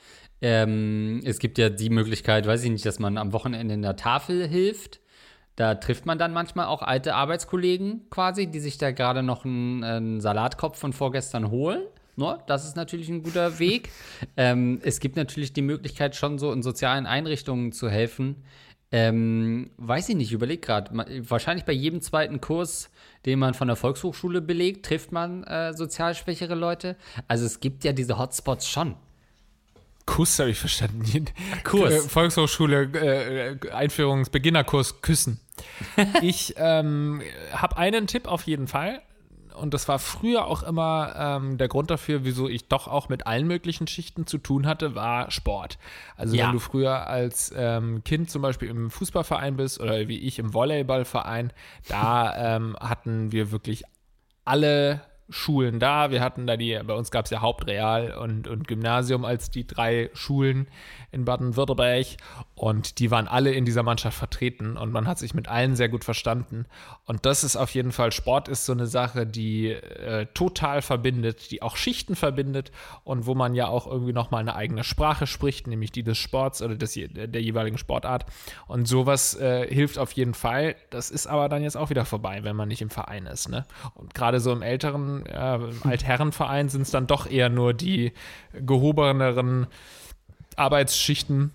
Ähm, 0.45 1.23
es 1.25 1.39
gibt 1.39 1.57
ja 1.57 1.71
die 1.71 1.89
Möglichkeit, 1.89 2.47
weiß 2.47 2.65
ich 2.65 2.71
nicht, 2.71 2.85
dass 2.85 2.99
man 2.99 3.17
am 3.17 3.33
Wochenende 3.33 3.73
in 3.73 3.81
der 3.81 3.97
Tafel 3.97 4.47
hilft. 4.47 5.01
Da 5.57 5.75
trifft 5.77 6.05
man 6.05 6.19
dann 6.19 6.35
manchmal 6.35 6.67
auch 6.67 6.83
alte 6.83 7.15
Arbeitskollegen 7.15 8.11
quasi, 8.11 8.49
die 8.49 8.61
sich 8.61 8.77
da 8.77 8.91
gerade 8.91 9.23
noch 9.23 9.47
einen, 9.47 9.83
einen, 9.83 10.21
Salatkopf 10.21 10.79
von 10.79 10.93
vorgestern 10.93 11.51
holen. 11.51 11.81
No, 12.17 12.37
das 12.47 12.67
ist 12.67 12.77
natürlich 12.77 13.09
ein 13.09 13.23
guter 13.23 13.59
Weg. 13.59 13.89
ähm, 14.37 14.81
es 14.83 15.01
gibt 15.01 15.17
natürlich 15.17 15.55
die 15.55 15.63
Möglichkeit, 15.63 16.15
schon 16.15 16.39
so 16.39 16.53
in 16.53 16.63
sozialen 16.63 17.07
Einrichtungen 17.07 17.73
zu 17.73 17.89
helfen. 17.89 18.45
Ähm, 18.93 19.71
weiß 19.79 20.11
ich 20.11 20.15
nicht, 20.15 20.33
überleg 20.33 20.61
gerade. 20.61 20.91
Wahrscheinlich 21.27 21.65
bei 21.65 21.73
jedem 21.73 22.03
zweiten 22.03 22.43
Kurs, 22.43 22.91
den 23.25 23.39
man 23.39 23.55
von 23.55 23.69
der 23.69 23.77
Volkshochschule 23.77 24.43
belegt, 24.43 24.85
trifft 24.85 25.11
man 25.11 25.43
äh, 25.45 25.73
sozial 25.73 26.15
schwächere 26.15 26.55
Leute. 26.55 26.97
Also 27.29 27.47
es 27.47 27.61
gibt 27.61 27.83
ja 27.83 27.95
diese 27.95 28.19
Hotspots 28.19 28.69
schon. 28.69 28.97
Kuss 30.07 30.39
habe 30.39 30.51
ich 30.51 30.59
verstanden. 30.59 31.27
Kurs. 31.65 31.93
Äh, 31.93 32.09
Volkshochschule, 32.09 32.83
äh, 33.63 33.71
Einführungsbeginnerkurs 33.71 35.01
Küssen. 35.03 35.41
ich 36.23 36.55
ähm, 36.57 37.23
habe 37.53 37.77
einen 37.77 38.07
Tipp 38.07 38.27
auf 38.27 38.43
jeden 38.43 38.69
Fall. 38.69 39.01
Und 39.55 39.73
das 39.73 39.87
war 39.87 40.01
früher 40.01 40.47
auch 40.47 40.65
immer 40.65 41.15
ähm, 41.17 41.59
der 41.59 41.69
Grund 41.69 41.89
dafür, 41.89 42.25
wieso 42.25 42.49
ich 42.49 42.67
doch 42.67 42.89
auch 42.89 43.09
mit 43.09 43.29
allen 43.29 43.47
möglichen 43.47 43.87
Schichten 43.87 44.27
zu 44.27 44.39
tun 44.39 44.67
hatte, 44.67 44.97
war 44.97 45.31
Sport. 45.31 45.79
Also 46.17 46.35
ja. 46.35 46.47
wenn 46.47 46.55
du 46.55 46.59
früher 46.59 47.07
als 47.07 47.53
ähm, 47.57 48.03
Kind 48.03 48.31
zum 48.31 48.43
Beispiel 48.43 48.69
im 48.69 48.91
Fußballverein 48.91 49.57
bist 49.57 49.81
oder 49.81 50.09
wie 50.09 50.19
ich 50.19 50.41
im 50.41 50.53
Volleyballverein, 50.53 51.53
da 51.87 52.57
ähm, 52.57 52.77
hatten 52.81 53.31
wir 53.31 53.53
wirklich 53.53 53.85
alle 54.45 55.03
Schulen 55.31 55.81
da. 55.81 56.11
Wir 56.11 56.21
hatten 56.21 56.47
da 56.47 56.57
die, 56.57 56.79
bei 56.85 56.95
uns 56.95 57.11
gab 57.11 57.25
es 57.25 57.31
ja 57.31 57.41
Hauptreal 57.41 58.13
und, 58.13 58.47
und 58.47 58.69
Gymnasium 58.69 59.25
als 59.25 59.51
die 59.51 59.67
drei 59.67 60.11
Schulen 60.13 60.69
in 61.13 61.25
Baden-Württemberg 61.25 62.07
und 62.55 62.99
die 62.99 63.11
waren 63.11 63.29
alle 63.29 63.53
in 63.53 63.65
dieser 63.65 63.83
Mannschaft 63.83 64.19
vertreten 64.19 64.77
und 64.77 64.93
man 64.93 65.07
hat 65.07 65.19
sich 65.19 65.33
mit 65.33 65.49
allen 65.49 65.77
sehr 65.77 65.89
gut 65.89 66.05
verstanden. 66.05 66.67
Und 67.07 67.25
das 67.25 67.45
ist 67.45 67.57
auf 67.57 67.75
jeden 67.75 67.93
Fall, 67.93 68.11
Sport 68.13 68.49
ist 68.49 68.67
so 68.67 68.73
eine 68.73 68.87
Sache, 68.87 69.27
die 69.27 69.71
äh, 69.71 70.27
total 70.35 70.83
verbindet, 70.83 71.51
die 71.51 71.63
auch 71.63 71.77
Schichten 71.77 72.17
verbindet 72.17 72.73
und 73.05 73.27
wo 73.27 73.35
man 73.35 73.55
ja 73.55 73.69
auch 73.69 73.87
irgendwie 73.87 74.13
nochmal 74.13 74.41
eine 74.41 74.57
eigene 74.57 74.83
Sprache 74.85 75.27
spricht, 75.27 75.67
nämlich 75.67 75.93
die 75.93 76.03
des 76.03 76.19
Sports 76.19 76.63
oder 76.63 76.75
des, 76.75 76.95
der 76.95 77.43
jeweiligen 77.43 77.79
Sportart. 77.79 78.27
Und 78.67 78.89
sowas 78.89 79.35
äh, 79.39 79.73
hilft 79.73 79.99
auf 79.99 80.13
jeden 80.13 80.35
Fall. 80.35 80.75
Das 80.91 81.11
ist 81.11 81.27
aber 81.27 81.49
dann 81.49 81.63
jetzt 81.63 81.77
auch 81.77 81.91
wieder 81.91 82.05
vorbei, 82.05 82.41
wenn 82.43 82.57
man 82.57 82.69
nicht 82.69 82.83
im 82.83 82.91
Verein 82.91 83.27
ist. 83.27 83.49
Ne? 83.49 83.67
Und 83.95 84.15
gerade 84.15 84.41
so 84.41 84.53
im 84.53 84.63
älteren, 84.63 85.14
äh, 85.27 85.57
im 85.57 85.81
Altherrenverein 85.83 86.69
sind 86.69 86.83
es 86.83 86.91
dann 86.91 87.07
doch 87.07 87.31
eher 87.31 87.49
nur 87.49 87.75
die 87.75 88.13
gehobeneren 88.53 89.67
Arbeitsschichten, 90.57 91.53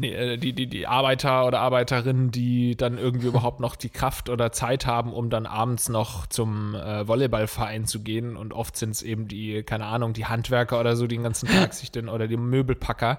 äh, 0.00 0.36
die, 0.38 0.52
die, 0.52 0.66
die 0.66 0.86
Arbeiter 0.86 1.46
oder 1.46 1.60
Arbeiterinnen, 1.60 2.30
die 2.30 2.76
dann 2.76 2.98
irgendwie 2.98 3.26
überhaupt 3.26 3.60
noch 3.60 3.76
die 3.76 3.90
Kraft 3.90 4.28
oder 4.28 4.52
Zeit 4.52 4.86
haben, 4.86 5.12
um 5.12 5.30
dann 5.30 5.46
abends 5.46 5.88
noch 5.88 6.26
zum 6.26 6.74
äh, 6.74 7.06
Volleyballverein 7.06 7.86
zu 7.86 8.02
gehen. 8.02 8.36
Und 8.36 8.52
oft 8.52 8.76
sind 8.76 8.90
es 8.90 9.02
eben 9.02 9.28
die, 9.28 9.62
keine 9.62 9.86
Ahnung, 9.86 10.12
die 10.12 10.26
Handwerker 10.26 10.80
oder 10.80 10.96
so, 10.96 11.06
die 11.06 11.16
den 11.16 11.24
ganzen 11.24 11.48
Tag 11.48 11.74
sich 11.74 11.92
denn, 11.92 12.08
oder 12.08 12.26
die 12.26 12.36
Möbelpacker, 12.36 13.18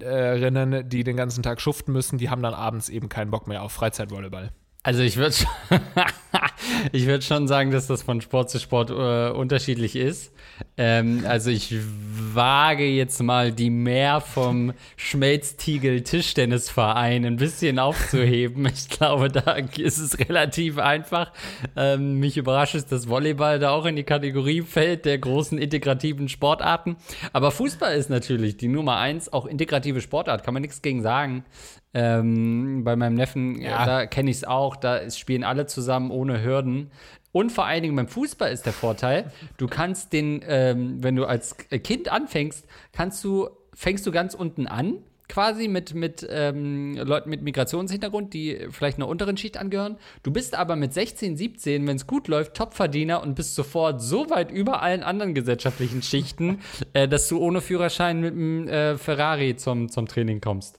Rinnen, 0.00 0.88
die 0.88 1.04
den 1.04 1.16
ganzen 1.16 1.44
Tag 1.44 1.60
schuften 1.60 1.92
müssen, 1.92 2.18
die 2.18 2.28
haben 2.28 2.42
dann 2.42 2.52
abends 2.52 2.88
eben 2.88 3.08
keinen 3.08 3.30
Bock 3.30 3.46
mehr 3.46 3.62
auf 3.62 3.70
Freizeitvolleyball. 3.70 4.50
Also 4.82 5.02
ich 5.02 5.16
würde 5.16 5.34
ich 6.92 7.06
würde 7.06 7.22
schon 7.22 7.48
sagen, 7.48 7.70
dass 7.70 7.86
das 7.86 8.02
von 8.02 8.20
Sport 8.20 8.50
zu 8.50 8.58
Sport 8.58 8.90
äh, 8.90 9.30
unterschiedlich 9.30 9.96
ist. 9.96 10.32
Ähm, 10.76 11.24
also 11.26 11.50
ich 11.50 11.74
wage 12.34 12.86
jetzt 12.86 13.22
mal 13.22 13.52
die 13.52 13.70
Mehr 13.70 14.20
vom 14.20 14.72
Schmelztiegel 14.96 16.02
Tischtennisverein 16.02 17.24
ein 17.24 17.36
bisschen 17.36 17.78
aufzuheben. 17.78 18.66
Ich 18.66 18.88
glaube, 18.88 19.28
da 19.28 19.52
ist 19.52 19.98
es 19.98 20.18
relativ 20.18 20.78
einfach. 20.78 21.32
Ähm, 21.76 22.18
mich 22.18 22.36
überrascht 22.36 22.74
es, 22.74 22.86
dass 22.86 23.08
Volleyball 23.08 23.58
da 23.58 23.70
auch 23.70 23.86
in 23.86 23.96
die 23.96 24.04
Kategorie 24.04 24.62
fällt 24.62 25.04
der 25.04 25.18
großen 25.18 25.58
integrativen 25.58 26.28
Sportarten. 26.28 26.96
Aber 27.32 27.50
Fußball 27.50 27.96
ist 27.96 28.10
natürlich 28.10 28.56
die 28.56 28.68
Nummer 28.68 28.96
eins, 28.96 29.32
auch 29.32 29.46
integrative 29.46 30.00
Sportart, 30.00 30.44
kann 30.44 30.54
man 30.54 30.62
nichts 30.62 30.82
gegen 30.82 31.02
sagen. 31.02 31.44
Ähm, 31.96 32.82
bei 32.82 32.96
meinem 32.96 33.14
Neffen, 33.14 33.60
ja. 33.60 33.86
da 33.86 34.06
kenne 34.06 34.28
ich 34.28 34.38
es 34.38 34.44
auch, 34.44 34.74
da 34.74 35.08
spielen 35.10 35.44
alle 35.44 35.66
zusammen 35.66 36.10
ohne 36.10 36.23
Hürden. 36.30 36.90
Und 37.32 37.50
vor 37.50 37.66
allen 37.66 37.82
Dingen 37.82 37.96
beim 37.96 38.08
Fußball 38.08 38.52
ist 38.52 38.64
der 38.64 38.72
Vorteil, 38.72 39.32
du 39.56 39.66
kannst 39.66 40.12
den, 40.12 40.42
ähm, 40.46 41.02
wenn 41.02 41.16
du 41.16 41.24
als 41.24 41.56
Kind 41.56 42.10
anfängst, 42.10 42.66
kannst 42.92 43.24
du, 43.24 43.48
fängst 43.72 44.06
du 44.06 44.12
ganz 44.12 44.34
unten 44.34 44.66
an, 44.66 44.98
quasi 45.28 45.68
mit, 45.68 45.94
mit 45.94 46.26
ähm, 46.30 46.94
Leuten 46.96 47.30
mit 47.30 47.42
Migrationshintergrund, 47.42 48.34
die 48.34 48.66
vielleicht 48.70 48.98
einer 48.98 49.08
unteren 49.08 49.36
Schicht 49.36 49.56
angehören. 49.56 49.96
Du 50.22 50.30
bist 50.30 50.54
aber 50.54 50.76
mit 50.76 50.92
16, 50.92 51.36
17, 51.36 51.86
wenn 51.86 51.96
es 51.96 52.06
gut 52.06 52.28
läuft, 52.28 52.54
Topverdiener 52.54 53.22
und 53.22 53.34
bist 53.34 53.54
sofort 53.54 54.00
so 54.00 54.30
weit 54.30 54.50
über 54.50 54.82
allen 54.82 55.02
anderen 55.02 55.34
gesellschaftlichen 55.34 56.02
Schichten, 56.02 56.60
äh, 56.92 57.08
dass 57.08 57.28
du 57.28 57.38
ohne 57.38 57.60
Führerschein 57.60 58.20
mit 58.20 58.34
dem 58.34 58.68
äh, 58.68 58.96
Ferrari 58.96 59.56
zum, 59.56 59.88
zum 59.88 60.06
Training 60.06 60.40
kommst. 60.40 60.78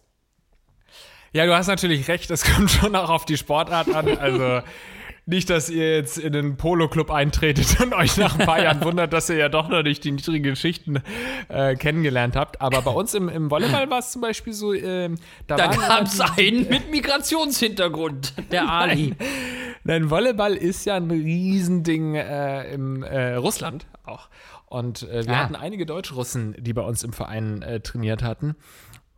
Ja, 1.34 1.46
du 1.46 1.54
hast 1.54 1.68
natürlich 1.68 2.08
recht, 2.08 2.32
es 2.32 2.44
kommt 2.46 2.72
schon 2.72 2.96
auch 2.96 3.10
auf 3.10 3.26
die 3.26 3.36
Sportart 3.36 3.94
an. 3.94 4.18
Also 4.18 4.62
nicht, 5.28 5.50
dass 5.50 5.70
ihr 5.70 5.96
jetzt 5.96 6.18
in 6.18 6.34
den 6.34 6.56
Polo-Club 6.56 7.10
eintretet 7.10 7.82
und 7.82 7.94
euch 7.94 8.18
nach 8.18 8.38
ein 8.38 8.46
paar 8.46 8.62
Jahren 8.62 8.84
wundert, 8.84 9.12
dass 9.12 9.30
ihr 9.30 9.38
ja 9.38 9.50
doch 9.50 9.70
noch 9.70 9.82
nicht 9.82 10.04
die 10.04 10.12
niedrigen 10.12 10.56
Schichten 10.56 11.02
äh, 11.50 11.76
kennengelernt 11.76 12.36
habt. 12.36 12.62
Aber 12.62 12.82
bei 12.82 12.92
uns 12.92 13.14
im, 13.14 13.28
im 13.30 13.50
Volleyball 13.50 13.90
war 13.90 14.00
es 14.00 14.12
zum 14.12 14.22
Beispiel 14.22 14.54
so, 14.54 14.74
äh, 14.74 15.10
da, 15.48 15.56
da 15.56 15.68
gab 15.68 16.04
es 16.04 16.20
einen 16.20 16.70
mit 16.70 16.92
Migrationshintergrund, 16.92 18.34
der 18.52 18.70
Ali. 18.70 19.16
Nein, 19.18 19.28
nein, 19.84 20.10
Volleyball 20.10 20.54
ist 20.54 20.86
ja 20.86 20.96
ein 20.96 21.10
Riesending 21.10 22.16
äh, 22.16 22.74
im 22.74 23.02
äh, 23.04 23.36
Russland 23.36 23.88
auch. 24.04 24.30
Und 24.68 25.04
äh, 25.04 25.26
wir 25.26 25.34
ah. 25.34 25.44
hatten 25.44 25.56
einige 25.56 25.86
Deutsch-Russen, 25.86 26.56
die 26.60 26.74
bei 26.74 26.82
uns 26.82 27.04
im 27.04 27.14
Verein 27.14 27.62
äh, 27.62 27.80
trainiert 27.80 28.22
hatten. 28.22 28.56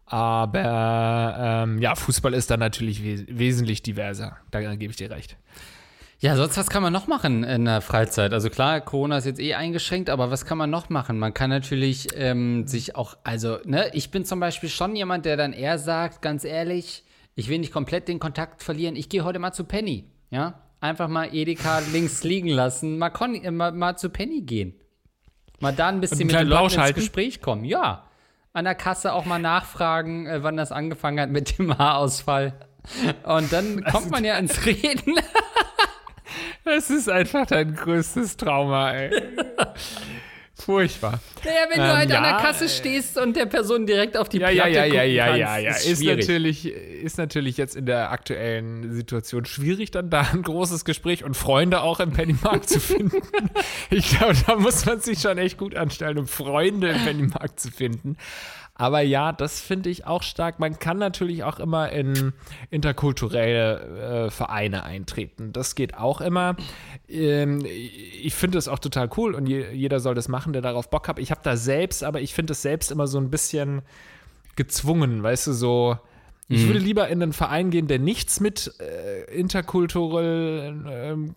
Aber 0.06 1.36
ähm, 1.38 1.80
ja, 1.80 1.96
Fußball 1.96 2.34
ist 2.34 2.50
dann 2.50 2.62
natürlich 2.62 3.04
we 3.04 3.26
wesentlich 3.28 3.82
diverser. 3.82 4.38
Da 4.52 4.76
gebe 4.76 4.92
ich 4.92 4.98
dir 4.98 5.12
recht. 5.12 5.36
Ja, 6.20 6.36
sonst 6.36 6.58
was 6.58 6.70
kann 6.70 6.82
man 6.82 6.92
noch 6.92 7.06
machen 7.06 7.44
in 7.44 7.66
der 7.66 7.82
Freizeit? 7.82 8.34
Also 8.34 8.50
klar, 8.50 8.82
Corona 8.82 9.18
ist 9.18 9.26
jetzt 9.26 9.40
eh 9.40 9.54
eingeschränkt, 9.54 10.10
aber 10.10 10.32
was 10.32 10.46
kann 10.46 10.58
man 10.58 10.70
noch 10.70 10.90
machen? 10.90 11.20
Man 11.20 11.34
kann 11.34 11.52
natürlich 11.52 12.08
ähm, 12.16 12.66
sich 12.66 12.96
auch, 12.96 13.18
also, 13.24 13.60
ne, 13.66 13.92
ich 13.94 14.10
bin 14.10 14.26
zum 14.26 14.40
Beispiel 14.40 14.70
schon 14.70 14.96
jemand, 14.96 15.26
der 15.26 15.38
dann 15.38 15.54
eher 15.54 15.78
sagt, 15.78 16.24
ganz 16.24 16.44
ehrlich, 16.44 17.04
ich 17.36 17.50
will 17.50 17.60
nicht 17.60 17.72
komplett 17.72 18.08
den 18.08 18.18
Kontakt 18.18 18.64
verlieren, 18.64 18.96
ich 18.96 19.10
gehe 19.10 19.24
heute 19.24 19.38
mal 19.38 19.52
zu 19.52 19.64
Penny, 19.64 20.06
ja? 20.32 20.62
Einfach 20.80 21.08
mal 21.08 21.34
Edeka 21.34 21.82
links 21.92 22.24
liegen 22.24 22.50
lassen, 22.50 22.98
mal, 22.98 23.12
äh, 23.44 23.52
mal, 23.52 23.72
mal, 23.72 23.96
zu 23.96 24.10
Penny 24.10 24.42
gehen. 24.42 24.74
Mal 25.60 25.74
da 25.74 25.90
ein 25.90 26.02
bisschen 26.02 26.28
mit 26.28 26.36
den 26.36 26.48
Leuten 26.48 26.80
ins 26.80 26.94
Gespräch 26.96 27.42
kommen, 27.42 27.64
ja 27.64 28.08
an 28.58 28.66
der 28.66 28.74
Kasse 28.74 29.14
auch 29.14 29.26
mal 29.26 29.38
nachfragen, 29.38 30.26
äh, 30.26 30.42
wann 30.42 30.58
das 30.58 30.72
angefangen 30.72 31.20
hat 31.20 31.30
mit 31.30 31.60
dem 31.60 31.78
Haarausfall. 31.78 32.54
Und 33.24 33.54
dann 33.54 33.84
kommt 33.92 34.10
man 34.10 34.26
ja 34.26 34.36
ins 34.38 34.66
Reden. 34.66 35.14
Das 36.68 36.90
ist 36.90 37.10
einfach 37.10 37.46
dein 37.46 37.74
größtes 37.74 38.38
Trauma, 38.38 38.92
ey. 38.92 39.12
Furchtbar. 40.60 41.20
Naja, 41.46 41.58
wenn 41.70 41.78
du 41.78 41.96
halt 41.96 42.10
ja, 42.10 42.18
ähm, 42.18 42.24
an 42.24 42.30
der 42.34 42.42
Kasse 42.42 42.68
stehst 42.68 43.18
und 43.18 43.36
der 43.36 43.46
Person 43.46 43.86
direkt 43.86 44.18
auf 44.18 44.28
die 44.28 44.40
ja, 44.40 44.50
Platte 44.50 44.70
ja, 44.72 44.86
ja, 44.86 45.04
ja, 45.04 45.26
kannst, 45.26 45.40
ja, 45.40 45.58
ja, 45.60 45.70
ist, 45.70 45.86
ist 45.86 46.04
natürlich 46.04 46.66
ist 46.66 47.18
natürlich 47.20 47.58
jetzt 47.58 47.76
in 47.76 47.86
der 47.86 48.12
aktuellen 48.12 48.92
Situation 48.92 49.46
schwierig, 49.46 49.92
dann 49.92 50.10
da 50.10 50.28
ein 50.34 50.42
großes 50.42 50.84
Gespräch 50.84 51.24
und 51.24 51.38
Freunde 51.38 51.82
auch 51.82 52.00
im 52.00 52.12
Pennymarkt 52.12 52.70
zu 52.70 52.80
finden. 52.80 53.22
Ich 53.90 54.18
glaube, 54.18 54.36
da 54.46 54.56
muss 54.56 54.86
man 54.86 55.00
sich 55.00 55.20
schon 55.20 55.38
echt 55.38 55.58
gut 55.58 55.76
anstellen, 55.76 56.18
um 56.18 56.28
Freunde 56.28 56.90
im 56.90 57.04
Pennymarkt 57.04 57.60
zu 57.60 57.72
finden. 57.72 58.18
Aber 58.80 59.02
ja, 59.02 59.32
das 59.32 59.60
finde 59.60 59.90
ich 59.90 60.06
auch 60.06 60.22
stark. 60.22 60.60
Man 60.60 60.78
kann 60.78 61.00
natürlich 61.00 61.44
auch 61.44 61.60
immer 61.60 61.92
in 61.92 62.34
interkulturelle 62.70 64.28
äh, 64.28 64.30
Vereine 64.30 64.84
eintreten. 64.84 65.52
Das 65.52 65.74
geht 65.74 65.98
auch 65.98 66.22
immer. 66.22 66.56
Ähm, 67.10 67.66
ich 67.66 68.36
finde 68.36 68.60
es 68.60 68.68
auch 68.68 68.80
total 68.80 69.10
cool 69.18 69.34
und 69.34 69.48
je, 69.48 69.72
jeder 69.72 70.00
soll 70.00 70.14
das 70.14 70.28
machen, 70.28 70.54
der 70.54 70.62
darauf 70.62 70.92
Bock 70.92 71.08
hat. 71.08 71.18
Ich 71.18 71.32
habe 71.32 71.42
da 71.44 71.58
selbst, 71.58 72.04
aber 72.04 72.22
ich 72.22 72.36
finde 72.36 72.54
es 72.54 72.62
selbst 72.62 72.92
immer 72.92 73.08
so 73.08 73.18
ein 73.18 73.32
bisschen 73.32 73.82
gezwungen, 74.56 75.24
weißt 75.24 75.48
du, 75.48 75.54
so 75.54 75.98
ich 76.50 76.64
mhm. 76.64 76.68
würde 76.68 76.80
lieber 76.80 77.10
in 77.10 77.22
einen 77.22 77.34
Verein 77.34 77.72
gehen, 77.72 77.88
der 77.88 78.00
nichts 78.00 78.40
mit 78.40 78.74
äh, 78.80 79.24
interkulturell, 79.36 81.28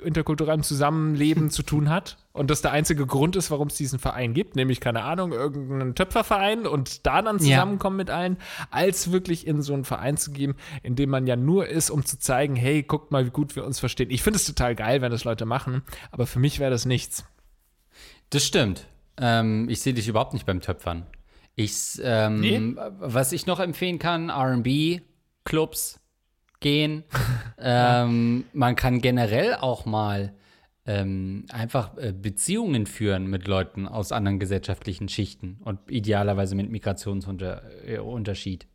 äh, 0.00 0.06
interkulturellem 0.06 0.62
Zusammenleben 0.62 1.50
zu 1.50 1.64
tun 1.64 1.90
hat. 1.90 2.18
Und 2.32 2.48
das 2.48 2.62
der 2.62 2.70
einzige 2.70 3.04
Grund 3.04 3.34
ist, 3.34 3.50
warum 3.50 3.68
es 3.68 3.74
diesen 3.74 3.98
Verein 3.98 4.34
gibt, 4.34 4.54
nämlich, 4.54 4.80
keine 4.80 5.02
Ahnung, 5.02 5.32
irgendeinen 5.32 5.96
Töpferverein 5.96 6.66
und 6.66 7.04
da 7.06 7.22
dann 7.22 7.40
zusammenkommen 7.40 7.98
ja. 7.98 8.04
mit 8.04 8.10
allen, 8.10 8.36
als 8.70 9.10
wirklich 9.10 9.46
in 9.46 9.62
so 9.62 9.74
einen 9.74 9.84
Verein 9.84 10.16
zu 10.16 10.30
gehen, 10.30 10.54
in 10.84 10.94
dem 10.94 11.10
man 11.10 11.26
ja 11.26 11.34
nur 11.34 11.66
ist, 11.66 11.90
um 11.90 12.06
zu 12.06 12.18
zeigen, 12.18 12.54
hey, 12.54 12.84
guckt 12.84 13.10
mal, 13.10 13.26
wie 13.26 13.30
gut 13.30 13.56
wir 13.56 13.66
uns 13.66 13.80
verstehen. 13.80 14.10
Ich 14.10 14.22
finde 14.22 14.36
es 14.36 14.44
total 14.44 14.76
geil, 14.76 15.02
wenn 15.02 15.10
das 15.10 15.24
Leute 15.24 15.44
machen, 15.44 15.82
aber 16.12 16.26
für 16.26 16.38
mich 16.38 16.60
wäre 16.60 16.70
das 16.70 16.86
nichts. 16.86 17.24
Das 18.30 18.44
stimmt. 18.44 18.86
Ähm, 19.18 19.68
ich 19.68 19.80
sehe 19.80 19.92
dich 19.92 20.08
überhaupt 20.08 20.32
nicht 20.32 20.46
beim 20.46 20.60
Töpfern. 20.60 21.06
Ich, 21.54 22.00
ähm, 22.02 22.40
nee. 22.40 22.60
was 22.98 23.32
ich 23.32 23.46
noch 23.46 23.60
empfehlen 23.60 23.98
kann, 23.98 24.30
RB, 24.30 25.02
Clubs 25.44 26.00
gehen. 26.60 27.04
ähm, 27.58 28.44
man 28.52 28.76
kann 28.76 29.00
generell 29.00 29.54
auch 29.56 29.84
mal 29.84 30.34
ähm, 30.86 31.46
einfach 31.50 31.96
äh, 31.98 32.12
Beziehungen 32.12 32.86
führen 32.86 33.26
mit 33.26 33.46
Leuten 33.46 33.86
aus 33.86 34.12
anderen 34.12 34.38
gesellschaftlichen 34.38 35.08
Schichten 35.08 35.58
und 35.64 35.78
idealerweise 35.90 36.54
mit 36.54 36.70
Migrationsunterschied. 36.70 38.66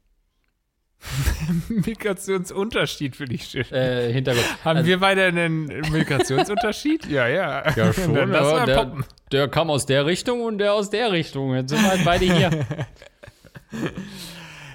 Migrationsunterschied 1.70 3.16
finde 3.16 3.36
ich 3.36 3.46
schön. 3.46 3.66
Äh, 3.72 4.12
Hintergrund. 4.12 4.46
Haben 4.66 4.78
also, 4.78 4.90
wir 4.90 5.00
beide 5.00 5.26
einen 5.26 5.66
Migrationsunterschied? 5.66 7.06
ja, 7.10 7.28
ja. 7.28 7.64
Ja, 7.76 7.94
schon. 7.94 8.16
ja, 8.16 8.66
der, 8.66 8.92
der, 9.32 9.48
kam 9.48 9.70
aus 9.70 9.86
der 9.86 10.06
Richtung 10.06 10.42
und 10.42 10.58
der 10.58 10.74
aus 10.74 10.90
der 10.90 11.12
Richtung. 11.12 11.54
Jetzt 11.56 11.70
sind 11.70 11.82
wir 11.82 11.90
halt 11.90 12.06
beide 12.06 12.26
hier. 12.26 12.66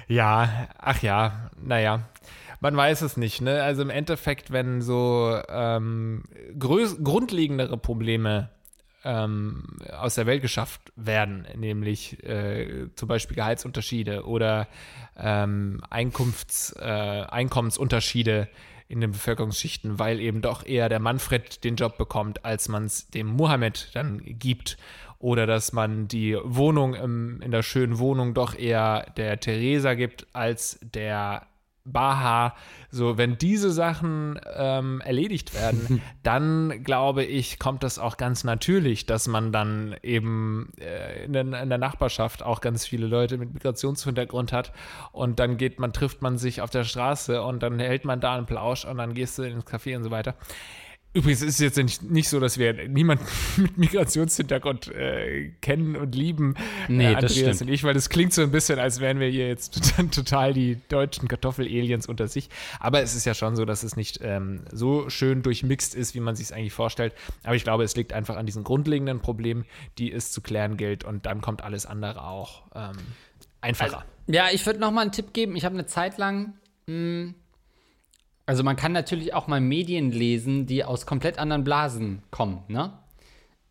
ja, 0.07 0.67
ach 0.77 1.01
ja, 1.01 1.49
naja. 1.61 2.07
Man 2.59 2.77
weiß 2.77 3.01
es 3.01 3.17
nicht, 3.17 3.41
ne? 3.41 3.61
Also 3.61 3.81
im 3.81 3.89
Endeffekt, 3.89 4.51
wenn 4.51 4.81
so 4.81 5.37
ähm, 5.49 6.23
grundlegendere 6.57 7.77
Probleme 7.77 8.49
ähm, 9.03 9.63
aus 9.91 10.15
der 10.15 10.25
Welt 10.25 10.41
geschafft 10.41 10.93
werden, 10.95 11.45
nämlich 11.55 12.23
äh, 12.23 12.87
zum 12.95 13.07
Beispiel 13.07 13.35
Gehaltsunterschiede 13.35 14.25
oder 14.25 14.67
ähm, 15.17 15.81
Einkunfts, 15.89 16.73
äh, 16.79 16.83
Einkommensunterschiede 16.83 18.47
in 18.87 19.01
den 19.01 19.11
Bevölkerungsschichten, 19.11 19.99
weil 19.99 20.19
eben 20.19 20.41
doch 20.41 20.65
eher 20.65 20.89
der 20.89 20.99
Manfred 20.99 21.63
den 21.63 21.75
Job 21.75 21.97
bekommt, 21.97 22.45
als 22.45 22.69
man 22.69 22.85
es 22.85 23.07
dem 23.09 23.27
Mohammed 23.27 23.89
dann 23.93 24.21
gibt. 24.23 24.77
Oder 25.19 25.47
dass 25.47 25.71
man 25.71 26.09
die 26.09 26.37
Wohnung 26.43 26.95
im, 26.95 27.41
in 27.41 27.51
der 27.51 27.63
schönen 27.63 27.97
Wohnung 27.97 28.33
doch 28.33 28.55
eher 28.55 29.09
der 29.15 29.39
Theresa 29.39 29.93
gibt, 29.93 30.27
als 30.33 30.79
der 30.81 31.47
Baha, 31.85 32.55
so 32.89 33.17
wenn 33.17 33.37
diese 33.37 33.71
Sachen 33.71 34.39
ähm, 34.55 35.01
erledigt 35.01 35.53
werden, 35.53 36.01
dann 36.23 36.83
glaube 36.83 37.23
ich, 37.23 37.59
kommt 37.59 37.83
das 37.83 37.99
auch 37.99 38.17
ganz 38.17 38.43
natürlich, 38.43 39.05
dass 39.05 39.27
man 39.27 39.51
dann 39.51 39.95
eben 40.01 40.71
äh, 40.79 41.25
in, 41.25 41.33
der, 41.33 41.41
in, 41.41 41.69
der, 41.69 41.77
Nachbarschaft 41.77 42.41
auch 42.41 42.61
ganz 42.61 42.85
viele 42.85 43.07
Leute 43.07 43.37
mit 43.37 43.53
Migrationshintergrund 43.53 44.53
hat 44.53 44.71
und 45.11 45.39
dann 45.39 45.57
geht 45.57 45.79
man, 45.79 45.91
trifft 45.91 46.21
man 46.21 46.37
sich 46.37 46.61
auf 46.61 46.69
der 46.69 46.85
Straße 46.85 47.41
und 47.41 47.61
dann 47.61 47.79
hält 47.79 48.05
man 48.05 48.21
da 48.21 48.35
einen 48.35 48.45
Plausch 48.45 48.85
und 48.85 48.97
dann 48.97 49.13
gehst 49.13 49.37
du 49.37 49.43
ins 49.43 49.65
Café 49.65 49.97
und 49.97 50.03
so 50.03 50.11
weiter. 50.11 50.35
Übrigens 51.15 51.43
ist 51.43 51.55
es 51.55 51.59
jetzt 51.59 51.77
nicht, 51.77 52.01
nicht 52.01 52.27
so, 52.27 52.39
dass 52.39 52.57
wir 52.57 52.87
niemanden 52.87 53.25
mit 53.57 53.77
Migrationshintergrund 53.77 54.87
äh, 54.87 55.51
kennen 55.61 55.95
und 55.95 56.15
lieben, 56.15 56.55
nee, 56.87 57.11
äh, 57.11 57.15
Andreas 57.15 57.61
und 57.61 57.69
ich, 57.69 57.83
weil 57.83 57.93
das 57.93 58.09
klingt 58.09 58.33
so 58.33 58.41
ein 58.41 58.49
bisschen, 58.49 58.79
als 58.79 58.99
wären 58.99 59.19
wir 59.19 59.27
hier 59.27 59.47
jetzt 59.47 59.93
total 60.11 60.53
die 60.53 60.79
deutschen 60.89 61.27
Kartoffel-Aliens 61.27 62.07
unter 62.07 62.27
sich. 62.27 62.49
Aber 62.79 63.01
es 63.01 63.13
ist 63.13 63.25
ja 63.25 63.35
schon 63.35 63.55
so, 63.55 63.63
dass 63.63 63.83
es 63.83 63.95
nicht 63.95 64.21
ähm, 64.23 64.61
so 64.71 65.07
schön 65.09 65.43
durchmixt 65.43 65.93
ist, 65.93 66.15
wie 66.15 66.19
man 66.19 66.35
sich 66.35 66.47
es 66.47 66.51
eigentlich 66.51 66.73
vorstellt. 66.73 67.13
Aber 67.43 67.55
ich 67.55 67.63
glaube, 67.63 67.83
es 67.83 67.95
liegt 67.95 68.11
einfach 68.11 68.35
an 68.35 68.47
diesen 68.47 68.63
grundlegenden 68.63 69.19
Problemen, 69.19 69.65
die 69.99 70.11
es 70.11 70.31
zu 70.31 70.41
klären 70.41 70.77
gilt 70.77 71.03
und 71.03 71.27
dann 71.27 71.41
kommt 71.41 71.63
alles 71.63 71.85
andere 71.85 72.23
auch 72.23 72.63
ähm, 72.73 72.97
einfacher. 73.61 73.99
Also, 73.99 74.07
ja, 74.27 74.47
ich 74.51 74.65
würde 74.65 74.79
noch 74.79 74.91
mal 74.91 75.01
einen 75.01 75.11
Tipp 75.11 75.31
geben. 75.33 75.55
Ich 75.55 75.63
habe 75.63 75.75
eine 75.75 75.85
Zeit 75.85 76.17
lang 76.17 76.53
mh, 76.87 76.93
hm, 76.93 77.35
Also 78.45 78.63
man 78.63 78.75
kann 78.75 78.91
natürlich 78.91 79.33
auch 79.33 79.47
mal 79.47 79.61
Medien 79.61 80.11
lesen, 80.11 80.65
die 80.65 80.83
aus 80.83 81.05
komplett 81.05 81.39
anderen 81.39 81.63
Blasen 81.63 82.23
kommen, 82.29 82.63
ne? 82.67 82.93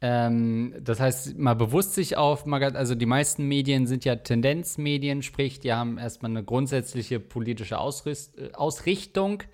Ähm, 0.01 0.75
das 0.81 0.99
heißt, 0.99 1.39
mal 1.39 1.55
bewusst 1.55 1.95
sich 1.95 2.16
auf, 2.16 2.45
also 2.47 2.97
die 2.97 3.07
meisten 3.07 3.47
Medien 3.47 3.87
sind 3.87 4.05
ja 4.05 4.16
Tendenzmedien, 4.16 5.23
sprich, 5.23 5.61
die 5.61 5.73
haben 5.73 5.97
erstmal 5.97 6.33
eine 6.33 6.43
grundsätzliche 6.43 7.20
politische 7.20 7.77
äh, 7.77 8.53
Ausrichtung. 8.53 9.45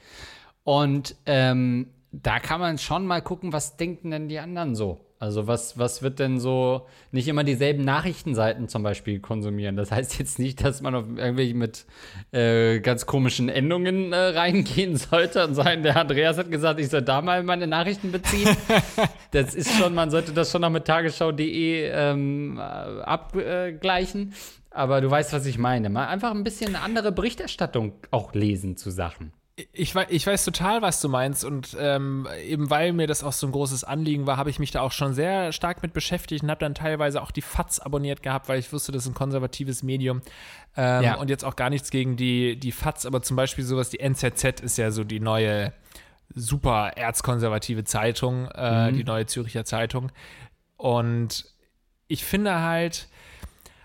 Und 0.64 1.16
ähm, 1.26 1.90
da 2.12 2.40
kann 2.40 2.60
man 2.60 2.78
schon 2.78 3.06
mal 3.06 3.20
gucken, 3.20 3.52
was 3.52 3.76
denken 3.76 4.10
denn 4.10 4.28
die 4.28 4.38
anderen 4.38 4.74
so? 4.74 5.07
Also 5.20 5.48
was, 5.48 5.76
was 5.76 6.02
wird 6.02 6.20
denn 6.20 6.38
so, 6.38 6.86
nicht 7.10 7.26
immer 7.26 7.42
dieselben 7.42 7.84
Nachrichtenseiten 7.84 8.68
zum 8.68 8.84
Beispiel 8.84 9.18
konsumieren. 9.18 9.76
Das 9.76 9.90
heißt 9.90 10.18
jetzt 10.20 10.38
nicht, 10.38 10.64
dass 10.64 10.80
man 10.80 10.94
auf 10.94 11.04
irgendwie 11.16 11.54
mit 11.54 11.86
äh, 12.30 12.78
ganz 12.78 13.04
komischen 13.06 13.48
Endungen 13.48 14.12
äh, 14.12 14.16
reingehen 14.16 14.96
sollte 14.96 15.44
und 15.44 15.54
sagen, 15.54 15.82
der 15.82 15.96
Andreas 15.96 16.38
hat 16.38 16.52
gesagt, 16.52 16.78
ich 16.78 16.88
soll 16.88 17.02
da 17.02 17.20
mal 17.20 17.42
meine 17.42 17.66
Nachrichten 17.66 18.12
beziehen. 18.12 18.56
das 19.32 19.56
ist 19.56 19.76
schon, 19.76 19.92
man 19.92 20.10
sollte 20.10 20.32
das 20.32 20.52
schon 20.52 20.60
noch 20.60 20.70
mit 20.70 20.84
tagesschau.de 20.84 21.90
ähm, 21.92 22.58
abgleichen. 22.60 24.34
Aber 24.70 25.00
du 25.00 25.10
weißt, 25.10 25.32
was 25.32 25.46
ich 25.46 25.58
meine. 25.58 25.90
Mal 25.90 26.06
einfach 26.06 26.30
ein 26.30 26.44
bisschen 26.44 26.76
andere 26.76 27.10
Berichterstattung 27.10 27.94
auch 28.12 28.34
lesen 28.34 28.76
zu 28.76 28.90
Sachen. 28.90 29.32
Ich, 29.72 29.94
ich 29.96 30.26
weiß 30.26 30.44
total, 30.44 30.82
was 30.82 31.00
du 31.00 31.08
meinst 31.08 31.44
und 31.44 31.76
ähm, 31.80 32.28
eben 32.46 32.70
weil 32.70 32.92
mir 32.92 33.08
das 33.08 33.24
auch 33.24 33.32
so 33.32 33.46
ein 33.46 33.52
großes 33.52 33.82
Anliegen 33.82 34.26
war, 34.26 34.36
habe 34.36 34.50
ich 34.50 34.60
mich 34.60 34.70
da 34.70 34.82
auch 34.82 34.92
schon 34.92 35.14
sehr 35.14 35.52
stark 35.52 35.82
mit 35.82 35.92
beschäftigt 35.92 36.44
und 36.44 36.50
habe 36.50 36.60
dann 36.60 36.74
teilweise 36.74 37.20
auch 37.20 37.32
die 37.32 37.42
FATS 37.42 37.80
abonniert 37.80 38.22
gehabt, 38.22 38.48
weil 38.48 38.60
ich 38.60 38.72
wusste, 38.72 38.92
das 38.92 39.02
ist 39.02 39.08
ein 39.08 39.14
konservatives 39.14 39.82
Medium 39.82 40.22
ähm, 40.76 41.02
ja. 41.02 41.14
und 41.16 41.28
jetzt 41.28 41.44
auch 41.44 41.56
gar 41.56 41.70
nichts 41.70 41.90
gegen 41.90 42.16
die, 42.16 42.56
die 42.56 42.70
FATS, 42.70 43.04
aber 43.04 43.20
zum 43.22 43.36
Beispiel 43.36 43.64
sowas, 43.64 43.90
die 43.90 43.98
NZZ 43.98 44.60
ist 44.60 44.78
ja 44.78 44.92
so 44.92 45.02
die 45.02 45.18
neue 45.18 45.72
super 46.34 46.92
erzkonservative 46.94 47.82
Zeitung, 47.82 48.48
äh, 48.54 48.92
mhm. 48.92 48.96
die 48.96 49.04
neue 49.04 49.26
Züricher 49.26 49.64
Zeitung 49.64 50.12
und 50.76 51.46
ich 52.06 52.24
finde 52.24 52.60
halt, 52.60 53.08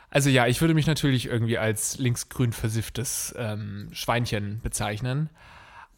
also 0.10 0.30
ja, 0.30 0.46
ich 0.46 0.62
würde 0.62 0.76
mich 0.76 0.86
natürlich 0.86 1.26
irgendwie 1.26 1.58
als 1.58 1.98
linksgrün 1.98 2.54
versifftes 2.54 3.34
ähm, 3.38 3.90
Schweinchen 3.92 4.62
bezeichnen. 4.62 5.32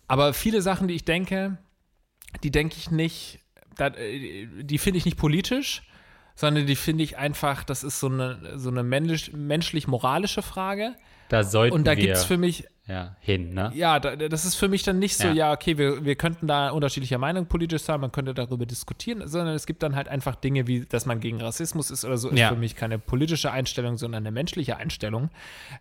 Aber 0.07 0.33
viele 0.33 0.61
Sachen, 0.61 0.87
die 0.87 0.95
ich 0.95 1.05
denke, 1.05 1.57
die 2.43 2.51
denke 2.51 2.75
ich 2.77 2.91
nicht, 2.91 3.39
äh, 3.79 4.47
die 4.61 4.77
finde 4.77 4.97
ich 4.97 5.05
nicht 5.05 5.17
politisch, 5.17 5.83
sondern 6.35 6.65
die 6.65 6.75
finde 6.75 7.03
ich 7.03 7.17
einfach, 7.17 7.63
das 7.63 7.83
ist 7.83 7.99
so 7.99 8.07
eine, 8.07 8.59
so 8.59 8.69
eine 8.69 8.83
menschlich-moralische 8.83 10.41
Frage. 10.41 10.95
Da 11.29 11.43
sollten 11.43 11.75
Und 11.75 11.87
da 11.87 11.95
gibt 11.95 12.13
es 12.13 12.25
für 12.25 12.37
mich. 12.37 12.65
Ja, 12.87 13.15
hin, 13.19 13.55
ne? 13.55 13.71
Ja, 13.73 13.99
da, 13.99 14.15
das 14.15 14.45
ist 14.45 14.53
für 14.53 14.67
mich 14.67 14.83
dann 14.83 14.99
nicht 14.99 15.17
so, 15.17 15.29
ja, 15.29 15.33
ja 15.33 15.53
okay, 15.53 15.79
wir, 15.79 16.05
wir 16.05 16.15
könnten 16.15 16.45
da 16.45 16.69
unterschiedlicher 16.69 17.17
Meinung 17.17 17.47
politisch 17.47 17.81
sein, 17.81 17.99
man 17.99 18.11
könnte 18.11 18.35
darüber 18.35 18.67
diskutieren, 18.67 19.27
sondern 19.27 19.55
es 19.55 19.65
gibt 19.65 19.81
dann 19.81 19.95
halt 19.95 20.07
einfach 20.07 20.35
Dinge, 20.35 20.67
wie, 20.67 20.81
dass 20.81 21.07
man 21.07 21.19
gegen 21.19 21.41
Rassismus 21.41 21.89
ist 21.89 22.05
oder 22.05 22.19
so, 22.19 22.29
ist 22.29 22.37
ja. 22.37 22.49
für 22.49 22.55
mich 22.55 22.75
keine 22.75 22.99
politische 22.99 23.51
Einstellung, 23.51 23.97
sondern 23.97 24.21
eine 24.21 24.29
menschliche 24.29 24.77
Einstellung, 24.77 25.31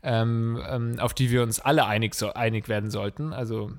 ähm, 0.02 0.58
ähm, 0.66 0.98
auf 0.98 1.12
die 1.12 1.30
wir 1.30 1.42
uns 1.42 1.60
alle 1.60 1.84
einig, 1.84 2.14
so, 2.14 2.32
einig 2.32 2.70
werden 2.70 2.90
sollten. 2.90 3.34
Also 3.34 3.70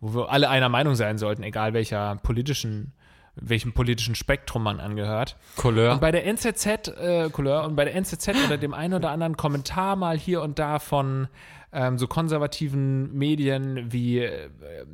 wo 0.00 0.14
wir 0.14 0.30
alle 0.30 0.48
einer 0.48 0.68
Meinung 0.68 0.94
sein 0.94 1.18
sollten, 1.18 1.42
egal 1.42 1.74
welcher 1.74 2.16
politischen 2.16 2.92
welchem 3.36 3.72
politischen 3.72 4.14
Spektrum 4.14 4.64
man 4.64 4.80
angehört. 4.80 5.36
Couleur. 5.56 5.92
Und 5.92 6.00
bei 6.00 6.10
der 6.10 6.26
NZZ, 6.26 6.66
äh, 6.88 7.30
Couleur, 7.30 7.64
und 7.64 7.76
bei 7.76 7.84
der 7.84 7.94
NZZ 7.94 8.28
oder 8.46 8.58
dem 8.58 8.74
einen 8.74 8.94
oder 8.94 9.10
anderen 9.10 9.36
Kommentar 9.36 9.96
mal 9.96 10.18
hier 10.18 10.42
und 10.42 10.58
da 10.58 10.78
von 10.78 11.28
ähm, 11.72 11.98
so 11.98 12.08
konservativen 12.08 13.12
Medien 13.16 13.92
wie 13.92 14.18
äh, 14.18 14.50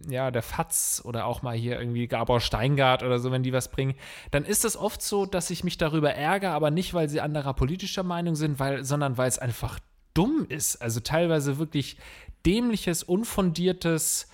ja, 0.08 0.30
der 0.30 0.42
FATS 0.42 1.02
oder 1.04 1.24
auch 1.26 1.42
mal 1.42 1.56
hier 1.56 1.78
irgendwie 1.78 2.06
Gabor 2.06 2.40
Steingart 2.40 3.02
oder 3.02 3.18
so, 3.18 3.32
wenn 3.32 3.42
die 3.42 3.52
was 3.52 3.70
bringen, 3.70 3.94
dann 4.30 4.44
ist 4.44 4.64
es 4.64 4.76
oft 4.76 5.00
so, 5.00 5.24
dass 5.24 5.50
ich 5.50 5.64
mich 5.64 5.78
darüber 5.78 6.12
ärgere, 6.12 6.52
aber 6.52 6.70
nicht, 6.70 6.92
weil 6.92 7.08
sie 7.08 7.20
anderer 7.20 7.54
politischer 7.54 8.02
Meinung 8.02 8.34
sind, 8.34 8.60
weil, 8.60 8.84
sondern 8.84 9.16
weil 9.16 9.28
es 9.28 9.38
einfach 9.38 9.78
dumm 10.12 10.46
ist. 10.48 10.82
Also 10.82 11.00
teilweise 11.00 11.58
wirklich 11.58 11.96
dämliches, 12.44 13.02
unfundiertes 13.02 14.28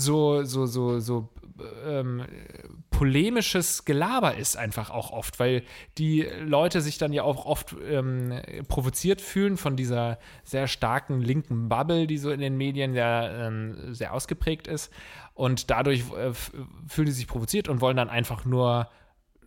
so, 0.00 0.44
so, 0.44 0.66
so, 0.66 1.00
so 1.00 1.28
ähm, 1.86 2.24
polemisches 2.90 3.84
Gelaber 3.84 4.36
ist 4.36 4.56
einfach 4.56 4.90
auch 4.90 5.10
oft, 5.10 5.38
weil 5.38 5.62
die 5.98 6.22
Leute 6.40 6.80
sich 6.80 6.98
dann 6.98 7.12
ja 7.12 7.22
auch 7.22 7.46
oft 7.46 7.76
ähm, 7.88 8.40
provoziert 8.68 9.20
fühlen 9.20 9.56
von 9.56 9.76
dieser 9.76 10.18
sehr 10.44 10.66
starken 10.66 11.20
linken 11.20 11.68
Bubble, 11.68 12.06
die 12.06 12.18
so 12.18 12.30
in 12.30 12.40
den 12.40 12.56
Medien 12.56 12.94
ja 12.94 13.46
ähm, 13.46 13.94
sehr 13.94 14.14
ausgeprägt 14.14 14.66
ist. 14.66 14.92
Und 15.34 15.70
dadurch 15.70 16.00
äh, 16.12 16.32
fühlen 16.32 17.08
sie 17.08 17.12
sich 17.12 17.28
provoziert 17.28 17.68
und 17.68 17.80
wollen 17.80 17.96
dann 17.96 18.08
einfach 18.08 18.44
nur 18.44 18.88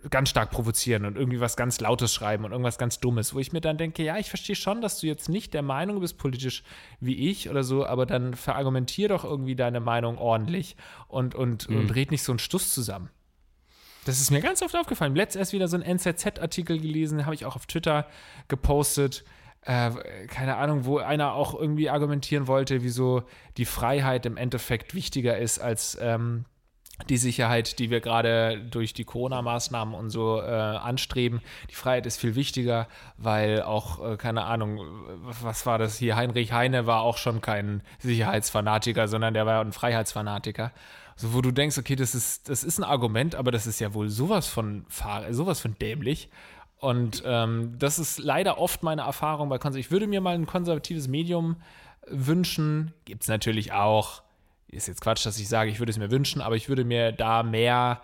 ganz 0.09 0.29
stark 0.29 0.49
provozieren 0.49 1.05
und 1.05 1.17
irgendwie 1.17 1.39
was 1.39 1.55
ganz 1.55 1.79
Lautes 1.79 2.13
schreiben 2.13 2.45
und 2.45 2.51
irgendwas 2.51 2.77
ganz 2.77 2.99
Dummes, 2.99 3.33
wo 3.33 3.39
ich 3.39 3.53
mir 3.53 3.61
dann 3.61 3.77
denke, 3.77 4.03
ja, 4.03 4.17
ich 4.17 4.29
verstehe 4.29 4.55
schon, 4.55 4.81
dass 4.81 4.99
du 4.99 5.07
jetzt 5.07 5.29
nicht 5.29 5.53
der 5.53 5.61
Meinung 5.61 5.99
bist, 5.99 6.17
politisch 6.17 6.63
wie 6.99 7.29
ich 7.29 7.49
oder 7.49 7.63
so, 7.63 7.85
aber 7.85 8.05
dann 8.05 8.33
verargumentier 8.33 9.09
doch 9.09 9.23
irgendwie 9.23 9.55
deine 9.55 9.79
Meinung 9.79 10.17
ordentlich 10.17 10.75
und, 11.07 11.35
und, 11.35 11.69
mhm. 11.69 11.77
und 11.77 11.95
red 11.95 12.11
nicht 12.11 12.23
so 12.23 12.31
einen 12.31 12.39
Stuss 12.39 12.73
zusammen. 12.73 13.09
Das 14.05 14.19
ist 14.19 14.31
mir 14.31 14.41
ganz 14.41 14.63
oft 14.63 14.75
aufgefallen. 14.75 15.15
Letzt 15.15 15.35
erst 15.35 15.53
wieder 15.53 15.67
so 15.67 15.77
ein 15.77 15.83
NZZ-Artikel 15.83 16.79
gelesen, 16.79 17.25
habe 17.25 17.35
ich 17.35 17.45
auch 17.45 17.55
auf 17.55 17.67
Twitter 17.67 18.07
gepostet. 18.47 19.23
Äh, 19.61 19.91
keine 20.27 20.57
Ahnung, 20.57 20.85
wo 20.85 20.97
einer 20.97 21.33
auch 21.33 21.53
irgendwie 21.53 21.89
argumentieren 21.89 22.47
wollte, 22.47 22.81
wieso 22.81 23.23
die 23.57 23.65
Freiheit 23.65 24.25
im 24.25 24.37
Endeffekt 24.37 24.95
wichtiger 24.95 25.37
ist 25.37 25.59
als 25.59 25.99
ähm, 26.01 26.45
die 27.09 27.17
Sicherheit, 27.17 27.79
die 27.79 27.89
wir 27.89 28.01
gerade 28.01 28.59
durch 28.59 28.93
die 28.93 29.03
Corona-Maßnahmen 29.03 29.93
und 29.93 30.09
so 30.09 30.41
äh, 30.41 30.45
anstreben. 30.45 31.41
Die 31.69 31.75
Freiheit 31.75 32.05
ist 32.05 32.19
viel 32.19 32.35
wichtiger, 32.35 32.87
weil 33.17 33.61
auch, 33.61 34.13
äh, 34.13 34.17
keine 34.17 34.45
Ahnung, 34.45 34.79
was 35.41 35.65
war 35.65 35.77
das 35.77 35.97
hier? 35.97 36.15
Heinrich 36.15 36.51
Heine 36.51 36.87
war 36.87 37.01
auch 37.01 37.17
schon 37.17 37.41
kein 37.41 37.81
Sicherheitsfanatiker, 37.99 39.07
sondern 39.07 39.33
der 39.33 39.45
war 39.45 39.61
ein 39.61 39.71
Freiheitsfanatiker. 39.71 40.71
So, 41.15 41.33
wo 41.33 41.41
du 41.41 41.51
denkst, 41.51 41.77
okay, 41.77 41.95
das 41.95 42.15
ist, 42.15 42.49
das 42.49 42.63
ist 42.63 42.79
ein 42.79 42.83
Argument, 42.83 43.35
aber 43.35 43.51
das 43.51 43.67
ist 43.67 43.79
ja 43.79 43.93
wohl 43.93 44.09
sowas 44.09 44.47
von, 44.47 44.85
sowas 45.29 45.59
von 45.59 45.75
dämlich. 45.79 46.29
Und 46.77 47.21
ähm, 47.25 47.75
das 47.77 47.99
ist 47.99 48.17
leider 48.17 48.57
oft 48.57 48.81
meine 48.81 49.03
Erfahrung 49.03 49.49
bei 49.49 49.59
Konservativen. 49.59 49.87
Ich 49.87 49.91
würde 49.91 50.07
mir 50.07 50.19
mal 50.19 50.33
ein 50.33 50.47
konservatives 50.47 51.07
Medium 51.07 51.57
wünschen. 52.07 52.93
Gibt 53.05 53.21
es 53.21 53.27
natürlich 53.27 53.71
auch 53.71 54.23
ist 54.71 54.87
jetzt 54.87 55.01
Quatsch, 55.01 55.25
dass 55.25 55.39
ich 55.39 55.47
sage, 55.47 55.69
ich 55.69 55.79
würde 55.79 55.91
es 55.91 55.97
mir 55.97 56.11
wünschen, 56.11 56.41
aber 56.41 56.55
ich 56.55 56.69
würde 56.69 56.83
mir 56.83 57.11
da 57.11 57.43
mehr 57.43 58.01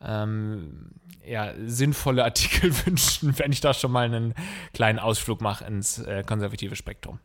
ähm, 0.00 0.90
ja, 1.24 1.52
sinnvolle 1.64 2.24
Artikel 2.24 2.72
wünschen, 2.86 3.38
wenn 3.38 3.52
ich 3.52 3.60
da 3.60 3.74
schon 3.74 3.92
mal 3.92 4.06
einen 4.06 4.34
kleinen 4.72 4.98
Ausflug 4.98 5.40
mache 5.40 5.64
ins 5.64 5.98
äh, 5.98 6.22
konservative 6.24 6.76
Spektrum. 6.76 7.20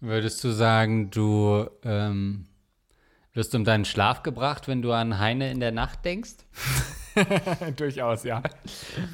Würdest 0.00 0.42
du 0.42 0.50
sagen, 0.50 1.10
du 1.10 1.68
ähm, 1.84 2.46
wirst 3.34 3.54
um 3.54 3.64
deinen 3.64 3.84
Schlaf 3.84 4.22
gebracht, 4.22 4.66
wenn 4.66 4.82
du 4.82 4.92
an 4.92 5.18
Heine 5.18 5.50
in 5.50 5.60
der 5.60 5.72
Nacht 5.72 6.04
denkst? 6.04 6.38
Durchaus, 7.76 8.24
ja. 8.24 8.42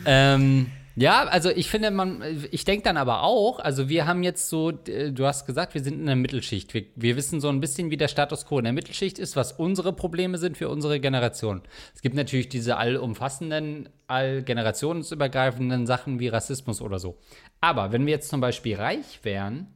ähm, 0.06 0.70
ja, 1.01 1.28
also 1.28 1.49
ich 1.51 1.70
finde, 1.70 1.92
man, 1.92 2.22
ich 2.51 2.64
denke 2.64 2.82
dann 2.82 2.96
aber 2.96 3.22
auch, 3.22 3.61
also 3.61 3.88
wir 3.88 4.07
haben 4.07 4.24
jetzt 4.24 4.49
so, 4.49 4.72
du 4.72 5.26
hast 5.26 5.46
gesagt, 5.46 5.74
wir 5.74 5.82
sind 5.82 6.01
in 6.01 6.07
der 6.07 6.16
Mittelschicht. 6.16 6.74
Wir, 6.74 6.86
wir, 6.96 7.14
wissen 7.14 7.40
so 7.40 7.49
ein 7.49 7.61
bisschen, 7.61 7.92
wie 7.92 7.96
der 7.96 8.09
Status 8.09 8.46
quo 8.46 8.59
in 8.59 8.64
der 8.64 8.72
Mittelschicht 8.72 9.20
ist, 9.20 9.36
was 9.36 9.53
unsere 9.53 9.92
Probleme 9.92 10.38
sind 10.38 10.57
für 10.57 10.68
unsere 10.68 10.99
Generation. 10.99 11.62
Es 11.94 12.03
gibt 12.03 12.16
natürlich 12.16 12.49
diese 12.49 12.78
allumfassenden, 12.78 13.88
allgenerationsübergreifenden 14.09 15.86
Sachen 15.86 16.18
wie 16.18 16.28
Rassismus 16.28 16.80
oder 16.80 16.99
so. 16.99 17.16
Aber 17.61 17.92
wenn 17.92 18.05
wir 18.05 18.14
jetzt 18.14 18.28
zum 18.28 18.40
Beispiel 18.40 18.74
reich 18.74 19.20
wären, 19.22 19.68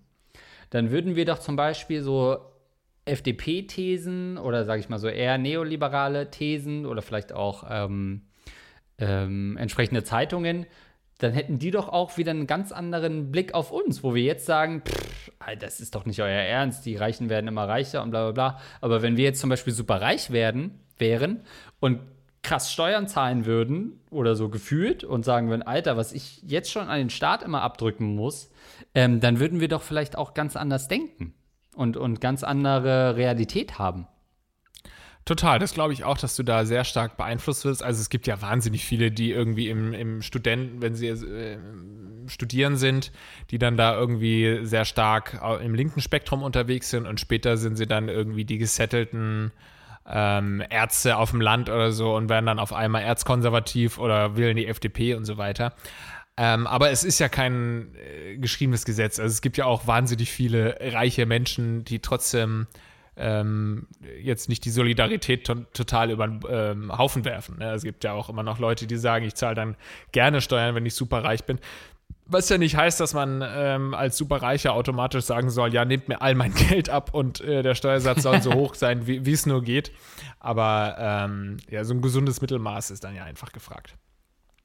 dann 0.70 0.90
würden 0.90 1.14
wir 1.14 1.24
doch 1.24 1.38
zum 1.38 1.54
Beispiel 1.54 2.02
so 2.02 2.38
FDP-Thesen 3.04 4.38
oder 4.38 4.64
sage 4.64 4.80
ich 4.80 4.88
mal 4.88 4.98
so 4.98 5.08
eher 5.08 5.38
neoliberale 5.38 6.32
Thesen 6.32 6.84
oder 6.84 7.00
vielleicht 7.00 7.32
auch 7.32 7.64
ähm, 7.70 8.22
ähm, 8.98 9.56
entsprechende 9.56 10.02
Zeitungen 10.02 10.66
dann 11.22 11.32
hätten 11.32 11.58
die 11.58 11.70
doch 11.70 11.88
auch 11.88 12.16
wieder 12.16 12.30
einen 12.30 12.46
ganz 12.46 12.72
anderen 12.72 13.30
Blick 13.30 13.54
auf 13.54 13.70
uns, 13.70 14.02
wo 14.02 14.14
wir 14.14 14.22
jetzt 14.22 14.46
sagen, 14.46 14.82
pff, 14.86 15.30
das 15.58 15.80
ist 15.80 15.94
doch 15.94 16.04
nicht 16.04 16.20
euer 16.20 16.28
Ernst, 16.28 16.86
die 16.86 16.96
Reichen 16.96 17.28
werden 17.28 17.48
immer 17.48 17.68
reicher 17.68 18.02
und 18.02 18.10
bla 18.10 18.30
bla 18.30 18.32
bla. 18.32 18.60
Aber 18.80 19.02
wenn 19.02 19.16
wir 19.16 19.24
jetzt 19.24 19.40
zum 19.40 19.50
Beispiel 19.50 19.72
super 19.72 20.00
reich 20.00 20.30
werden, 20.30 20.80
wären 20.98 21.42
und 21.80 22.00
krass 22.42 22.72
Steuern 22.72 23.06
zahlen 23.06 23.46
würden 23.46 24.00
oder 24.10 24.34
so 24.34 24.48
gefühlt 24.48 25.04
und 25.04 25.24
sagen 25.24 25.48
würden, 25.48 25.62
Alter, 25.62 25.96
was 25.96 26.12
ich 26.12 26.42
jetzt 26.42 26.70
schon 26.70 26.88
an 26.88 26.98
den 26.98 27.10
Staat 27.10 27.42
immer 27.42 27.62
abdrücken 27.62 28.16
muss, 28.16 28.50
ähm, 28.94 29.20
dann 29.20 29.38
würden 29.38 29.60
wir 29.60 29.68
doch 29.68 29.82
vielleicht 29.82 30.18
auch 30.18 30.34
ganz 30.34 30.56
anders 30.56 30.88
denken 30.88 31.34
und, 31.74 31.96
und 31.96 32.20
ganz 32.20 32.42
andere 32.42 33.16
Realität 33.16 33.78
haben. 33.78 34.06
Total, 35.24 35.60
das 35.60 35.72
glaube 35.72 35.92
ich 35.92 36.02
auch, 36.02 36.18
dass 36.18 36.34
du 36.34 36.42
da 36.42 36.64
sehr 36.64 36.84
stark 36.84 37.16
beeinflusst 37.16 37.64
wirst. 37.64 37.82
Also 37.82 38.00
es 38.00 38.10
gibt 38.10 38.26
ja 38.26 38.42
wahnsinnig 38.42 38.84
viele, 38.84 39.12
die 39.12 39.30
irgendwie 39.30 39.68
im, 39.68 39.92
im 39.92 40.22
Studenten, 40.22 40.82
wenn 40.82 40.96
sie 40.96 41.06
äh, 41.08 41.58
studieren 42.26 42.76
sind, 42.76 43.12
die 43.50 43.58
dann 43.58 43.76
da 43.76 43.94
irgendwie 43.96 44.60
sehr 44.64 44.84
stark 44.84 45.40
im 45.62 45.74
linken 45.74 46.00
Spektrum 46.00 46.42
unterwegs 46.42 46.90
sind 46.90 47.06
und 47.06 47.20
später 47.20 47.56
sind 47.56 47.76
sie 47.76 47.86
dann 47.86 48.08
irgendwie 48.08 48.44
die 48.44 48.58
gesettelten 48.58 49.52
ähm, 50.06 50.62
Ärzte 50.68 51.16
auf 51.16 51.30
dem 51.30 51.40
Land 51.40 51.68
oder 51.68 51.92
so 51.92 52.14
und 52.16 52.28
werden 52.28 52.46
dann 52.46 52.58
auf 52.58 52.72
einmal 52.72 53.02
erzkonservativ 53.02 53.98
oder 53.98 54.36
wählen 54.36 54.56
die 54.56 54.66
FDP 54.66 55.14
und 55.14 55.24
so 55.24 55.38
weiter. 55.38 55.74
Ähm, 56.36 56.66
aber 56.66 56.90
es 56.90 57.04
ist 57.04 57.18
ja 57.18 57.28
kein 57.28 57.94
äh, 57.94 58.38
geschriebenes 58.38 58.84
Gesetz. 58.84 59.20
Also 59.20 59.30
es 59.30 59.42
gibt 59.42 59.56
ja 59.56 59.66
auch 59.66 59.86
wahnsinnig 59.86 60.30
viele 60.32 60.78
reiche 60.80 61.26
Menschen, 61.26 61.84
die 61.84 62.00
trotzdem 62.00 62.66
ähm, 63.16 63.86
jetzt 64.22 64.48
nicht 64.48 64.64
die 64.64 64.70
Solidarität 64.70 65.46
to 65.46 65.54
total 65.74 66.10
über 66.10 66.26
den 66.26 66.40
ähm, 66.48 66.96
Haufen 66.96 67.24
werfen. 67.24 67.58
Ne? 67.58 67.72
Es 67.72 67.82
gibt 67.82 68.04
ja 68.04 68.12
auch 68.12 68.28
immer 68.28 68.42
noch 68.42 68.58
Leute, 68.58 68.86
die 68.86 68.96
sagen, 68.96 69.24
ich 69.24 69.34
zahle 69.34 69.54
dann 69.54 69.76
gerne 70.12 70.40
Steuern, 70.40 70.74
wenn 70.74 70.86
ich 70.86 70.94
super 70.94 71.22
reich 71.22 71.44
bin. 71.44 71.58
Was 72.24 72.48
ja 72.48 72.56
nicht 72.56 72.76
heißt, 72.76 73.00
dass 73.00 73.12
man 73.12 73.44
ähm, 73.44 73.92
als 73.94 74.16
Superreicher 74.16 74.72
automatisch 74.72 75.24
sagen 75.24 75.50
soll, 75.50 75.74
ja, 75.74 75.84
nehmt 75.84 76.08
mir 76.08 76.22
all 76.22 76.34
mein 76.34 76.54
Geld 76.68 76.88
ab 76.88 77.12
und 77.12 77.42
äh, 77.42 77.62
der 77.62 77.74
Steuersatz 77.74 78.22
soll 78.22 78.40
so 78.40 78.54
hoch 78.54 78.74
sein, 78.74 79.06
wie 79.06 79.30
es 79.30 79.44
nur 79.44 79.62
geht. 79.62 79.92
Aber 80.40 80.96
ähm, 80.98 81.58
ja, 81.68 81.84
so 81.84 81.92
ein 81.92 82.00
gesundes 82.00 82.40
Mittelmaß 82.40 82.90
ist 82.90 83.04
dann 83.04 83.14
ja 83.14 83.24
einfach 83.24 83.52
gefragt. 83.52 83.94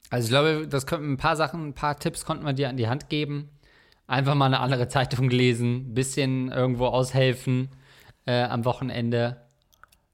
Also 0.10 0.26
ich 0.26 0.30
glaube, 0.30 0.68
das 0.70 0.86
könnten 0.86 1.12
ein 1.14 1.18
paar 1.18 1.36
Sachen, 1.36 1.68
ein 1.68 1.74
paar 1.74 2.00
Tipps 2.00 2.24
konnten 2.24 2.46
wir 2.46 2.54
dir 2.54 2.70
an 2.70 2.78
die 2.78 2.88
Hand 2.88 3.10
geben. 3.10 3.50
Einfach 4.06 4.36
mal 4.36 4.46
eine 4.46 4.62
andere 4.62 4.88
Zeitung 4.88 5.30
lesen, 5.30 5.94
bisschen 5.94 6.50
irgendwo 6.50 6.86
aushelfen 6.86 7.70
äh, 8.28 8.44
am 8.44 8.66
Wochenende. 8.66 9.38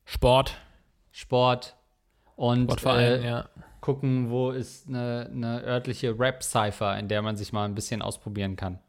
Sport. 0.06 0.58
Sport. 1.12 1.76
Und 2.36 2.64
Sportverein, 2.64 3.22
äh, 3.22 3.26
ja. 3.26 3.50
gucken, 3.82 4.30
wo 4.30 4.52
ist 4.52 4.88
eine, 4.88 5.30
eine 5.32 5.62
örtliche 5.64 6.18
Rap-Cypher, 6.18 6.98
in 6.98 7.08
der 7.08 7.22
man 7.22 7.36
sich 7.36 7.52
mal 7.52 7.66
ein 7.66 7.76
bisschen 7.76 8.02
ausprobieren 8.02 8.56
kann. 8.56 8.80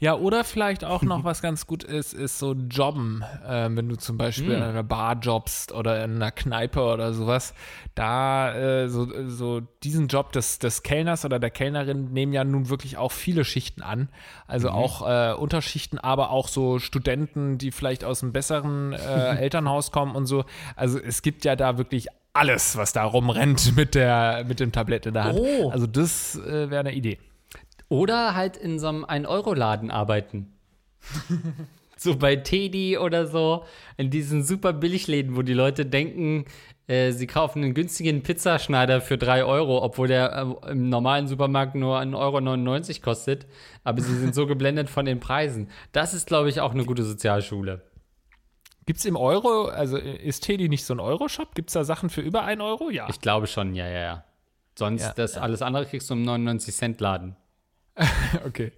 Ja, 0.00 0.14
oder 0.14 0.44
vielleicht 0.44 0.84
auch 0.84 1.02
noch 1.02 1.24
was 1.24 1.42
ganz 1.42 1.66
gut 1.66 1.84
ist, 1.84 2.12
ist 2.12 2.38
so 2.38 2.52
Jobben. 2.52 3.24
Ähm, 3.46 3.76
wenn 3.76 3.88
du 3.88 3.96
zum 3.96 4.16
Beispiel 4.16 4.52
in 4.52 4.62
einer 4.62 4.82
Bar 4.82 5.18
jobbst 5.20 5.72
oder 5.72 6.04
in 6.04 6.16
einer 6.16 6.30
Kneipe 6.30 6.82
oder 6.82 7.12
sowas. 7.12 7.54
Da 7.94 8.54
äh, 8.54 8.88
so, 8.88 9.08
so 9.26 9.60
diesen 9.82 10.08
Job 10.08 10.32
des, 10.32 10.58
des 10.58 10.82
Kellners 10.82 11.24
oder 11.24 11.38
der 11.38 11.50
Kellnerin 11.50 12.12
nehmen 12.12 12.32
ja 12.32 12.44
nun 12.44 12.68
wirklich 12.68 12.96
auch 12.96 13.12
viele 13.12 13.44
Schichten 13.44 13.82
an. 13.82 14.08
Also 14.46 14.70
auch 14.70 15.06
äh, 15.06 15.32
Unterschichten, 15.34 15.98
aber 15.98 16.30
auch 16.30 16.48
so 16.48 16.78
Studenten, 16.78 17.58
die 17.58 17.70
vielleicht 17.70 18.04
aus 18.04 18.22
einem 18.22 18.32
besseren 18.32 18.92
äh, 18.92 19.36
Elternhaus 19.38 19.90
kommen 19.90 20.14
und 20.14 20.26
so. 20.26 20.44
Also 20.76 20.98
es 20.98 21.22
gibt 21.22 21.44
ja 21.44 21.56
da 21.56 21.78
wirklich 21.78 22.08
alles, 22.32 22.76
was 22.76 22.92
da 22.92 23.04
rumrennt 23.04 23.72
mit, 23.76 23.94
der, 23.94 24.44
mit 24.46 24.60
dem 24.60 24.72
Tablett 24.72 25.06
in 25.06 25.14
der 25.14 25.24
Hand. 25.24 25.38
Oh. 25.38 25.70
Also 25.70 25.86
das 25.86 26.36
äh, 26.36 26.70
wäre 26.70 26.80
eine 26.80 26.92
Idee. 26.92 27.18
Oder 27.88 28.34
halt 28.34 28.56
in 28.56 28.78
so 28.78 28.88
einem 28.88 29.04
1-Euro-Laden 29.04 29.90
arbeiten. 29.90 30.52
so 31.96 32.16
bei 32.16 32.36
Teddy 32.36 32.98
oder 32.98 33.26
so, 33.26 33.64
in 33.96 34.10
diesen 34.10 34.44
super 34.44 34.72
Billigläden, 34.72 35.36
wo 35.36 35.42
die 35.42 35.54
Leute 35.54 35.86
denken, 35.86 36.44
äh, 36.86 37.12
sie 37.12 37.26
kaufen 37.26 37.62
einen 37.62 37.74
günstigen 37.74 38.22
Pizzaschneider 38.22 39.00
für 39.00 39.18
3 39.18 39.44
Euro, 39.44 39.82
obwohl 39.82 40.08
der 40.08 40.56
äh, 40.64 40.70
im 40.70 40.88
normalen 40.88 41.28
Supermarkt 41.28 41.74
nur 41.74 41.98
1,99 41.98 42.88
Euro 42.96 43.00
kostet. 43.02 43.46
Aber 43.84 44.00
sie 44.00 44.14
sind 44.14 44.34
so 44.34 44.46
geblendet 44.46 44.88
von 44.88 45.04
den 45.04 45.20
Preisen. 45.20 45.68
Das 45.92 46.14
ist, 46.14 46.26
glaube 46.26 46.48
ich, 46.48 46.60
auch 46.60 46.72
eine 46.72 46.84
gute 46.84 47.04
Sozialschule. 47.04 47.82
Gibt 48.86 49.00
es 49.00 49.04
im 49.04 49.16
Euro, 49.16 49.66
also 49.66 49.98
ist 49.98 50.44
Teddy 50.44 50.70
nicht 50.70 50.86
so 50.86 50.94
ein 50.94 51.00
Euro-Shop? 51.00 51.54
Gibt 51.54 51.68
es 51.68 51.74
da 51.74 51.84
Sachen 51.84 52.08
für 52.08 52.22
über 52.22 52.44
1 52.44 52.62
Euro? 52.62 52.88
Ja. 52.88 53.06
Ich 53.10 53.20
glaube 53.20 53.46
schon, 53.46 53.74
ja, 53.74 53.86
ja, 53.86 54.00
ja. 54.00 54.24
Sonst, 54.78 55.02
Ja, 55.02 55.12
das 55.14 55.36
alles 55.36 55.60
andere 55.60 55.84
kriegst 55.84 56.08
du 56.08 56.14
im 56.14 56.24
99-Cent-Laden. 56.24 57.36
Okay. 58.46 58.72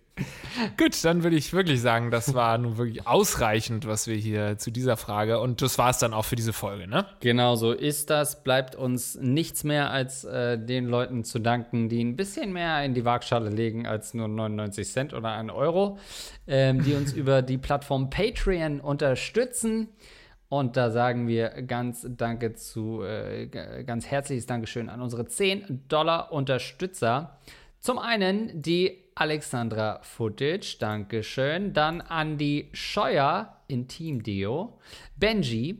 Gut, 0.77 1.03
dann 1.05 1.23
würde 1.23 1.37
ich 1.37 1.53
wirklich 1.55 1.81
sagen, 1.81 2.11
das 2.11 2.35
war 2.35 2.59
nun 2.59 2.77
wirklich 2.77 3.07
ausreichend, 3.07 3.87
was 3.87 4.07
wir 4.07 4.16
hier 4.16 4.59
zu 4.59 4.71
dieser 4.71 4.99
Frage 4.99 5.41
und 5.41 5.62
das 5.62 5.79
war 5.79 5.91
es 5.91 5.99
dann 5.99 6.12
auch 6.12 6.27
für 6.27 6.37
diese 6.37 6.53
Folge, 6.53 6.87
ne? 6.87 7.07
Genau 7.21 7.55
so 7.55 7.73
ist 7.73 8.11
das. 8.11 8.43
Bleibt 8.43 8.75
uns 8.77 9.14
nichts 9.14 9.64
mehr, 9.64 9.91
als 9.91 10.25
äh, 10.25 10.59
den 10.59 10.87
Leuten 10.87 11.25
zu 11.25 11.39
danken, 11.39 11.89
die 11.89 12.05
ein 12.05 12.16
bisschen 12.16 12.53
mehr 12.53 12.85
in 12.85 12.93
die 12.93 13.05
Waagschale 13.05 13.49
legen 13.49 13.87
als 13.87 14.12
nur 14.12 14.29
99 14.29 14.89
Cent 14.89 15.14
oder 15.14 15.31
1 15.31 15.51
Euro, 15.53 15.99
ähm, 16.47 16.83
die 16.83 16.95
uns 16.95 17.12
über 17.14 17.41
die 17.41 17.59
Plattform 17.59 18.11
Patreon 18.11 18.81
unterstützen. 18.81 19.89
Und 20.51 20.77
da 20.77 20.91
sagen 20.91 21.29
wir 21.29 21.49
ganz 21.62 22.07
Danke 22.11 22.55
zu, 22.55 23.03
äh, 23.05 23.47
ganz 23.47 24.07
herzliches 24.07 24.47
Dankeschön 24.47 24.89
an 24.91 25.01
unsere 25.01 25.25
10 25.25 25.85
Dollar 25.89 26.33
Unterstützer. 26.33 27.39
Zum 27.79 27.99
einen 27.99 28.61
die 28.61 29.10
Alexandra 29.21 30.01
Footage, 30.03 30.79
Dankeschön. 30.81 31.75
Dann 31.75 32.01
Andy 32.01 32.71
Scheuer, 32.73 33.55
Intim 33.68 34.23
Deo. 34.23 34.79
Benji, 35.16 35.77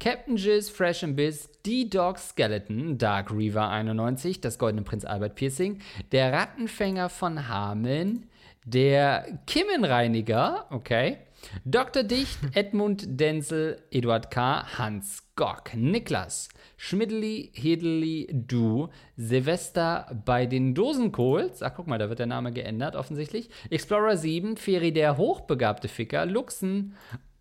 Captain 0.00 0.36
Jizz, 0.36 0.70
Fresh 0.70 1.04
and 1.04 1.14
Biz, 1.14 1.50
D-Dog 1.64 2.18
Skeleton, 2.18 2.98
Dark 2.98 3.30
Reaver 3.30 3.68
91, 3.68 4.40
das 4.40 4.58
Goldene 4.58 4.82
Prinz 4.82 5.04
Albert 5.04 5.36
Piercing, 5.36 5.78
der 6.10 6.32
Rattenfänger 6.32 7.08
von 7.10 7.48
Hameln, 7.48 8.28
der 8.64 9.38
Kimmenreiniger, 9.46 10.66
okay, 10.70 11.18
Dr. 11.64 12.02
Dicht, 12.02 12.38
Edmund 12.54 13.04
Denzel, 13.06 13.82
Eduard 13.90 14.30
K., 14.30 14.78
Hans 14.78 15.22
Gock, 15.36 15.74
Niklas, 15.74 16.48
Schmidli, 16.76 17.50
Hedeli, 17.54 18.28
Du, 18.30 18.88
Silvester 19.16 20.20
bei 20.26 20.46
den 20.46 20.74
Dosenkohls, 20.74 21.62
ach 21.62 21.74
guck 21.74 21.86
mal, 21.86 21.98
da 21.98 22.08
wird 22.08 22.18
der 22.18 22.26
Name 22.26 22.52
geändert 22.52 22.96
offensichtlich, 22.96 23.50
Explorer 23.70 24.16
7, 24.16 24.56
Feri 24.56 24.92
der 24.92 25.16
hochbegabte 25.16 25.88
Ficker, 25.88 26.26
Luxen, 26.26 26.94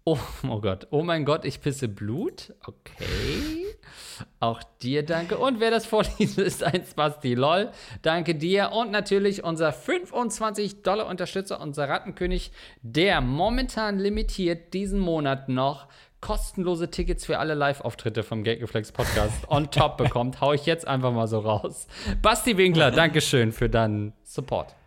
oh, 0.09 0.19
oh 0.47 0.61
Gott, 0.61 0.87
oh 0.91 1.03
mein 1.03 1.25
Gott, 1.25 1.45
ich 1.45 1.61
pisse 1.61 1.87
Blut, 1.87 2.53
okay, 2.65 3.65
auch 4.39 4.61
dir 4.81 5.05
danke. 5.05 5.37
Und 5.37 5.59
wer 5.59 5.71
das 5.71 5.85
vorliest, 5.85 6.37
ist 6.37 6.63
ein 6.63 6.83
Spasti, 6.83 7.35
lol, 7.35 7.71
danke 8.01 8.35
dir. 8.35 8.71
Und 8.71 8.91
natürlich 8.91 9.43
unser 9.43 9.71
25 9.71 10.81
Dollar 10.81 11.07
Unterstützer, 11.07 11.61
unser 11.61 11.87
Rattenkönig, 11.87 12.51
der 12.81 13.21
momentan 13.21 13.99
limitiert 13.99 14.73
diesen 14.73 14.99
Monat 14.99 15.49
noch 15.49 15.87
kostenlose 16.21 16.89
Tickets 16.89 17.25
für 17.25 17.39
alle 17.39 17.53
Live-Auftritte 17.53 18.23
vom 18.23 18.43
Gaggeflex 18.43 18.91
Podcast 18.91 19.47
on 19.49 19.71
top 19.71 19.97
bekommt, 19.97 20.41
hau 20.41 20.51
ich 20.53 20.65
jetzt 20.65 20.87
einfach 20.87 21.13
mal 21.13 21.27
so 21.27 21.39
raus. 21.39 21.87
Basti 22.21 22.57
Winkler, 22.57 22.91
Dankeschön 22.91 23.53
für 23.53 23.69
deinen 23.69 24.13
Support. 24.23 24.78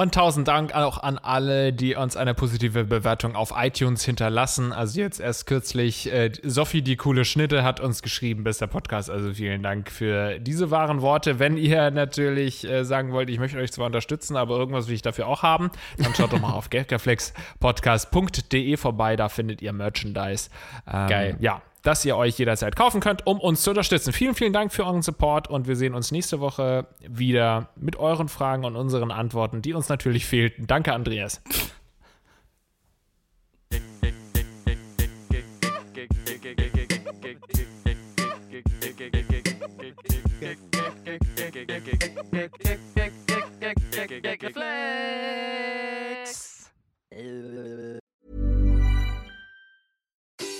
Und 0.00 0.14
tausend 0.14 0.48
Dank 0.48 0.74
auch 0.74 1.02
an 1.02 1.18
alle, 1.18 1.74
die 1.74 1.94
uns 1.94 2.16
eine 2.16 2.32
positive 2.32 2.84
Bewertung 2.84 3.36
auf 3.36 3.52
iTunes 3.54 4.02
hinterlassen. 4.02 4.72
Also 4.72 4.98
jetzt 4.98 5.20
erst 5.20 5.46
kürzlich, 5.46 6.10
äh, 6.10 6.32
Sophie, 6.42 6.80
die 6.80 6.96
coole 6.96 7.26
Schnitte, 7.26 7.64
hat 7.64 7.80
uns 7.80 8.00
geschrieben, 8.00 8.42
bester 8.42 8.66
Podcast. 8.66 9.10
Also 9.10 9.34
vielen 9.34 9.62
Dank 9.62 9.90
für 9.90 10.38
diese 10.38 10.70
wahren 10.70 11.02
Worte. 11.02 11.38
Wenn 11.38 11.58
ihr 11.58 11.90
natürlich 11.90 12.66
äh, 12.66 12.86
sagen 12.86 13.12
wollt, 13.12 13.28
ich 13.28 13.38
möchte 13.38 13.58
euch 13.58 13.72
zwar 13.72 13.84
unterstützen, 13.84 14.38
aber 14.38 14.56
irgendwas 14.56 14.88
will 14.88 14.94
ich 14.94 15.02
dafür 15.02 15.26
auch 15.26 15.42
haben, 15.42 15.70
dann 15.98 16.14
schaut 16.14 16.32
doch 16.32 16.40
mal 16.40 16.54
auf 16.54 16.70
gaggeflexpodcast.de 16.70 18.78
vorbei. 18.78 19.16
Da 19.16 19.28
findet 19.28 19.60
ihr 19.60 19.74
Merchandise. 19.74 20.48
Ähm, 20.90 21.08
Geil. 21.08 21.36
Ja, 21.40 21.60
dass 21.82 22.04
ihr 22.04 22.16
euch 22.16 22.38
jederzeit 22.38 22.76
kaufen 22.76 23.00
könnt, 23.00 23.26
um 23.26 23.40
uns 23.40 23.62
zu 23.62 23.70
unterstützen. 23.70 24.12
Vielen, 24.12 24.34
vielen 24.34 24.52
Dank 24.52 24.72
für 24.72 24.84
euren 24.84 25.02
Support 25.02 25.48
und 25.48 25.66
wir 25.66 25.76
sehen 25.76 25.94
uns 25.94 26.10
nächste 26.12 26.40
Woche 26.40 26.86
wieder 27.08 27.70
mit 27.76 27.96
euren 27.96 28.28
Fragen 28.28 28.64
und 28.64 28.76
unseren 28.76 29.10
Antworten, 29.10 29.62
die 29.62 29.74
uns 29.74 29.88
natürlich 29.88 30.26
fehlten. 30.26 30.66
Danke, 30.66 30.92
Andreas. 30.92 31.42